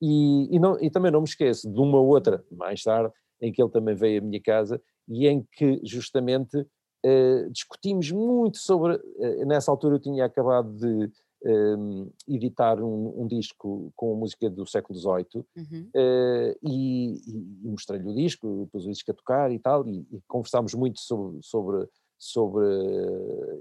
E, 0.00 0.54
e, 0.54 0.58
não, 0.58 0.78
e 0.80 0.90
também 0.90 1.10
não 1.10 1.20
me 1.20 1.28
esqueço 1.28 1.70
de 1.70 1.80
uma 1.80 2.00
outra, 2.00 2.44
mais 2.50 2.82
tarde, 2.82 3.12
em 3.40 3.52
que 3.52 3.62
ele 3.62 3.70
também 3.70 3.94
veio 3.94 4.20
à 4.20 4.24
minha 4.24 4.42
casa 4.42 4.80
e 5.08 5.26
em 5.26 5.46
que 5.52 5.80
justamente 5.84 6.58
uh, 6.58 7.50
discutimos 7.50 8.10
muito 8.10 8.58
sobre, 8.58 8.94
uh, 8.96 9.46
nessa 9.46 9.70
altura 9.70 9.96
eu 9.96 10.00
tinha 10.00 10.24
acabado 10.24 10.72
de 10.74 11.10
um, 11.44 12.10
editar 12.26 12.82
um, 12.82 13.22
um, 13.22 13.26
disco 13.26 13.92
com 13.94 14.16
música 14.16 14.50
do 14.50 14.66
século 14.66 14.98
XVIII 14.98 15.44
uhum. 15.56 15.90
uh, 15.94 16.58
e, 16.62 17.20
e 17.64 17.68
mostrei-lhe 17.68 18.08
o 18.08 18.14
disco, 18.14 18.68
pus 18.72 18.84
o 18.84 18.90
disco 18.90 19.10
a 19.10 19.14
tocar 19.14 19.52
e 19.52 19.58
tal, 19.58 19.86
e, 19.86 20.06
e 20.10 20.20
conversámos 20.26 20.74
muito 20.74 20.98
sobre, 20.98 21.38
sobre, 21.42 21.88
sobre, 22.18 22.66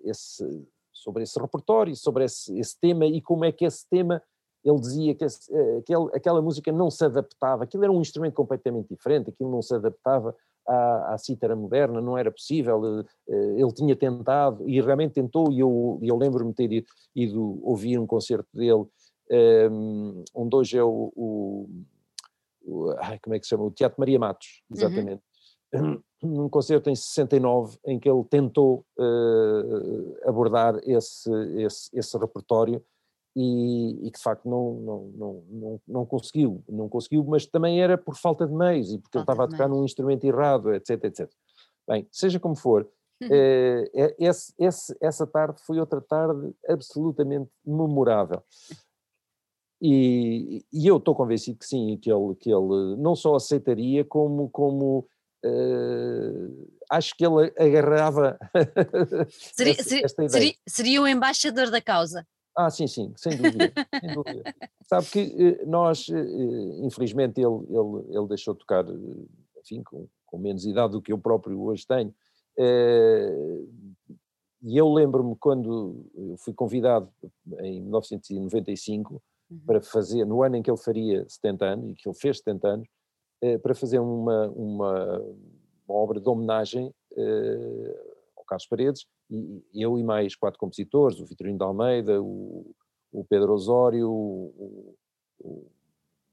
esse, 0.04 0.68
sobre 0.92 1.24
esse 1.24 1.40
repertório, 1.40 1.96
sobre 1.96 2.24
esse, 2.26 2.58
esse 2.58 2.80
tema 2.80 3.06
e 3.06 3.22
como 3.22 3.46
é 3.46 3.52
que 3.52 3.66
esse 3.66 3.88
tema 3.88 4.22
ele 4.66 4.80
dizia 4.80 5.14
que 5.14 5.24
eh, 5.24 5.78
aquele, 5.78 6.10
aquela 6.14 6.42
música 6.42 6.72
não 6.72 6.90
se 6.90 7.06
adaptava, 7.06 7.64
aquilo 7.64 7.84
era 7.84 7.94
um 7.94 8.02
instrumento 8.02 8.34
completamente 8.34 8.90
diferente, 8.90 9.30
aquilo 9.30 9.52
não 9.52 9.62
se 9.62 9.76
adaptava 9.76 10.36
à, 10.68 11.14
à 11.14 11.18
cítara 11.20 11.56
moderna, 11.56 12.02
não 12.02 12.18
era 12.18 12.32
possível, 12.32 13.00
eh, 13.00 13.06
eh, 13.30 13.62
ele 13.62 13.72
tinha 13.72 13.96
tentado 13.96 14.68
e 14.68 14.82
realmente 14.82 15.14
tentou, 15.14 15.52
e 15.52 15.60
eu, 15.60 16.00
eu 16.02 16.18
lembro-me 16.18 16.50
de 16.50 16.56
ter 16.56 16.72
ido, 16.72 16.88
ido, 17.16 17.60
ouvir 17.64 18.00
um 18.00 18.08
concerto 18.08 18.50
dele, 18.52 18.86
um, 19.72 20.24
onde 20.34 20.56
hoje 20.56 20.78
é 20.78 20.84
o, 20.84 21.12
o, 21.16 21.70
o 22.64 22.96
como 23.22 23.36
é 23.36 23.40
que 23.40 23.46
se 23.46 23.50
chama? 23.50 23.66
O 23.66 23.72
Teatro 23.72 24.00
Maria 24.00 24.18
Matos, 24.18 24.64
uhum. 24.70 24.78
exatamente. 24.78 25.22
Uhum. 25.74 26.02
Um 26.24 26.48
concerto 26.48 26.90
em 26.90 26.96
69 26.96 27.78
em 27.86 28.00
que 28.00 28.10
ele 28.10 28.24
tentou 28.24 28.86
uh, 28.98 30.30
abordar 30.30 30.80
esse, 30.86 31.30
esse, 31.58 31.90
esse 31.92 32.18
repertório 32.18 32.82
e, 33.36 34.08
e, 34.08 34.12
que 34.12 34.18
de 34.18 34.24
facto 34.24 34.50
não, 34.50 34.74
não, 34.76 35.14
não, 35.16 35.44
não, 35.50 35.82
não 35.88 36.06
conseguiu, 36.06 36.64
não 36.70 36.88
conseguiu, 36.88 37.24
mas 37.26 37.46
também 37.46 37.82
era 37.82 37.98
por 37.98 38.16
falta 38.16 38.48
de 38.48 38.54
meios 38.54 38.92
e 38.92 38.98
porque 38.98 39.18
falta 39.18 39.18
ele 39.18 39.24
estava 39.24 39.44
a 39.44 39.48
tocar 39.48 39.68
num 39.68 39.84
instrumento 39.84 40.24
errado, 40.24 40.74
etc, 40.74 41.04
etc. 41.04 41.30
Bem, 41.88 42.08
seja 42.12 42.40
como 42.40 42.56
for, 42.56 42.90
eh, 43.22 43.90
é, 43.94 44.16
esse, 44.20 44.54
esse, 44.60 44.96
essa 45.02 45.26
tarde 45.26 45.62
foi 45.66 45.80
outra 45.80 46.02
tarde 46.02 46.54
absolutamente 46.68 47.50
memorável. 47.66 48.44
E, 49.82 50.66
e 50.72 50.88
eu 50.88 50.98
estou 50.98 51.16
convencido 51.16 51.60
que 51.60 51.66
sim, 51.66 51.98
que 51.98 52.12
ele, 52.12 52.36
que 52.36 52.50
ele 52.50 52.96
não 52.98 53.16
só 53.16 53.36
aceitaria, 53.36 54.04
como, 54.04 54.50
como 54.50 55.08
uh, 55.46 56.78
acho 56.90 57.16
que 57.16 57.26
ele 57.26 57.54
agarrava. 57.58 58.38
Seria, 59.30 59.74
essa, 59.74 60.30
seria, 60.30 60.56
seria 60.68 61.02
o 61.02 61.08
embaixador 61.08 61.70
da 61.70 61.82
causa. 61.82 62.26
Ah, 62.56 62.70
sim, 62.70 62.88
sim, 62.88 63.14
sem 63.18 63.36
dúvida. 63.36 63.74
sem 64.00 64.14
dúvida. 64.14 64.56
Sabe 64.88 65.08
que 65.08 65.20
eh, 65.20 65.66
nós, 65.66 66.08
eh, 66.10 66.86
infelizmente, 66.86 67.42
ele, 67.42 67.66
ele, 67.70 68.18
ele 68.18 68.28
deixou 68.28 68.54
de 68.54 68.62
tocar, 68.62 68.88
eh, 68.88 69.26
enfim, 69.60 69.84
com, 69.84 70.08
com 70.26 70.38
menos 70.38 70.66
idade 70.66 70.94
do 70.94 71.02
que 71.02 71.12
eu 71.12 71.18
próprio 71.18 71.62
hoje 71.62 71.86
tenho. 71.86 72.14
E 74.62 74.78
eu 74.78 74.92
lembro-me 74.92 75.36
quando 75.36 76.06
eu 76.16 76.38
fui 76.38 76.54
convidado 76.54 77.12
em 77.60 77.82
1995 77.82 79.22
uhum. 79.50 79.60
para 79.66 79.82
fazer, 79.82 80.26
no 80.26 80.42
ano 80.42 80.56
em 80.56 80.64
que 80.64 80.72
ele 80.72 80.78
faria 80.78 81.28
70 81.28 81.66
anos, 81.66 81.92
e 81.92 81.94
que 81.96 82.08
ele 82.08 82.18
fez 82.18 82.38
70 82.38 82.68
anos, 82.68 82.88
para 83.62 83.76
fazer 83.76 84.00
uma, 84.00 84.48
uma, 84.48 85.20
uma 85.88 86.00
obra 86.00 86.20
de 86.20 86.28
homenagem 86.28 86.92
ao 88.36 88.46
Carlos 88.46 88.66
Paredes, 88.66 89.06
e 89.30 89.64
eu 89.74 89.98
e 89.98 90.04
mais 90.04 90.36
quatro 90.36 90.60
compositores, 90.60 91.20
o 91.20 91.26
Vitorino 91.26 91.58
de 91.58 91.64
Almeida, 91.64 92.22
o, 92.22 92.76
o 93.12 93.26
Pedro 93.26 93.54
Osório, 93.54 94.10
o, 94.10 94.96
o 95.40 95.72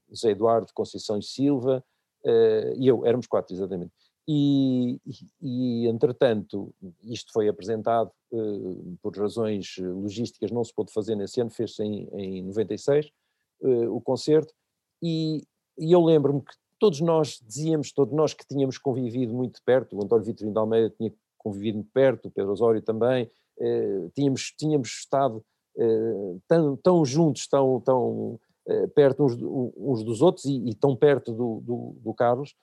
José 0.09 0.31
Eduardo 0.31 0.73
Conceição 0.73 1.17
e 1.17 1.23
Silva, 1.23 1.83
uh, 2.23 2.73
e 2.77 2.87
eu, 2.87 3.05
éramos 3.05 3.27
quatro 3.27 3.53
exatamente. 3.53 3.91
E, 4.27 5.01
e, 5.41 5.87
entretanto, 5.87 6.73
isto 7.03 7.33
foi 7.33 7.49
apresentado 7.49 8.11
uh, 8.31 8.97
por 9.01 9.17
razões 9.17 9.75
logísticas, 9.77 10.51
não 10.51 10.63
se 10.63 10.73
pôde 10.73 10.93
fazer 10.93 11.15
nesse 11.15 11.41
ano, 11.41 11.49
fez-se 11.49 11.83
em, 11.83 12.07
em 12.13 12.43
96, 12.43 13.07
uh, 13.07 13.67
eh, 13.67 13.89
o 13.89 13.99
concerto, 13.99 14.53
e, 15.01 15.41
e 15.77 15.91
eu 15.91 16.01
lembro-me 16.01 16.41
que 16.41 16.53
todos 16.79 17.01
nós 17.01 17.39
dizíamos, 17.45 17.91
todos 17.91 18.13
nós 18.13 18.33
que 18.33 18.45
tínhamos 18.45 18.77
convivido 18.77 19.33
muito 19.33 19.61
perto, 19.65 19.97
o 19.97 20.03
António 20.03 20.25
Vitorino 20.25 20.53
de 20.53 20.59
Almeida 20.59 20.89
tinha 20.89 21.13
convivido 21.43 21.83
perto, 21.93 22.27
o 22.27 22.31
Pedro 22.31 22.51
Osório 22.51 22.81
também, 22.81 23.29
eh, 23.59 24.09
tínhamos, 24.15 24.53
tínhamos 24.57 24.89
estado 24.89 25.43
eh, 25.77 26.37
tão, 26.47 26.77
tão 26.77 27.05
juntos, 27.05 27.47
tão, 27.47 27.79
tão 27.81 28.39
eh, 28.67 28.87
perto 28.87 29.25
uns, 29.25 29.37
uns, 29.77 30.03
dos 30.03 30.21
outros 30.21 30.45
e, 30.45 30.69
e 30.69 30.73
tão 30.73 30.95
perto 30.95 31.33
do, 31.33 31.61
do, 31.61 31.95
do 31.99 32.13
Carlos, 32.13 32.55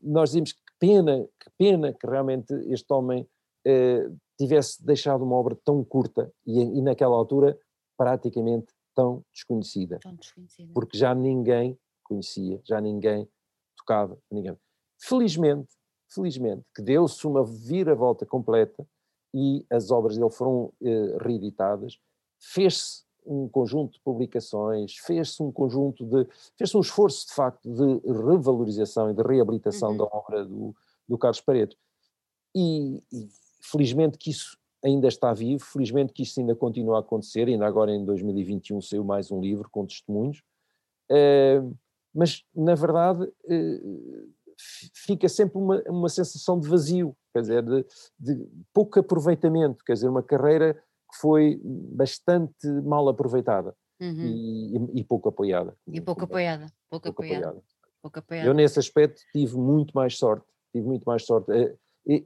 nós 0.00 0.28
dizíamos 0.30 0.52
que 0.52 0.60
pena, 0.78 1.26
que 1.40 1.50
pena 1.58 1.92
que 1.92 2.06
realmente 2.06 2.54
este 2.68 2.92
homem 2.92 3.28
tivesse 4.38 4.84
deixado 4.86 5.24
uma 5.24 5.34
obra 5.34 5.58
tão 5.64 5.82
curta 5.82 6.32
e, 6.46 6.60
e 6.60 6.80
naquela 6.80 7.16
altura 7.16 7.58
praticamente 7.96 8.72
tão 8.94 9.24
desconhecida, 9.32 9.98
tão 10.00 10.14
desconhecida, 10.14 10.70
porque 10.72 10.96
já 10.96 11.12
ninguém 11.16 11.76
conhecia, 12.04 12.60
já 12.64 12.80
ninguém 12.80 13.28
tocava, 13.76 14.16
ninguém. 14.30 14.56
Felizmente, 15.00 15.74
felizmente, 16.14 16.64
que 16.74 16.82
deu-se 16.82 17.26
uma 17.26 17.44
viravolta 17.44 18.24
completa 18.24 18.86
e 19.34 19.66
as 19.68 19.90
obras 19.90 20.16
dele 20.16 20.30
foram 20.30 20.72
eh, 20.80 21.16
reeditadas, 21.20 21.98
fez-se 22.38 23.02
um 23.26 23.48
conjunto 23.48 23.94
de 23.94 24.00
publicações, 24.00 24.96
fez-se 24.96 25.42
um 25.42 25.50
conjunto 25.50 26.04
de, 26.04 26.26
fez-se 26.56 26.76
um 26.76 26.80
esforço 26.80 27.26
de 27.26 27.34
facto 27.34 27.68
de 27.68 28.00
revalorização 28.06 29.10
e 29.10 29.14
de 29.14 29.22
reabilitação 29.22 29.90
uhum. 29.92 29.96
da 29.96 30.04
obra 30.04 30.44
do, 30.44 30.74
do 31.08 31.18
Carlos 31.18 31.40
Pareto. 31.40 31.76
E, 32.54 33.02
e, 33.12 33.28
felizmente 33.60 34.18
que 34.18 34.30
isso 34.30 34.56
ainda 34.84 35.08
está 35.08 35.32
vivo, 35.32 35.64
felizmente 35.64 36.12
que 36.12 36.22
isso 36.22 36.38
ainda 36.38 36.54
continua 36.54 36.98
a 36.98 37.00
acontecer, 37.00 37.48
ainda 37.48 37.66
agora 37.66 37.90
em 37.90 38.04
2021 38.04 38.82
saiu 38.82 39.02
mais 39.02 39.30
um 39.30 39.40
livro 39.40 39.68
com 39.70 39.86
testemunhos, 39.86 40.42
uh, 41.10 41.74
mas 42.14 42.44
na 42.54 42.74
verdade 42.74 43.24
uh, 43.24 44.34
fica 44.94 45.28
sempre 45.28 45.58
uma, 45.58 45.82
uma 45.86 46.08
sensação 46.08 46.58
de 46.58 46.68
vazio, 46.68 47.16
quer 47.32 47.40
dizer, 47.40 47.62
de, 47.62 47.86
de, 48.18 48.48
pouco 48.72 48.98
aproveitamento, 48.98 49.84
quer 49.84 49.94
dizer, 49.94 50.08
uma 50.08 50.22
carreira 50.22 50.74
que 50.74 51.18
foi 51.20 51.60
bastante 51.64 52.66
mal 52.82 53.08
aproveitada 53.08 53.74
uhum. 54.00 54.90
e, 54.94 55.00
e, 55.00 55.04
pouco 55.04 55.28
apoiada. 55.28 55.76
E 55.86 56.00
pouco 56.00 56.24
apoiada, 56.24 56.66
pouco, 56.90 57.04
pouco 57.04 57.22
apoiada. 57.22 57.46
apoiada. 57.46 57.66
pouco 58.02 58.18
apoiada. 58.18 58.48
Eu 58.48 58.54
nesse 58.54 58.78
aspecto 58.78 59.22
tive 59.32 59.56
muito 59.56 59.92
mais 59.92 60.16
sorte, 60.16 60.46
tive 60.72 60.86
muito 60.86 61.04
mais 61.04 61.24
sorte. 61.24 61.52
Eh, 61.52 61.76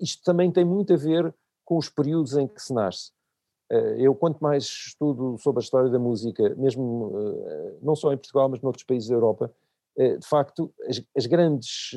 isto 0.01 0.22
também 0.24 0.51
tem 0.51 0.64
muito 0.64 0.93
a 0.93 0.97
ver 0.97 1.35
com 1.64 1.76
os 1.76 1.89
períodos 1.89 2.37
em 2.37 2.49
que 2.49 2.61
se 2.61 2.72
nasce. 2.72 3.12
Eh, 3.70 3.97
eu, 3.99 4.14
quanto 4.14 4.41
mais 4.41 4.64
estudo 4.64 5.37
sobre 5.39 5.61
a 5.61 5.64
história 5.64 5.91
da 5.91 5.99
música, 5.99 6.55
mesmo 6.57 7.12
eh, 7.47 7.76
não 7.83 7.95
só 7.95 8.12
em 8.12 8.16
Portugal, 8.16 8.49
mas 8.49 8.61
noutros 8.62 8.85
países 8.85 9.09
da 9.09 9.14
Europa, 9.14 9.53
de 9.99 10.26
facto, 10.26 10.72
as, 10.88 11.03
as 11.16 11.26
grandes 11.26 11.92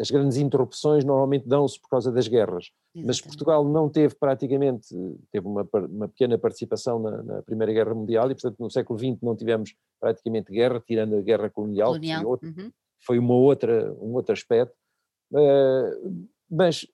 as 0.00 0.10
grandes 0.10 0.36
interrupções 0.36 1.04
normalmente 1.04 1.48
dão-se 1.48 1.80
por 1.80 1.88
causa 1.88 2.12
das 2.12 2.28
guerras. 2.28 2.70
Exatamente. 2.94 3.06
Mas 3.06 3.20
Portugal 3.20 3.64
não 3.64 3.88
teve 3.88 4.14
praticamente, 4.14 4.88
teve 5.32 5.46
uma, 5.46 5.68
uma 5.72 6.08
pequena 6.08 6.38
participação 6.38 7.00
na, 7.00 7.22
na, 7.22 7.42
Primeira 7.42 7.72
Guerra 7.72 7.94
Mundial 7.94 8.30
e, 8.30 8.34
portanto, 8.34 8.56
no 8.60 8.70
século 8.70 8.98
XX 8.98 9.20
não 9.22 9.34
tivemos 9.34 9.74
praticamente 10.00 10.52
guerra, 10.52 10.80
tirando 10.80 11.16
a 11.16 11.22
Guerra 11.22 11.50
Colonial, 11.50 11.88
colonial. 11.88 12.20
Foi, 12.20 12.30
outro, 12.30 12.48
uhum. 12.48 12.72
foi, 13.04 13.18
uma 13.18 13.34
outra, 13.34 13.92
um 13.94 14.14
outro 14.14 14.32
aspecto. 14.32 14.76
Uh, 15.32 16.28
mas 16.48 16.86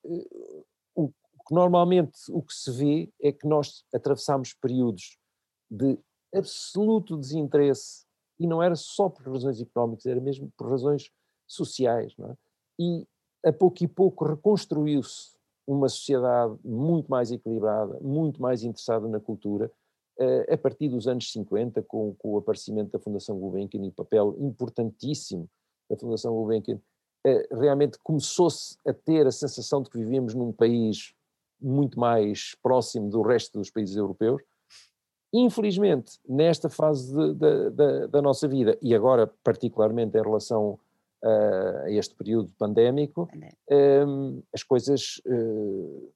o, 0.95 1.13
normalmente 1.51 2.19
o 2.31 2.41
que 2.43 2.55
se 2.55 2.71
vê 2.71 3.13
é 3.21 3.31
que 3.31 3.47
nós 3.47 3.85
atravessamos 3.95 4.55
períodos 4.55 5.19
de 5.71 5.99
absoluto 6.35 7.19
desinteresse 7.19 8.02
e 8.43 8.47
não 8.47 8.63
era 8.63 8.75
só 8.75 9.09
por 9.09 9.27
razões 9.27 9.61
económicas, 9.61 10.07
era 10.07 10.21
mesmo 10.21 10.53
por 10.57 10.69
razões 10.69 11.11
sociais. 11.47 12.13
É? 12.19 12.35
E 12.81 13.07
a 13.45 13.53
pouco 13.53 13.85
e 13.85 13.89
pouco 13.89 14.25
reconstruiu-se 14.25 15.33
uma 15.67 15.89
sociedade 15.89 16.59
muito 16.65 17.09
mais 17.09 17.31
equilibrada, 17.31 17.99
muito 18.01 18.43
mais 18.43 18.65
interessada 18.65 19.07
na 19.07 19.21
cultura, 19.21 19.71
eh, 20.19 20.55
a 20.55 20.59
partir 20.59 20.89
dos 20.89 21.07
anos 21.07 21.31
50, 21.31 21.83
com, 21.83 22.15
com 22.17 22.33
o 22.33 22.39
aparecimento 22.39 22.91
da 22.91 22.99
Fundação 22.99 23.39
Gulbenkian 23.39 23.85
e 23.85 23.89
o 23.89 23.93
papel 23.93 24.35
importantíssimo 24.41 25.49
da 25.89 25.97
Fundação 25.97 26.35
Gulbenkian, 26.35 26.81
eh, 27.25 27.49
realmente 27.53 27.97
começou-se 28.03 28.77
a 28.85 28.93
ter 28.93 29.25
a 29.25 29.31
sensação 29.31 29.83
de 29.83 29.89
que 29.89 29.99
vivíamos 29.99 30.35
num 30.35 30.53
país 30.53 31.15
muito 31.61 31.99
mais 31.99 32.57
próximo 32.61 33.09
do 33.09 33.23
resto 33.23 33.59
dos 33.59 33.71
países 33.71 33.95
europeus. 33.95 34.43
Infelizmente, 35.33 36.19
nesta 36.29 36.69
fase 36.69 37.15
de, 37.15 37.35
de, 37.35 37.71
de, 37.71 38.07
da 38.09 38.21
nossa 38.21 38.47
vida, 38.47 38.77
e 38.83 38.95
agora 38.95 39.27
particularmente 39.43 40.17
em 40.19 40.23
relação 40.23 40.79
a 41.25 41.91
este 41.91 42.15
período 42.15 42.53
pandémico, 42.59 43.29
um, 43.71 44.43
as 44.53 44.63
coisas 44.63 45.21
uh, 45.25 46.13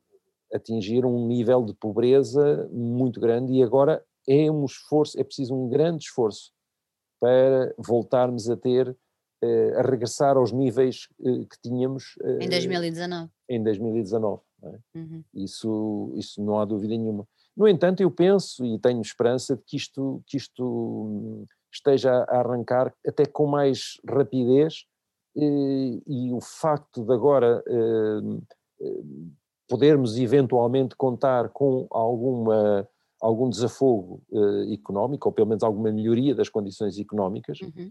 atingiram 0.52 1.14
um 1.14 1.28
nível 1.28 1.64
de 1.64 1.74
pobreza 1.74 2.68
muito 2.72 3.20
grande 3.20 3.52
e 3.52 3.62
agora 3.62 4.04
é 4.28 4.50
um 4.50 4.64
esforço, 4.64 5.18
é 5.18 5.22
preciso 5.22 5.54
um 5.54 5.68
grande 5.68 6.04
esforço 6.04 6.52
para 7.20 7.72
voltarmos 7.78 8.50
a 8.50 8.56
ter, 8.56 8.88
uh, 8.88 9.78
a 9.78 9.82
regressar 9.82 10.36
aos 10.36 10.50
níveis 10.50 11.08
uh, 11.20 11.46
que 11.46 11.60
tínhamos 11.62 12.16
em 12.40 12.48
2019. 12.48 13.30
Em 13.48 13.62
2019. 13.62 14.42
É? 14.64 14.98
Uhum. 14.98 15.22
Isso, 15.32 16.12
isso 16.16 16.42
não 16.42 16.58
há 16.58 16.64
dúvida 16.64 16.96
nenhuma. 16.96 17.28
No 17.56 17.66
entanto, 17.66 18.02
eu 18.02 18.10
penso 18.10 18.64
e 18.64 18.78
tenho 18.78 19.00
esperança 19.00 19.56
de 19.56 19.62
que 19.64 19.76
isto, 19.76 20.22
que 20.26 20.36
isto 20.36 20.62
hum, 20.62 21.46
esteja 21.72 22.24
a 22.28 22.40
arrancar 22.40 22.92
até 23.06 23.24
com 23.24 23.46
mais 23.46 24.00
rapidez 24.08 24.84
e, 25.34 26.02
e 26.06 26.32
o 26.32 26.40
facto 26.40 27.04
de 27.04 27.12
agora 27.12 27.62
eh, 27.66 28.40
eh, 28.80 29.02
podermos 29.68 30.16
eventualmente 30.16 30.96
contar 30.96 31.50
com 31.50 31.86
alguma, 31.90 32.88
algum 33.20 33.50
desafogo 33.50 34.22
eh, 34.32 34.74
económico, 34.74 35.28
ou 35.28 35.32
pelo 35.32 35.48
menos 35.48 35.62
alguma 35.62 35.92
melhoria 35.92 36.34
das 36.34 36.48
condições 36.48 36.98
económicas, 36.98 37.60
uhum. 37.60 37.90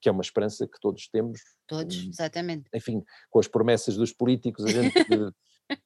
que 0.00 0.08
é 0.08 0.12
uma 0.12 0.22
esperança 0.22 0.66
que 0.66 0.78
todos 0.80 1.08
temos. 1.08 1.40
Todos, 1.66 2.06
exatamente. 2.08 2.68
Enfim, 2.72 3.02
com 3.28 3.40
as 3.40 3.48
promessas 3.48 3.96
dos 3.96 4.12
políticos, 4.12 4.64
a 4.64 4.68
gente 4.68 4.92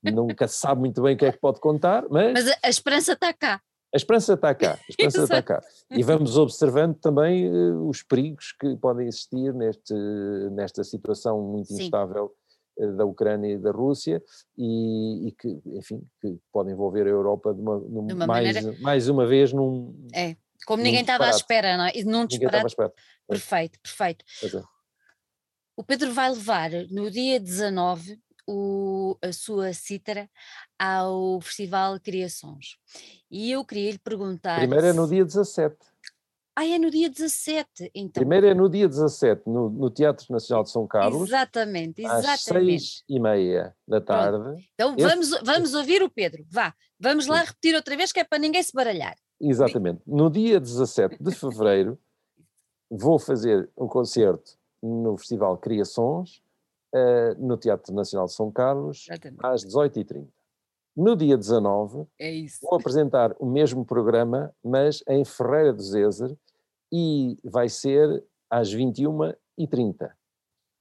nunca 0.03 0.49
sabe 0.49 0.81
muito 0.81 1.03
bem 1.03 1.15
o 1.15 1.19
que 1.19 1.27
é 1.27 1.33
que 1.33 1.39
pode 1.39 1.61
contar, 1.61 2.05
mas... 2.11 2.33
Mas 2.33 2.59
a, 2.63 2.69
esperança 2.69 3.13
está 3.13 3.33
cá. 3.33 3.61
A 3.93 3.97
esperança 3.97 4.35
está 4.35 4.55
cá, 4.55 4.73
a 4.73 4.89
esperança 4.89 5.23
está 5.25 5.43
cá. 5.43 5.61
E 5.91 6.03
vamos 6.03 6.37
observando 6.37 6.97
também 6.97 7.51
uh, 7.51 7.89
os 7.89 8.03
perigos 8.03 8.53
que 8.53 8.77
podem 8.77 9.09
existir 9.09 9.53
neste, 9.53 9.95
nesta 10.53 10.85
situação 10.85 11.43
muito 11.43 11.75
Sim. 11.75 11.85
instável 11.85 12.33
uh, 12.79 12.97
da 12.97 13.05
Ucrânia 13.05 13.55
e 13.55 13.59
da 13.59 13.73
Rússia 13.73 14.23
e, 14.57 15.29
e, 15.29 15.33
que, 15.33 15.61
enfim, 15.67 16.03
que 16.21 16.39
podem 16.53 16.73
envolver 16.73 17.07
a 17.07 17.11
Europa 17.11 17.53
de 17.53 17.61
uma, 17.61 17.81
de 17.81 18.13
uma 18.15 18.27
mais, 18.27 18.55
maneira... 18.55 18.79
mais 18.81 19.09
uma 19.09 19.27
vez 19.27 19.53
num... 19.53 19.93
É, 20.15 20.37
como 20.67 20.83
ninguém 20.83 21.01
estava 21.01 21.27
à 21.27 21.31
espera, 21.31 21.77
não 21.77 21.87
é? 21.87 21.93
E 21.95 22.05
num 22.05 22.27
disparate. 22.27 22.77
Perfeito, 23.29 23.79
perfeito. 23.81 24.25
É. 24.45 24.63
O 25.77 25.85
Pedro 25.85 26.13
vai 26.13 26.29
levar 26.29 26.71
no 26.91 27.11
dia 27.11 27.41
19 27.41 28.21
o, 28.51 29.17
a 29.23 29.33
sua 29.33 29.73
cítara 29.73 30.29
ao 30.77 31.41
Festival 31.41 32.01
Criações. 32.01 32.77
E 33.31 33.53
eu 33.53 33.65
queria 33.65 33.93
lhe 33.93 33.99
perguntar. 33.99 34.59
Primeiro 34.59 34.87
é 34.87 34.93
no 34.93 35.09
dia 35.09 35.25
17. 35.25 35.77
Ah, 36.57 36.67
é 36.67 36.79
no 36.79 36.91
dia 36.91 37.09
17, 37.09 37.91
então. 37.95 38.21
Primeiro 38.21 38.47
é 38.49 38.53
no 38.53 38.69
dia 38.69 38.89
17, 38.89 39.43
no, 39.47 39.71
no 39.71 39.89
Teatro 39.89 40.27
Nacional 40.29 40.65
de 40.65 40.71
São 40.71 40.87
Carlos. 40.87 41.29
Exatamente, 41.29 42.03
exatamente. 42.03 42.29
Às 42.29 42.43
seis 42.43 43.05
e 43.09 43.21
meia 43.21 43.75
da 43.87 44.01
tarde. 44.01 44.43
Pronto. 44.43 44.63
Então 44.75 44.91
este... 44.91 45.03
vamos, 45.03 45.31
vamos 45.43 45.75
ouvir 45.75 46.03
o 46.03 46.11
Pedro, 46.11 46.45
vá. 46.51 46.75
Vamos 46.99 47.27
lá 47.27 47.43
repetir 47.43 47.75
outra 47.75 47.97
vez, 47.97 48.13
que 48.13 48.21
é 48.21 48.25
para 48.25 48.39
ninguém 48.39 48.63
se 48.63 48.73
baralhar. 48.75 49.17
Exatamente. 49.41 50.03
No 50.07 50.29
dia 50.29 50.61
17 50.61 51.17
de 51.23 51.31
fevereiro 51.31 51.99
vou 52.91 53.19
fazer 53.19 53.71
um 53.79 53.87
concerto 53.87 54.59
no 54.83 55.17
Festival 55.17 55.57
Criações, 55.57 56.43
uh, 56.95 57.47
no 57.47 57.57
Teatro 57.57 57.95
Nacional 57.95 58.27
de 58.27 58.35
São 58.35 58.51
Carlos, 58.51 59.07
Exatamente. 59.09 59.41
às 59.43 59.65
18h30. 59.65 60.27
No 60.97 61.17
dia 61.17 61.37
19, 61.37 62.07
é 62.19 62.45
vou 62.63 62.75
apresentar 62.75 63.35
o 63.39 63.47
mesmo 63.47 63.85
programa, 63.85 64.53
mas 64.63 65.03
em 65.09 65.25
Ferreira 65.25 65.73
do 65.73 65.83
Zezer, 65.83 66.37
e 66.93 67.37
vai 67.45 67.69
ser 67.69 68.25
às 68.51 68.75
21h30. 68.75 70.11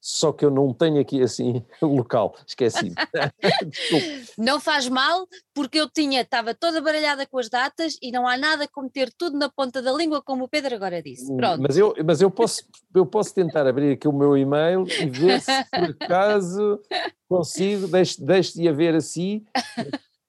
Só 0.01 0.31
que 0.31 0.45
eu 0.45 0.49
não 0.49 0.73
tenho 0.73 0.99
aqui 0.99 1.21
assim 1.21 1.63
o 1.81 1.87
local, 1.87 2.35
esqueci. 2.47 2.93
não 4.37 4.59
faz 4.59 4.87
mal, 4.87 5.27
porque 5.53 5.79
eu 5.79 5.89
tinha, 5.89 6.21
estava 6.21 6.53
toda 6.53 6.81
baralhada 6.81 7.25
com 7.25 7.37
as 7.37 7.49
datas 7.49 7.97
e 8.01 8.11
não 8.11 8.27
há 8.27 8.37
nada 8.37 8.67
como 8.67 8.89
ter 8.89 9.11
tudo 9.17 9.37
na 9.37 9.49
ponta 9.49 9.81
da 9.81 9.91
língua, 9.91 10.21
como 10.21 10.45
o 10.45 10.47
Pedro 10.47 10.75
agora 10.75 11.01
disse. 11.01 11.31
Hum, 11.31 11.37
Pronto. 11.37 11.61
Mas 11.61 11.77
eu, 11.77 11.93
mas 12.05 12.21
eu, 12.21 12.31
posso, 12.31 12.63
eu 12.95 13.05
posso 13.05 13.33
tentar 13.33 13.67
abrir 13.67 13.93
aqui 13.93 14.07
o 14.07 14.13
meu 14.13 14.37
e-mail 14.37 14.85
e 14.87 15.09
ver 15.09 15.41
se 15.41 15.51
por 15.69 15.95
acaso 15.99 16.79
consigo, 17.27 17.87
deixe, 17.87 18.23
deixe 18.23 18.53
de 18.53 18.67
haver 18.67 18.95
assim, 18.95 19.45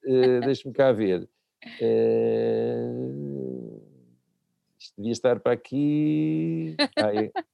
uh, 0.05 0.45
deixe-me 0.45 0.73
cá 0.73 0.91
ver. 0.91 1.27
Uh, 1.79 3.70
isto 4.91 4.97
devia 4.97 5.11
estar 5.11 5.39
para 5.39 5.53
aqui. 5.53 6.75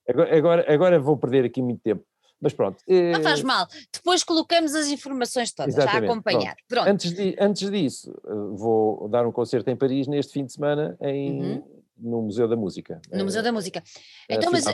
agora, 0.07 0.37
agora, 0.37 0.73
agora 0.73 0.99
vou 0.99 1.17
perder 1.17 1.45
aqui 1.45 1.61
muito 1.61 1.81
tempo. 1.81 2.03
Mas 2.39 2.53
pronto. 2.53 2.83
Não 2.87 3.23
faz 3.23 3.39
eh, 3.39 3.43
mal. 3.43 3.67
Depois 3.91 4.23
colocamos 4.23 4.75
as 4.75 4.87
informações 4.87 5.51
todas 5.51 5.73
Exatamente. 5.73 6.09
a 6.09 6.11
acompanhar. 6.11 6.55
Pronto. 6.67 6.83
Pronto. 6.83 6.89
Antes, 6.89 7.11
de, 7.13 7.35
antes 7.39 7.71
disso, 7.71 8.11
eh, 8.25 8.31
vou 8.53 9.09
dar 9.09 9.25
um 9.25 9.31
concerto 9.31 9.69
em 9.69 9.75
Paris 9.75 10.07
neste 10.07 10.33
fim 10.33 10.45
de 10.45 10.53
semana 10.53 10.95
em, 11.01 11.41
uhum. 11.41 11.81
no 11.97 12.21
Museu 12.21 12.47
da 12.47 12.55
Música. 12.55 13.01
No 13.11 13.23
Museu 13.23 13.41
da 13.41 13.51
Música. 13.51 13.83
Então, 14.29 14.51
mas 14.51 14.65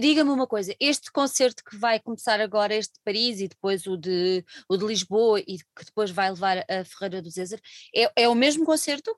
diga-me 0.00 0.30
uma 0.30 0.46
coisa: 0.46 0.74
este 0.80 1.12
concerto 1.12 1.62
que 1.62 1.76
vai 1.76 2.00
começar 2.00 2.40
agora, 2.40 2.74
este 2.74 2.94
de 2.94 3.00
Paris 3.04 3.40
e 3.40 3.48
depois 3.48 3.86
o 3.86 3.98
de, 3.98 4.42
o 4.66 4.76
de 4.78 4.86
Lisboa 4.86 5.40
e 5.40 5.58
que 5.58 5.84
depois 5.84 6.10
vai 6.10 6.30
levar 6.30 6.64
a 6.70 6.84
Ferreira 6.84 7.20
do 7.20 7.30
César, 7.30 7.60
é, 7.94 8.10
é 8.16 8.28
o 8.30 8.34
mesmo 8.34 8.64
concerto? 8.64 9.14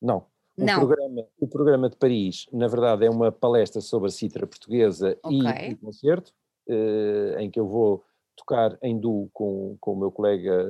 Não. 0.00 0.26
O, 0.56 0.64
Não. 0.64 0.78
Programa, 0.78 1.24
o 1.40 1.48
programa 1.48 1.90
de 1.90 1.96
Paris, 1.96 2.46
na 2.52 2.68
verdade, 2.68 3.04
é 3.04 3.10
uma 3.10 3.32
palestra 3.32 3.80
sobre 3.80 4.08
a 4.08 4.12
cítara 4.12 4.46
portuguesa 4.46 5.18
okay. 5.22 5.70
e 5.70 5.74
um 5.74 5.76
concerto, 5.76 6.32
eh, 6.68 7.36
em 7.40 7.50
que 7.50 7.58
eu 7.58 7.66
vou 7.66 8.04
tocar 8.36 8.78
em 8.82 8.98
duo 8.98 9.28
com, 9.32 9.76
com 9.80 9.92
o 9.92 9.96
meu 9.96 10.12
colega 10.12 10.64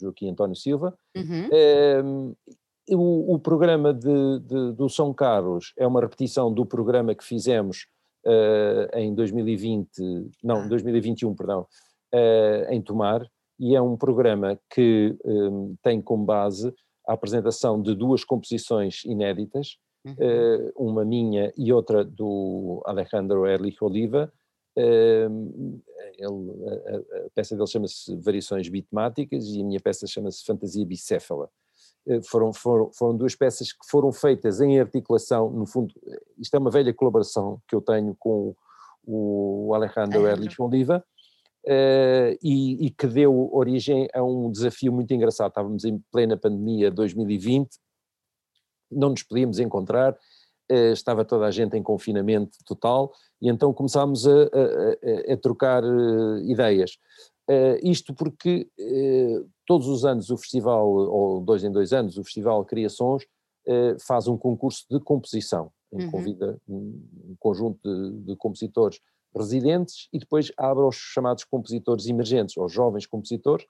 Joaquim 0.00 0.30
António 0.30 0.54
Silva. 0.54 0.96
Uhum. 1.16 1.48
Eh, 1.52 2.02
o, 2.94 3.34
o, 3.34 3.38
programa 3.38 3.92
de, 3.92 4.38
de, 4.40 4.72
do 4.72 4.88
São 4.88 5.12
Carlos 5.12 5.72
é 5.76 5.86
uma 5.86 6.00
repetição 6.00 6.52
do 6.52 6.64
programa 6.64 7.14
que 7.14 7.24
fizemos 7.24 7.86
uh, 8.24 8.96
em 8.96 9.14
2020, 9.14 9.90
não, 10.42 10.68
2021, 10.68 11.30
ah. 11.30 11.34
perdão, 11.36 11.66
uh, 12.14 12.72
em 12.72 12.80
Tomar, 12.80 13.26
e 13.58 13.74
é 13.74 13.82
um 13.82 13.96
programa 13.96 14.58
que 14.70 15.16
um, 15.24 15.74
tem 15.82 16.00
como 16.00 16.24
base 16.24 16.72
a 17.08 17.14
apresentação 17.14 17.80
de 17.80 17.94
duas 17.94 18.22
composições 18.22 19.02
inéditas, 19.06 19.78
uhum. 20.04 20.12
uh, 20.12 20.72
uma 20.76 21.06
minha 21.06 21.50
e 21.56 21.72
outra 21.72 22.04
do 22.04 22.82
Alejandro 22.84 23.46
Erlich 23.46 23.82
Oliva. 23.82 24.30
Uh, 24.76 25.80
ele, 26.18 26.66
a, 26.86 27.26
a, 27.26 27.30
peça 27.34 27.56
dele 27.56 27.66
chama-se 27.66 28.14
Variações 28.16 28.68
Bitmáticas 28.68 29.46
e 29.46 29.62
a 29.62 29.64
minha 29.64 29.80
peça 29.80 30.06
chama-se 30.06 30.44
Fantasia 30.44 30.84
Bicéfala. 30.84 31.48
Uh, 32.06 32.22
foram, 32.22 32.52
foram, 32.52 32.92
foram 32.92 33.16
duas 33.16 33.34
peças 33.34 33.72
que 33.72 33.88
foram 33.90 34.12
feitas 34.12 34.60
em 34.60 34.78
articulação, 34.78 35.50
no 35.50 35.66
fundo, 35.66 35.94
isto 36.38 36.54
é 36.54 36.58
uma 36.58 36.70
velha 36.70 36.92
colaboração 36.92 37.58
que 37.66 37.74
eu 37.74 37.80
tenho 37.80 38.14
com 38.18 38.54
o 39.02 39.72
Alejandro 39.74 40.28
Erlich 40.28 40.60
Oliva, 40.60 41.02
uh, 41.68 42.38
e, 42.42 42.86
e, 42.86 42.90
que 42.90 43.06
deu 43.06 43.52
origem 43.52 44.08
a 44.14 44.22
um 44.22 44.50
desafio 44.50 44.92
muito 44.92 45.12
engraçado. 45.12 45.50
Estávamos 45.50 45.84
em 45.84 46.02
plena 46.10 46.36
pandemia 46.36 46.90
2020, 46.90 47.68
não 48.90 49.10
nos 49.10 49.22
podíamos 49.22 49.58
encontrar, 49.58 50.14
uh, 50.14 50.92
estava 50.92 51.24
toda 51.24 51.44
a 51.46 51.50
gente 51.50 51.76
em 51.76 51.82
confinamento 51.82 52.56
total, 52.64 53.12
e 53.40 53.48
então 53.48 53.72
começámos 53.72 54.26
a, 54.26 54.32
a, 54.32 55.30
a, 55.30 55.34
a 55.34 55.36
trocar 55.36 55.84
uh, 55.84 56.38
ideias. 56.44 56.98
isto 57.82 58.14
porque 58.14 58.68
todos 59.66 59.88
os 59.88 60.04
anos 60.04 60.30
o 60.30 60.36
festival, 60.36 60.86
ou 60.88 61.40
dois 61.40 61.62
em 61.64 61.72
dois 61.72 61.92
anos, 61.92 62.18
o 62.18 62.24
Festival 62.24 62.64
Criações 62.64 63.24
faz 64.06 64.28
um 64.28 64.36
concurso 64.36 64.84
de 64.90 65.00
composição, 65.00 65.70
em 65.90 66.04
uhum. 66.04 66.10
convida 66.10 66.60
um, 66.68 67.02
um 67.30 67.36
conjunto 67.38 67.80
de, 67.82 68.24
de 68.26 68.36
compositores 68.36 69.00
residentes 69.34 70.08
e 70.12 70.18
depois 70.18 70.52
abre 70.56 70.82
aos 70.84 70.96
chamados 70.96 71.44
compositores 71.44 72.06
emergentes, 72.06 72.56
aos 72.56 72.72
jovens 72.72 73.06
compositores, 73.06 73.66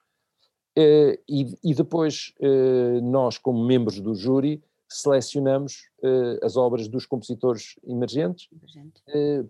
eh, 0.75 1.19
e, 1.27 1.55
e 1.63 1.73
depois 1.73 2.33
eh, 2.39 3.01
nós, 3.01 3.37
como 3.37 3.65
membros 3.65 3.99
do 3.99 4.15
júri, 4.15 4.63
selecionamos 4.87 5.89
eh, 6.01 6.39
as 6.41 6.57
obras 6.57 6.87
dos 6.87 7.05
compositores 7.05 7.75
emergentes 7.85 8.49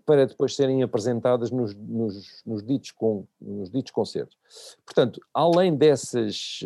para 0.04 0.26
depois 0.26 0.54
serem 0.54 0.82
apresentadas 0.82 1.50
nos, 1.50 1.74
nos, 1.74 2.42
nos, 2.44 2.62
ditos, 2.62 2.90
com, 2.90 3.24
nos 3.40 3.70
ditos 3.70 3.92
concertos. 3.92 4.36
Portanto, 4.84 5.20
além 5.32 5.74
dessas, 5.74 6.60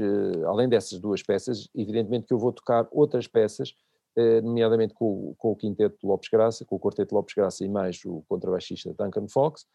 além 0.47 0.69
dessas 0.69 0.99
duas 0.99 1.23
peças, 1.23 1.69
evidentemente 1.75 2.27
que 2.27 2.35
eu 2.35 2.39
vou 2.39 2.53
tocar 2.53 2.89
outras 2.91 3.29
peças 3.29 3.75
nomeadamente 4.43 4.95
com, 4.95 5.35
com, 5.37 5.53
o 5.53 5.57
quinteto 5.57 6.07
Lopes 6.07 6.29
Graça, 6.29 6.65
com 6.65 6.77
o 6.77 6.81
quarteto 6.81 7.15
Lopes 7.15 7.35
Graça 7.35 7.65
e 7.65 7.69
mais 7.69 8.01
o 8.05 8.23
contrabaixista 8.29 8.95
Duncan 8.97 9.27
Fox, 9.29 9.67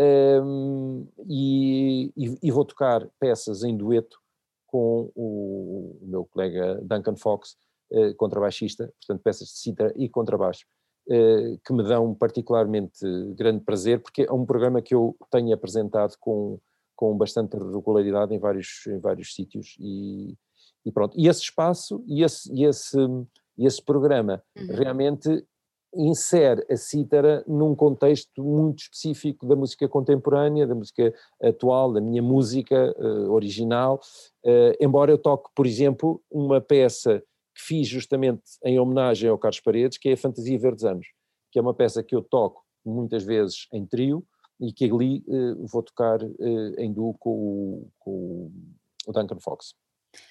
um, 0.00 1.06
ehm, 1.18 1.26
e, 1.28 2.12
e, 2.42 2.50
vou 2.50 2.64
tocar 2.64 3.08
peças 3.18 3.64
em 3.64 3.76
dueto 3.76 4.18
com 4.66 5.10
o, 5.14 5.98
o 6.02 6.06
meu 6.06 6.24
colega 6.26 6.80
Duncan 6.82 7.16
Fox, 7.16 7.56
uh, 7.90 8.14
contrabaixista, 8.16 8.92
portanto 9.00 9.22
peças 9.22 9.48
de 9.48 9.58
cítara 9.58 9.92
e 9.96 10.08
contrabaixo, 10.08 10.64
uh, 11.08 11.58
que 11.64 11.72
me 11.72 11.82
dão 11.82 12.14
particularmente 12.14 13.00
grande 13.34 13.64
prazer, 13.64 14.00
porque 14.00 14.22
é 14.22 14.32
um 14.32 14.46
programa 14.46 14.82
que 14.82 14.94
eu 14.94 15.16
tenho 15.30 15.52
apresentado 15.52 16.16
com, 16.20 16.60
com 16.94 17.16
bastante 17.16 17.56
regularidade 17.56 18.34
em 18.34 18.38
vários, 18.38 18.86
em 18.86 18.98
vários 18.98 19.34
sítios 19.34 19.76
e, 19.80 20.36
e 20.84 20.92
pronto. 20.92 21.18
E 21.18 21.28
esse 21.28 21.40
espaço 21.40 22.04
e 22.06 22.22
esse, 22.22 22.52
e 22.52 22.64
esse 22.64 22.96
e 23.58 23.66
esse 23.66 23.84
programa 23.84 24.42
uhum. 24.56 24.66
realmente 24.76 25.44
insere 25.94 26.64
a 26.70 26.76
cítara 26.76 27.42
num 27.46 27.74
contexto 27.74 28.42
muito 28.42 28.80
específico 28.80 29.46
da 29.46 29.56
música 29.56 29.88
contemporânea, 29.88 30.66
da 30.66 30.74
música 30.74 31.14
atual, 31.42 31.92
da 31.92 32.00
minha 32.00 32.22
música 32.22 32.94
uh, 32.98 33.32
original, 33.32 34.00
uh, 34.44 34.76
embora 34.80 35.10
eu 35.10 35.18
toque, 35.18 35.50
por 35.54 35.66
exemplo, 35.66 36.22
uma 36.30 36.60
peça 36.60 37.22
que 37.54 37.62
fiz 37.62 37.88
justamente 37.88 38.42
em 38.64 38.78
homenagem 38.78 39.30
ao 39.30 39.38
Carlos 39.38 39.60
Paredes, 39.60 39.98
que 39.98 40.10
é 40.10 40.12
a 40.12 40.16
Fantasia 40.16 40.58
Verdes 40.58 40.84
Anos, 40.84 41.06
que 41.50 41.58
é 41.58 41.62
uma 41.62 41.74
peça 41.74 42.02
que 42.02 42.14
eu 42.14 42.22
toco 42.22 42.62
muitas 42.84 43.24
vezes 43.24 43.66
em 43.72 43.86
trio 43.86 44.24
e 44.60 44.72
que 44.72 44.84
ali 44.84 45.24
uh, 45.26 45.66
vou 45.66 45.82
tocar 45.82 46.18
em 46.78 46.92
duo 46.92 47.14
com 47.18 47.86
com 47.98 48.50
o 49.06 49.12
Duncan 49.12 49.38
Fox. 49.40 49.74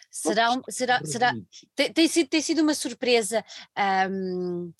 Será, 0.09 0.59
será, 0.69 1.05
será 1.05 1.33
tem, 1.75 1.93
tem, 1.93 2.07
sido, 2.07 2.27
tem 2.27 2.41
sido 2.41 2.61
uma 2.61 2.73
surpresa 2.73 3.43
um, 4.09 4.71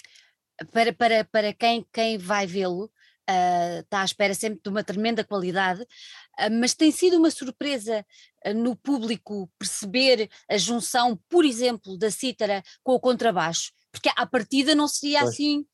para, 0.72 0.94
para, 0.94 1.26
para 1.26 1.54
quem, 1.54 1.86
quem 1.92 2.18
vai 2.18 2.48
vê-lo, 2.48 2.86
uh, 2.86 3.80
está 3.80 4.02
à 4.02 4.06
espera 4.06 4.34
sempre 4.34 4.62
de 4.64 4.70
uma 4.70 4.84
tremenda 4.84 5.24
qualidade, 5.24 5.82
uh, 5.82 6.52
mas 6.60 6.74
tem 6.74 6.92
sido 6.92 7.18
uma 7.18 7.30
surpresa 7.30 8.06
uh, 8.46 8.54
no 8.54 8.76
público 8.76 9.50
perceber 9.60 10.30
a 10.50 10.58
junção, 10.58 11.20
por 11.30 11.46
exemplo, 11.46 11.98
da 11.98 12.10
cítara 12.10 12.64
com 12.84 12.94
o 12.94 13.00
contrabaixo, 13.00 13.72
porque 13.92 14.10
à 14.16 14.26
partida 14.26 14.74
não 14.74 14.88
seria 14.88 15.20
pois. 15.20 15.34
assim. 15.34 15.66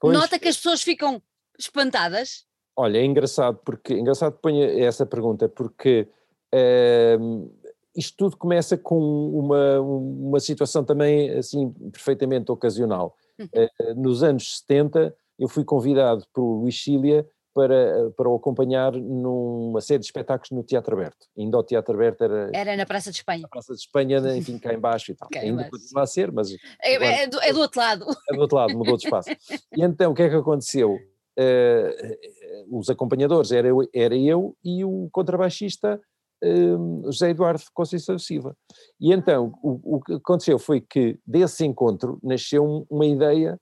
Pois. 0.00 0.16
Nota 0.16 0.38
que 0.38 0.48
as 0.48 0.56
pessoas 0.56 0.82
ficam 0.82 1.20
espantadas. 1.58 2.44
Olha, 2.76 2.98
é 2.98 3.04
engraçado 3.04 3.60
porque 3.64 3.94
engraçado 3.94 4.34
que 4.34 4.40
ponha 4.40 4.66
essa 4.82 5.04
pergunta, 5.04 5.48
porque 5.48 6.08
uh, 6.54 7.61
isto 7.96 8.16
tudo 8.16 8.36
começa 8.36 8.76
com 8.76 8.98
uma, 8.98 9.80
uma 9.80 10.40
situação 10.40 10.84
também 10.84 11.30
assim 11.30 11.70
perfeitamente 11.92 12.50
ocasional. 12.50 13.14
Uh, 13.40 13.94
nos 13.96 14.22
anos 14.22 14.58
70 14.60 15.14
eu 15.38 15.48
fui 15.48 15.64
convidado 15.64 16.24
pelo 16.32 16.60
Luís 16.60 16.82
Cília 16.82 17.26
para, 17.54 18.10
para 18.16 18.28
o 18.28 18.36
acompanhar 18.36 18.92
numa 18.92 19.80
série 19.80 19.98
de 19.98 20.06
espetáculos 20.06 20.50
no 20.50 20.62
Teatro 20.62 20.94
Aberto. 20.94 21.26
Ainda 21.36 21.58
o 21.58 21.62
Teatro 21.62 21.94
Aberto 21.94 22.24
era... 22.24 22.50
Era 22.52 22.76
na 22.76 22.86
Praça 22.86 23.10
de 23.10 23.18
Espanha. 23.18 23.42
Na 23.42 23.48
Praça 23.48 23.74
de 23.74 23.80
Espanha, 23.80 24.18
enfim, 24.36 24.58
cá 24.58 24.72
embaixo 24.72 25.12
e 25.12 25.14
tal. 25.14 25.28
Ainda 25.36 25.68
continua 25.68 26.02
a 26.02 26.06
ser, 26.06 26.32
mas... 26.32 26.50
É, 26.82 26.94
é, 26.94 27.26
do, 27.26 27.40
é, 27.40 27.52
do, 27.52 27.60
outro 27.60 27.80
lado. 27.80 28.06
É 28.30 28.34
do 28.34 28.40
outro 28.40 28.56
lado, 28.56 28.76
mudou 28.76 28.96
de 28.96 29.04
espaço. 29.04 29.30
E 29.30 29.82
então, 29.82 30.12
o 30.12 30.14
que 30.14 30.22
é 30.22 30.30
que 30.30 30.36
aconteceu? 30.36 30.94
Uh, 31.38 32.78
os 32.78 32.88
acompanhadores 32.90 33.52
era 33.52 33.68
eu, 33.68 33.78
era 33.94 34.16
eu 34.16 34.56
e 34.62 34.84
o 34.84 35.08
contrabaixista 35.10 36.00
um, 36.42 37.02
José 37.04 37.30
Eduardo 37.30 37.62
Conceição 37.72 38.18
Silva. 38.18 38.56
E 39.00 39.12
então, 39.12 39.52
o, 39.62 39.96
o, 39.96 40.00
que 40.00 40.14
aconteceu 40.14 40.58
foi 40.58 40.80
que 40.80 41.18
desse 41.26 41.64
encontro 41.64 42.18
nasceu 42.22 42.86
uma 42.90 43.06
ideia 43.06 43.58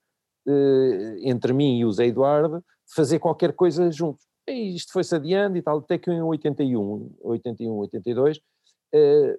uh, 0.46 1.16
entre 1.22 1.52
mim 1.52 1.78
e 1.78 1.84
o 1.84 1.88
José 1.88 2.06
Eduardo 2.06 2.58
de 2.58 2.94
fazer 2.94 3.18
qualquer 3.18 3.52
coisa 3.52 3.90
juntos. 3.90 4.24
E 4.48 4.74
isto 4.74 4.92
foi-se 4.92 5.14
adiando 5.14 5.56
e 5.56 5.62
tal, 5.62 5.78
até 5.78 5.98
que 5.98 6.10
em 6.10 6.22
81, 6.22 7.16
81, 7.20 7.72
82, 7.72 8.38
uh, 8.38 8.40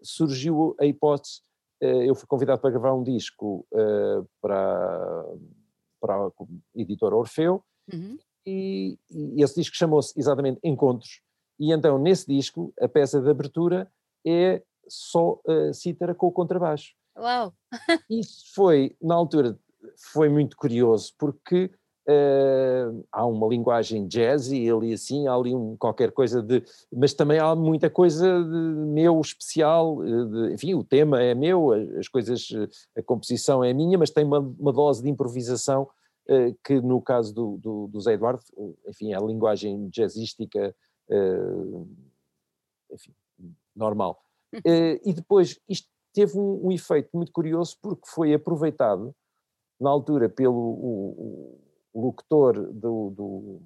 surgiu 0.02 0.76
a 0.80 0.86
hipótese, 0.86 1.42
uh, 1.84 2.04
eu 2.04 2.16
fui 2.16 2.28
convidado 2.28 2.62
para 2.62 2.70
gravar 2.70 2.94
um 2.94 3.04
disco 3.04 3.66
uh, 3.74 4.28
para, 4.42 5.26
para 6.00 6.16
a 6.16 6.32
editora 6.76 7.16
Orfeu, 7.16 7.64
uhum. 7.92 8.18
e, 8.46 8.98
e 9.10 9.44
esse 9.44 9.56
disco 9.56 9.76
chamou-se 9.76 10.18
exatamente 10.18 10.60
Encontros, 10.64 11.22
e 11.62 11.72
então, 11.72 12.00
nesse 12.00 12.26
disco, 12.26 12.74
a 12.82 12.88
peça 12.88 13.22
de 13.22 13.30
abertura 13.30 13.88
é 14.26 14.64
só 14.88 15.40
a 15.48 15.72
cítara 15.72 16.16
com 16.16 16.26
o 16.26 16.32
contrabaixo. 16.32 16.96
Uau! 17.16 17.54
Isso 18.10 18.46
foi, 18.56 18.96
na 19.00 19.14
altura, 19.14 19.56
foi 20.12 20.28
muito 20.28 20.58
curioso, 20.58 21.14
porque 21.20 21.70
uh, 22.08 23.06
há 23.12 23.24
uma 23.28 23.48
linguagem 23.48 24.08
jazzy 24.08 24.72
ali 24.72 24.92
assim, 24.92 25.28
há 25.28 25.36
ali 25.36 25.54
um, 25.54 25.78
qualquer 25.78 26.12
coisa 26.12 26.42
de... 26.42 26.64
Mas 26.92 27.14
também 27.14 27.38
há 27.38 27.56
muita 27.56 27.92
coisa 27.92 28.40
meu 28.40 29.22
especial, 29.22 30.04
eh, 30.04 30.26
de, 30.26 30.54
enfim, 30.56 30.74
o 30.74 30.84
tema 30.84 31.22
é 31.22 31.36
meu, 31.36 31.74
as 32.00 32.08
coisas, 32.08 32.50
a 32.98 33.04
composição 33.04 33.64
é 33.64 33.72
minha, 33.72 34.00
mas 34.00 34.10
tem 34.10 34.26
uma, 34.26 34.40
uma 34.40 34.74
dose 34.74 35.04
de 35.04 35.10
improvisação 35.10 35.88
uh, 36.28 36.58
que 36.66 36.82
no 36.82 37.00
caso 37.04 37.32
do, 37.36 37.58
do, 37.58 37.88
do 37.88 38.02
Zé 38.02 38.14
Eduardo, 38.14 38.42
enfim, 38.88 39.14
a 39.14 39.20
linguagem 39.20 39.90
jazzística 39.90 40.70
uh, 40.70 40.91
enfim, 42.92 43.14
normal. 43.76 44.24
Uh, 44.54 45.00
e 45.06 45.14
depois 45.14 45.60
isto 45.68 45.88
teve 46.14 46.38
um, 46.38 46.68
um, 46.68 46.72
efeito 46.72 47.10
muito 47.14 47.32
curioso 47.32 47.78
porque 47.82 48.08
foi 48.08 48.34
aproveitado 48.34 49.16
na 49.80 49.90
altura 49.90 50.28
pelo 50.30 50.54
o, 50.54 51.60
o 51.94 52.02
locutor 52.02 52.72
do, 52.74 53.10
do, 53.12 53.62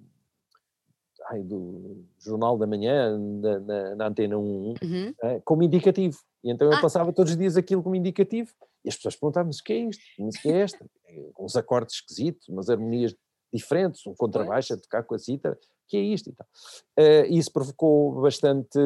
ai, 1.28 1.41
do, 1.41 2.06
Jornal 2.20 2.58
da 2.58 2.68
Manhã, 2.68 3.18
na, 3.18 3.60
na, 3.60 3.96
na 3.96 4.08
Antena 4.08 4.38
1, 4.38 4.41
uhum. 4.41 5.14
é, 5.24 5.39
como 5.41 5.64
indicativo. 5.64 6.20
E 6.43 6.52
então 6.52 6.68
eu 6.68 6.78
ah. 6.78 6.82
passava 6.82 7.12
todos 7.12 7.32
os 7.32 7.38
dias 7.38 7.58
aquilo 7.58 7.82
como 7.82 7.96
indicativo 7.96 8.54
e 8.84 8.89
as 8.89 8.96
pessoas 8.96 9.16
perguntavam 9.16 9.52
o 9.52 9.64
que 9.64 9.74
é 9.74 9.78
isto? 9.78 10.04
O 10.20 10.30
que 10.30 10.50
é 10.50 10.62
esta? 10.62 10.86
Com 11.34 11.46
uns 11.46 11.56
acordes 11.56 11.96
esquisitos, 11.96 12.48
umas 12.48 12.70
harmonias 12.70 13.16
diferentes, 13.52 14.06
um 14.06 14.14
contrabaixo 14.14 14.74
a 14.74 14.78
tocar 14.78 15.04
com 15.04 15.16
a 15.16 15.20
cítara 15.20 15.58
que 15.88 15.98
é 15.98 16.02
isto 16.02 16.30
e 16.30 16.34
tal. 16.34 16.48
Uh, 17.00 17.34
isso 17.34 17.52
provocou 17.52 18.22
bastante, 18.22 18.80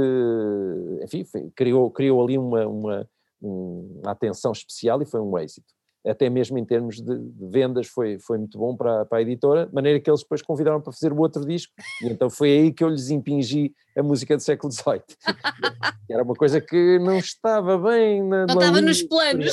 enfim, 1.04 1.26
criou, 1.56 1.89
criou 1.91 2.24
ali 2.24 2.38
uma, 2.38 2.68
uma, 2.68 3.10
uma 3.41 4.12
atenção 4.12 4.52
especial 4.52 5.02
e 5.02 5.06
foi 5.06 5.22
um 5.22 5.38
êxito. 5.38 5.68
Até 6.06 6.30
mesmo 6.30 6.58
em 6.58 6.64
termos 6.64 6.95
de, 6.95 7.18
de, 7.18 7.47
vendas 7.47 7.88
foi, 7.88 8.20
foi 8.20 8.38
muito 8.38 8.58
bom 8.58 8.76
para, 8.76 9.06
para 9.06 9.18
a 9.18 9.22
editora, 9.22 9.66
de 9.66 9.74
maneira 9.74 10.00
que 10.00 10.10
eles 10.10 10.22
depois 10.22 10.41
convidaram 10.41 10.80
para 10.80 10.93
fazer 10.93 11.12
o 11.12 11.20
outro 11.20 11.45
disco, 11.45 11.74
e 12.02 12.08
então 12.08 12.30
foi 12.30 12.52
aí 12.52 12.72
que 12.72 12.84
eu 12.84 12.89
lhes 12.89 13.10
impingi 13.10 13.74
a 13.97 14.02
música 14.02 14.38
do 14.38 14.41
século 14.41 14.72
XVIII. 14.72 15.04
Era 16.10 16.24
uma 16.24 16.36
coisa 16.36 16.62
que 16.62 16.97
não 17.00 17.18
estava 17.18 17.78
bem 17.78 18.24
na, 18.24 18.45
Não 18.47 18.56
estava 18.56 18.82
nos 18.82 19.04
planos. 19.04 19.52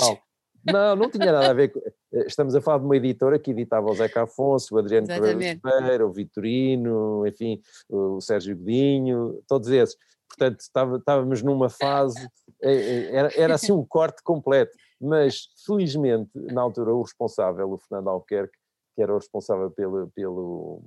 Não, 0.64 0.96
não 0.96 1.10
tinha 1.10 1.32
nada 1.32 1.50
a 1.50 1.52
ver 1.52 1.68
com. 1.68 1.80
Estamos 2.26 2.54
a 2.54 2.60
falar 2.60 2.78
de 2.78 2.84
uma 2.84 2.96
editora 2.96 3.38
que 3.38 3.50
editava 3.50 3.90
o 3.90 3.94
Zeca 3.94 4.22
Afonso, 4.22 4.74
o 4.74 4.78
Adriano 4.78 5.06
Pereira, 5.06 6.06
o 6.06 6.12
Vitorino, 6.12 7.26
enfim, 7.26 7.60
o 7.88 8.20
Sérgio 8.20 8.56
Godinho, 8.56 9.42
todos 9.46 9.68
esses. 9.68 9.96
Portanto, 10.28 10.60
estava, 10.60 10.96
estávamos 10.96 11.42
numa 11.42 11.68
fase, 11.68 12.28
eh, 12.62 12.72
eh, 12.72 13.16
era, 13.16 13.30
era 13.36 13.54
assim 13.54 13.72
um 13.72 13.84
corte 13.84 14.22
completo. 14.22 14.76
Mas, 15.00 15.48
felizmente, 15.64 16.30
na 16.34 16.62
altura, 16.62 16.94
o 16.94 17.02
responsável, 17.02 17.70
o 17.70 17.78
Fernando 17.78 18.08
Albuquerque, 18.08 18.58
que 18.94 19.02
era 19.02 19.12
o 19.12 19.18
responsável 19.18 19.70
pelo, 19.70 20.08
pelo, 20.08 20.82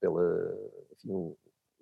pela, 0.00 0.56
enfim, 0.92 1.34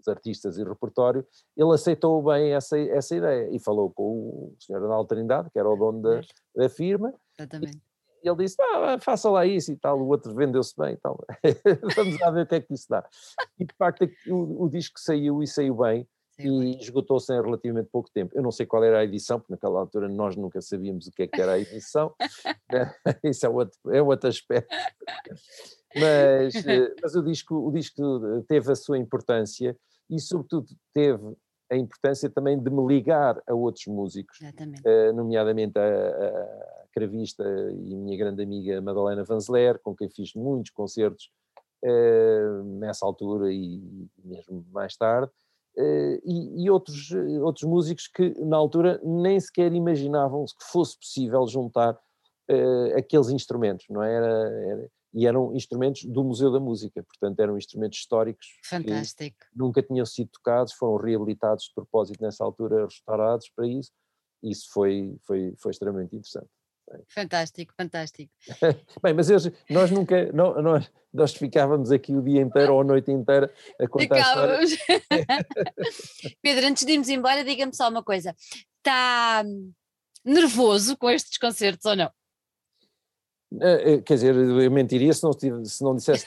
outros 0.07 0.09
artistas 0.09 0.59
e 0.59 0.64
repertório, 0.64 1.26
ele 1.57 1.72
aceitou 1.72 2.22
bem 2.22 2.53
essa, 2.53 2.78
essa 2.78 3.14
ideia 3.14 3.49
e 3.51 3.59
falou 3.59 3.90
com 3.90 4.05
o 4.05 4.57
Sr. 4.59 4.76
Arnaldo 4.76 5.09
Trindade, 5.09 5.51
que 5.51 5.59
era 5.59 5.68
o 5.68 5.76
dono 5.76 6.01
da, 6.01 6.20
da 6.55 6.68
firma. 6.68 7.12
Exatamente. 7.38 7.80
E 8.27 8.29
ele 8.29 8.39
disse: 8.39 8.57
ah, 8.61 8.99
faça 8.99 9.31
lá 9.31 9.47
isso 9.47 9.70
e 9.70 9.77
tal, 9.77 10.01
o 10.01 10.09
outro 10.09 10.35
vendeu-se 10.35 10.74
bem 10.77 10.95
e 10.95 10.97
tal. 10.97 11.24
Vamos 11.95 12.18
lá 12.18 12.31
ver 12.33 12.43
o 12.43 12.47
que 12.47 12.57
é 12.57 12.61
que 12.61 12.74
isso 12.74 12.87
dá. 12.91 13.09
E 13.57 13.64
de 13.64 13.72
facto 13.74 14.09
o, 14.27 14.64
o 14.64 14.68
disco 14.68 14.99
saiu 14.99 15.45
e 15.45 15.47
saiu 15.47 15.77
bem 15.77 16.09
e 16.41 16.77
esgotou-se 16.81 17.33
em 17.33 17.41
relativamente 17.41 17.89
pouco 17.89 18.11
tempo. 18.11 18.37
Eu 18.37 18.43
não 18.43 18.51
sei 18.51 18.66
qual 18.66 18.83
era 18.83 18.99
a 18.99 19.05
edição, 19.05 19.39
porque 19.39 19.53
naquela 19.53 19.79
altura 19.79 20.09
nós 20.09 20.35
nunca 20.35 20.61
sabíamos 20.61 21.07
o 21.07 21.12
que, 21.12 21.22
é 21.22 21.27
que 21.29 21.41
era 21.41 21.53
a 21.53 21.59
edição, 21.59 22.14
isso 23.24 23.47
é 23.47 23.49
outro, 23.49 23.79
é 23.91 24.03
outro 24.03 24.29
aspecto. 24.29 24.74
Mas, 25.95 26.55
eh, 26.66 26.95
mas 27.01 27.14
o, 27.14 27.22
disco, 27.22 27.55
o 27.55 27.72
disco 27.72 28.43
teve 28.49 28.70
a 28.70 28.74
sua 28.74 28.99
importância 28.99 29.74
e, 30.11 30.20
sobretudo, 30.20 30.66
teve 30.93 31.37
a 31.70 31.77
importância 31.77 32.29
também 32.29 32.61
de 32.61 32.70
me 32.70 32.87
ligar 32.87 33.41
a 33.47 33.55
outros 33.55 33.87
músicos, 33.87 34.39
uh, 34.41 35.12
nomeadamente 35.14 35.79
a, 35.79 35.83
a 35.83 36.86
cravista 36.97 37.44
e 37.72 37.94
minha 37.94 38.16
grande 38.16 38.42
amiga 38.42 38.80
Madalena 38.80 39.22
Vanzeler, 39.22 39.78
com 39.82 39.94
quem 39.94 40.09
fiz 40.09 40.32
muitos 40.34 40.70
concertos 40.70 41.30
uh, 41.84 42.62
nessa 42.78 43.05
altura 43.05 43.53
e 43.53 44.09
mesmo 44.24 44.66
mais 44.72 44.97
tarde, 44.97 45.30
Uh, 45.78 46.16
e, 46.24 46.64
e, 46.64 46.70
outros, 46.70 47.11
outros 47.42 47.68
músicos 47.68 48.09
que 48.09 48.30
na 48.42 48.57
altura 48.57 48.99
nem 49.05 49.38
sequer 49.38 49.70
imaginavam 49.74 50.47
que 50.47 50.64
fosse 50.72 50.99
possível 50.99 51.47
juntar 51.47 52.01
aqueles 52.97 53.28
instrumentos, 53.28 53.84
não 53.90 54.03
é? 54.03 54.14
era, 54.14 54.26
era, 54.26 54.90
e 55.12 55.26
eram 55.26 55.55
instrumentos 55.55 56.05
do 56.05 56.24
Museu 56.24 56.51
da 56.51 56.59
Música, 56.59 57.03
portanto 57.03 57.40
eram 57.40 57.59
instrumentos 57.59 57.99
históricos 57.99 58.47
Fantástico. 58.64 59.36
nunca 59.55 59.82
tinham 59.82 60.07
sido 60.07 60.30
tocados, 60.30 60.72
foram 60.72 60.97
reabilitados 60.97 61.64
de 61.64 61.74
propósito 61.74 62.22
nessa 62.22 62.42
altura, 62.42 62.86
restaurados 62.86 63.51
para 63.55 63.66
isso, 63.66 63.92
isso 64.42 64.70
foi, 64.72 65.14
foi, 65.26 65.55
foi 65.59 65.72
extremamente 65.72 66.16
interessante. 66.16 66.49
Fantástico, 67.09 67.74
fantástico. 67.76 68.32
Bem, 69.03 69.14
mas 69.14 69.28
nós 69.68 69.91
nunca, 69.91 70.30
não, 70.32 70.61
nós, 70.62 70.91
nós 71.12 71.34
ficávamos 71.34 71.91
aqui 71.91 72.12
o 72.12 72.22
dia 72.22 72.41
inteiro 72.41 72.74
ou 72.74 72.80
a 72.80 72.84
noite 72.84 73.11
inteira 73.11 73.53
a 73.80 73.89
contar 73.89 74.16
Ficávamos. 74.16 74.70
Pedro, 76.43 76.66
antes 76.66 76.84
de 76.84 76.93
irmos 76.93 77.09
embora, 77.09 77.45
diga-me 77.45 77.74
só 77.74 77.89
uma 77.89 78.03
coisa. 78.03 78.34
Está 78.78 79.45
nervoso 80.24 80.97
com 80.97 81.11
estes 81.11 81.39
concertos 81.39 81.87
ou 81.87 81.97
não? 81.97 82.11
Eh, 83.53 83.92
eh, 83.92 84.01
quer 84.03 84.14
dizer, 84.14 84.34
eu 84.34 84.70
mentiria 84.72 85.12
se 85.12 85.22
não, 85.22 85.32
se 85.32 85.82
não 85.84 85.94
dissesse 85.94 86.26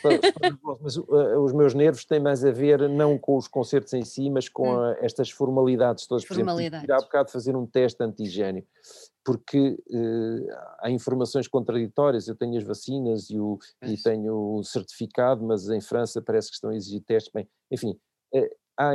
mas 0.82 0.96
uh, 0.96 1.40
os 1.44 1.52
meus 1.52 1.74
nervos 1.74 2.06
têm 2.06 2.20
mais 2.20 2.46
a 2.46 2.52
ver 2.52 2.88
não 2.88 3.18
com 3.18 3.36
os 3.36 3.46
concertos 3.46 3.94
em 3.94 4.06
si, 4.06 4.30
mas 4.30 4.48
com 4.48 4.70
hum. 4.70 4.80
a, 4.80 4.98
estas 5.02 5.30
formalidades 5.30 6.08
todas. 6.08 6.24
Por 6.26 6.36
formalidades. 6.36 6.86
exemplo, 6.86 6.96
há 6.96 7.06
bocado 7.06 7.30
fazer 7.30 7.58
um 7.58 7.66
teste 7.66 8.02
antigênio, 8.02 8.66
porque 9.24 9.78
há 10.80 10.90
informações 10.90 11.48
contraditórias. 11.48 12.28
Eu 12.28 12.36
tenho 12.36 12.58
as 12.58 12.64
vacinas 12.64 13.30
e, 13.30 13.38
o, 13.38 13.60
e 13.84 13.98
tenho 13.98 14.56
o 14.56 14.64
certificado, 14.64 15.44
mas 15.44 15.70
em 15.70 15.82
França 15.82 16.22
parece 16.22 16.48
que 16.48 16.56
estão 16.56 16.70
a 16.70 16.76
exigir 16.76 17.02
testes. 17.02 17.32
Bem, 17.34 17.48
enfim, 17.70 18.00
uh, 18.34 18.50
há, 18.78 18.94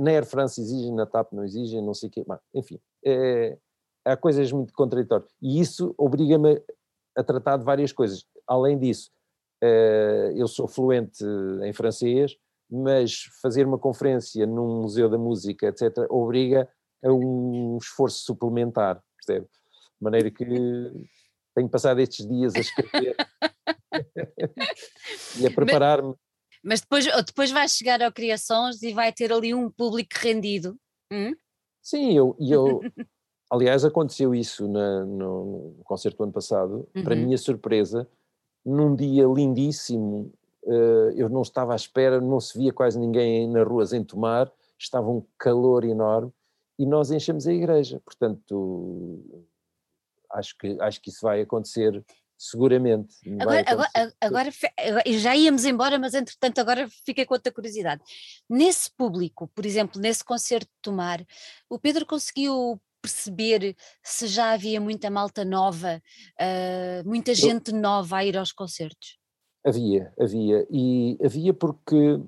na 0.00 0.12
Air 0.12 0.24
France 0.24 0.60
exigem, 0.62 0.94
na 0.94 1.04
TAP 1.04 1.32
não 1.32 1.44
exigem, 1.44 1.82
não 1.82 1.92
sei 1.92 2.08
o 2.08 2.12
quê. 2.12 2.24
Mas, 2.26 2.40
enfim, 2.54 2.80
há 4.02 4.16
coisas 4.16 4.50
muito 4.50 4.72
contraditórias. 4.72 5.30
E 5.42 5.60
isso 5.60 5.94
obriga-me 5.98 6.62
a 7.16 7.22
tratar 7.22 7.56
de 7.56 7.64
várias 7.64 7.92
coisas. 7.92 8.24
Além 8.46 8.78
disso, 8.78 9.10
uh, 9.62 10.36
eu 10.36 10.46
sou 10.48 10.68
fluente 10.68 11.24
em 11.62 11.72
francês, 11.72 12.36
mas 12.70 13.24
fazer 13.40 13.66
uma 13.66 13.78
conferência 13.78 14.46
num 14.46 14.82
museu 14.82 15.08
da 15.08 15.18
música, 15.18 15.68
etc., 15.68 16.06
obriga 16.10 16.68
a 17.02 17.12
um 17.12 17.78
esforço 17.80 18.24
suplementar, 18.24 19.02
percebe? 19.16 19.46
De 19.46 20.02
maneira 20.02 20.30
que 20.30 20.44
tenho 21.54 21.68
passado 21.68 22.00
estes 22.00 22.26
dias 22.26 22.54
a 22.54 22.60
escrever 22.60 23.16
e 25.38 25.46
a 25.46 25.50
preparar-me. 25.50 26.14
Mas 26.62 26.80
depois, 26.80 27.04
depois 27.26 27.50
vai 27.50 27.68
chegar 27.68 28.02
ao 28.02 28.10
Criações 28.10 28.82
e 28.82 28.92
vai 28.92 29.12
ter 29.12 29.32
ali 29.32 29.54
um 29.54 29.70
público 29.70 30.14
rendido. 30.16 30.76
Hum? 31.12 31.34
Sim, 31.82 32.16
eu, 32.16 32.34
eu 32.40 32.80
Aliás, 33.54 33.84
aconteceu 33.84 34.34
isso 34.34 34.66
na, 34.66 35.04
no, 35.04 35.76
concerto 35.84 36.18
do 36.18 36.24
ano 36.24 36.32
passado, 36.32 36.88
uhum. 36.92 37.04
para 37.04 37.14
minha 37.14 37.38
surpresa, 37.38 38.08
num 38.66 38.96
dia 38.96 39.24
lindíssimo, 39.26 40.32
uh, 40.64 41.10
eu 41.14 41.28
não 41.28 41.42
estava 41.42 41.72
à 41.72 41.76
espera, 41.76 42.20
não 42.20 42.40
se 42.40 42.58
via 42.58 42.72
quase 42.72 42.98
ninguém 42.98 43.48
nas 43.48 43.64
ruas 43.64 43.92
em 43.92 44.02
tomar, 44.02 44.50
estava 44.76 45.08
um 45.08 45.24
calor 45.38 45.84
enorme 45.84 46.32
e 46.76 46.84
nós 46.84 47.12
enchemos 47.12 47.46
a 47.46 47.52
igreja, 47.52 48.02
portanto 48.04 49.22
acho 50.32 50.58
que, 50.58 50.76
acho 50.80 51.00
que 51.00 51.10
isso 51.10 51.20
vai 51.22 51.40
acontecer 51.40 52.04
seguramente. 52.36 53.14
Agora, 53.40 53.64
agora, 53.68 54.14
agora, 54.20 54.50
já 55.06 55.36
íamos 55.36 55.64
embora, 55.64 55.96
mas 55.96 56.12
entretanto 56.12 56.58
agora 56.58 56.88
fiquei 57.04 57.24
com 57.24 57.34
outra 57.34 57.52
curiosidade. 57.52 58.02
Nesse 58.50 58.90
público, 58.90 59.46
por 59.54 59.64
exemplo, 59.64 60.00
nesse 60.00 60.24
concerto 60.24 60.66
de 60.66 60.82
Tomar, 60.82 61.24
o 61.70 61.78
Pedro 61.78 62.04
conseguiu 62.04 62.80
perceber 63.04 63.76
se 64.02 64.26
já 64.26 64.52
havia 64.52 64.80
muita 64.80 65.10
malta 65.10 65.44
nova, 65.44 66.02
uh, 66.40 67.06
muita 67.06 67.34
gente 67.34 67.70
Eu, 67.70 67.78
nova 67.78 68.16
a 68.16 68.24
ir 68.24 68.34
aos 68.38 68.50
concertos? 68.50 69.18
Havia, 69.62 70.10
havia. 70.18 70.66
E 70.70 71.18
havia 71.22 71.52
porque 71.52 72.18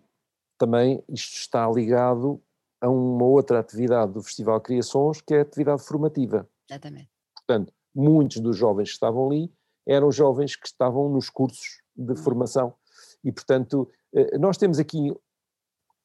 também 0.58 1.02
isto 1.08 1.34
está 1.36 1.66
ligado 1.70 2.42
a 2.78 2.90
uma 2.90 3.24
outra 3.24 3.58
atividade 3.58 4.12
do 4.12 4.22
Festival 4.22 4.60
Criações, 4.60 5.22
que 5.22 5.32
é 5.32 5.38
a 5.38 5.42
atividade 5.42 5.82
formativa. 5.82 6.46
Exatamente. 6.68 7.08
Portanto, 7.34 7.72
muitos 7.94 8.38
dos 8.40 8.56
jovens 8.56 8.90
que 8.90 8.94
estavam 8.94 9.26
ali 9.30 9.50
eram 9.86 10.12
jovens 10.12 10.56
que 10.56 10.66
estavam 10.66 11.08
nos 11.08 11.30
cursos 11.30 11.80
de 11.96 12.12
hum. 12.12 12.16
formação. 12.16 12.74
E, 13.24 13.32
portanto, 13.32 13.90
eh, 14.14 14.36
nós 14.36 14.58
temos 14.58 14.78
aqui 14.78 15.10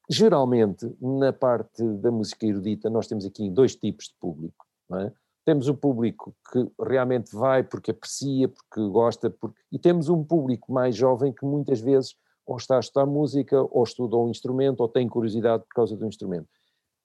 Geralmente, 0.10 0.90
na 1.00 1.32
parte 1.32 1.84
da 1.84 2.12
música 2.12 2.46
erudita, 2.46 2.90
nós 2.90 3.08
temos 3.08 3.26
aqui 3.26 3.50
dois 3.50 3.76
tipos 3.76 4.06
de 4.06 4.16
público. 4.20 4.66
É? 4.94 5.12
Temos 5.46 5.68
o 5.68 5.76
público 5.76 6.36
que 6.52 6.68
realmente 6.80 7.34
vai 7.36 7.64
porque 7.64 7.92
aprecia, 7.92 8.50
porque 8.50 8.90
gosta, 8.90 9.30
porque... 9.30 9.60
e 9.72 9.80
temos 9.80 10.10
um 10.10 10.24
público 10.24 10.72
mais 10.72 10.96
jovem 10.96 11.32
que 11.32 11.46
muitas 11.46 11.80
vezes 11.80 12.16
ou 12.46 12.58
está 12.58 12.78
a 12.78 12.80
estudar 12.80 13.06
música, 13.06 13.62
ou 13.62 13.84
estuda 13.84 14.18
um 14.18 14.30
instrumento, 14.30 14.82
ou 14.82 14.88
tem 14.90 15.08
curiosidade 15.08 15.64
por 15.64 15.74
causa 15.74 15.96
do 15.96 16.06
instrumento. 16.06 16.48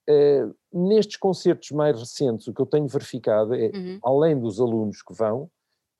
Uh, 0.09 0.55
nestes 0.72 1.16
concertos 1.16 1.70
mais 1.72 1.99
recentes, 1.99 2.47
o 2.47 2.55
que 2.55 2.61
eu 2.61 2.66
tenho 2.66 2.86
verificado 2.86 3.55
é, 3.55 3.70
uhum. 3.74 3.99
além 4.05 4.38
dos 4.38 4.61
alunos 4.61 5.03
que 5.03 5.14
vão, 5.14 5.51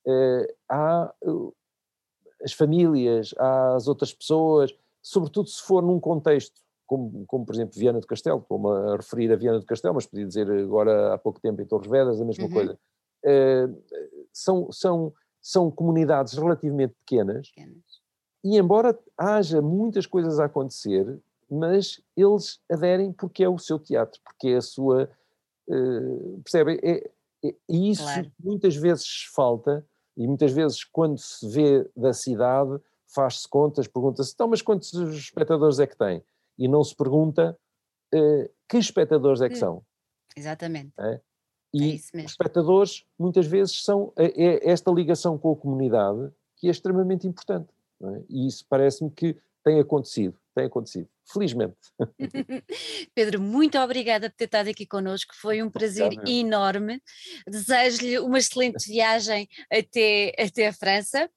uh, 0.05 0.53
há 0.69 1.13
uh, 1.23 1.53
as 2.43 2.53
famílias, 2.53 3.33
há 3.37 3.75
as 3.75 3.87
outras 3.87 4.13
pessoas, 4.13 4.73
sobretudo 5.01 5.49
se 5.49 5.61
for 5.61 5.83
num 5.83 5.99
contexto 5.99 6.59
como, 6.87 7.25
como 7.27 7.45
por 7.45 7.53
exemplo 7.53 7.77
Viana 7.77 7.99
do 7.99 8.07
Castelo, 8.07 8.39
estou-me 8.39 8.69
a 8.69 8.95
referir 8.95 9.31
a 9.31 9.35
Viana 9.35 9.59
do 9.59 9.65
Castelo, 9.65 9.93
mas 9.93 10.05
podia 10.05 10.25
dizer 10.25 10.49
agora 10.49 11.13
há 11.13 11.17
pouco 11.17 11.39
tempo 11.39 11.61
em 11.61 11.65
Torres 11.65 11.89
Vedras 11.89 12.19
a 12.19 12.25
mesma 12.25 12.45
uhum. 12.45 12.51
coisa. 12.51 12.79
Uh, 13.23 13.83
são, 14.31 14.71
são, 14.71 15.13
são 15.41 15.69
comunidades 15.69 16.33
relativamente 16.33 16.95
pequenas, 17.05 17.49
pequenas, 17.49 18.01
e 18.43 18.57
embora 18.57 18.97
haja 19.17 19.61
muitas 19.61 20.05
coisas 20.05 20.39
a 20.39 20.45
acontecer, 20.45 21.19
mas 21.49 22.01
eles 22.15 22.59
aderem 22.71 23.11
porque 23.11 23.43
é 23.43 23.49
o 23.49 23.57
seu 23.57 23.77
teatro, 23.77 24.19
porque 24.23 24.49
é 24.49 24.57
a 24.57 24.61
sua. 24.61 25.09
Uh, 25.67 26.41
percebe? 26.43 26.79
É, 26.81 27.11
é, 27.43 27.55
e 27.69 27.91
isso 27.91 28.03
claro. 28.03 28.31
muitas 28.39 28.75
vezes 28.75 29.25
falta, 29.35 29.85
e 30.15 30.25
muitas 30.25 30.51
vezes 30.51 30.83
quando 30.85 31.17
se 31.17 31.47
vê 31.49 31.89
da 31.95 32.13
cidade, 32.13 32.79
faz-se 33.13 33.47
contas, 33.47 33.87
pergunta-se, 33.87 34.31
então, 34.33 34.47
mas 34.47 34.61
quantos 34.61 34.93
espectadores 34.93 35.79
é 35.79 35.87
que 35.87 35.97
tem? 35.97 36.23
E 36.57 36.67
não 36.67 36.83
se 36.83 36.95
pergunta 36.95 37.57
uh, 38.13 38.49
que 38.67 38.77
espectadores 38.77 39.41
é 39.41 39.49
que 39.49 39.55
hum, 39.55 39.59
são. 39.59 39.83
Exatamente. 40.35 40.93
É? 40.99 41.21
E 41.73 41.91
é 41.91 41.95
os 41.95 42.31
espectadores 42.31 43.05
muitas 43.19 43.45
vezes 43.45 43.83
são 43.83 44.13
é, 44.15 44.25
é, 44.25 44.69
esta 44.69 44.91
ligação 44.91 45.37
com 45.37 45.51
a 45.51 45.55
comunidade 45.55 46.31
que 46.55 46.67
é 46.67 46.71
extremamente 46.71 47.27
importante. 47.27 47.69
É? 48.01 48.23
E 48.29 48.47
isso 48.47 48.65
parece-me 48.69 49.11
que 49.11 49.35
tem 49.63 49.79
acontecido, 49.79 50.39
tem 50.55 50.65
acontecido, 50.65 51.09
felizmente. 51.25 51.75
Pedro, 53.13 53.41
muito 53.41 53.77
obrigada 53.77 54.29
por 54.29 54.35
ter 54.37 54.45
estado 54.45 54.69
aqui 54.69 54.85
connosco, 54.85 55.35
foi 55.35 55.61
um 55.61 55.69
prazer 55.69 56.05
Obrigado. 56.05 56.29
enorme. 56.29 57.01
Desejo-lhe 57.45 58.19
uma 58.19 58.37
excelente 58.37 58.87
viagem 58.87 59.47
até, 59.69 60.33
até 60.39 60.67
a 60.67 60.73
França 60.73 61.29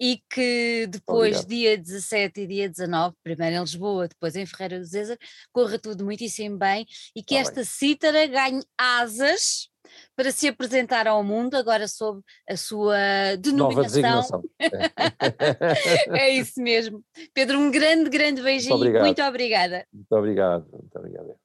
e 0.00 0.20
que 0.30 0.86
depois, 0.88 1.40
Obrigado. 1.40 1.48
dia 1.48 1.78
17 1.78 2.40
e 2.40 2.46
dia 2.46 2.68
19, 2.68 3.14
primeiro 3.22 3.56
em 3.56 3.60
Lisboa, 3.60 4.08
depois 4.08 4.34
em 4.36 4.46
Ferreira 4.46 4.78
do 4.78 4.84
Zezer, 4.84 5.18
corra 5.52 5.78
tudo 5.78 6.04
muitíssimo 6.04 6.58
bem 6.58 6.86
e 7.14 7.22
que 7.22 7.34
tá 7.34 7.40
esta 7.40 7.64
cítara 7.64 8.26
ganhe 8.26 8.62
asas 8.76 9.68
para 10.16 10.30
se 10.30 10.48
apresentar 10.48 11.06
ao 11.06 11.22
mundo 11.22 11.54
agora 11.54 11.86
sob 11.86 12.20
a 12.48 12.56
sua 12.56 12.96
denominação. 13.38 14.42
é 16.10 16.30
isso 16.30 16.60
mesmo. 16.60 17.04
Pedro, 17.32 17.58
um 17.58 17.70
grande, 17.70 18.10
grande 18.10 18.42
beijinho. 18.42 18.76
Muito, 18.76 18.88
obrigado. 18.88 19.04
muito 19.04 19.22
obrigada. 19.22 19.86
Muito 19.92 20.12
obrigado. 20.12 20.66
Muito 20.72 20.98
obrigado. 20.98 21.43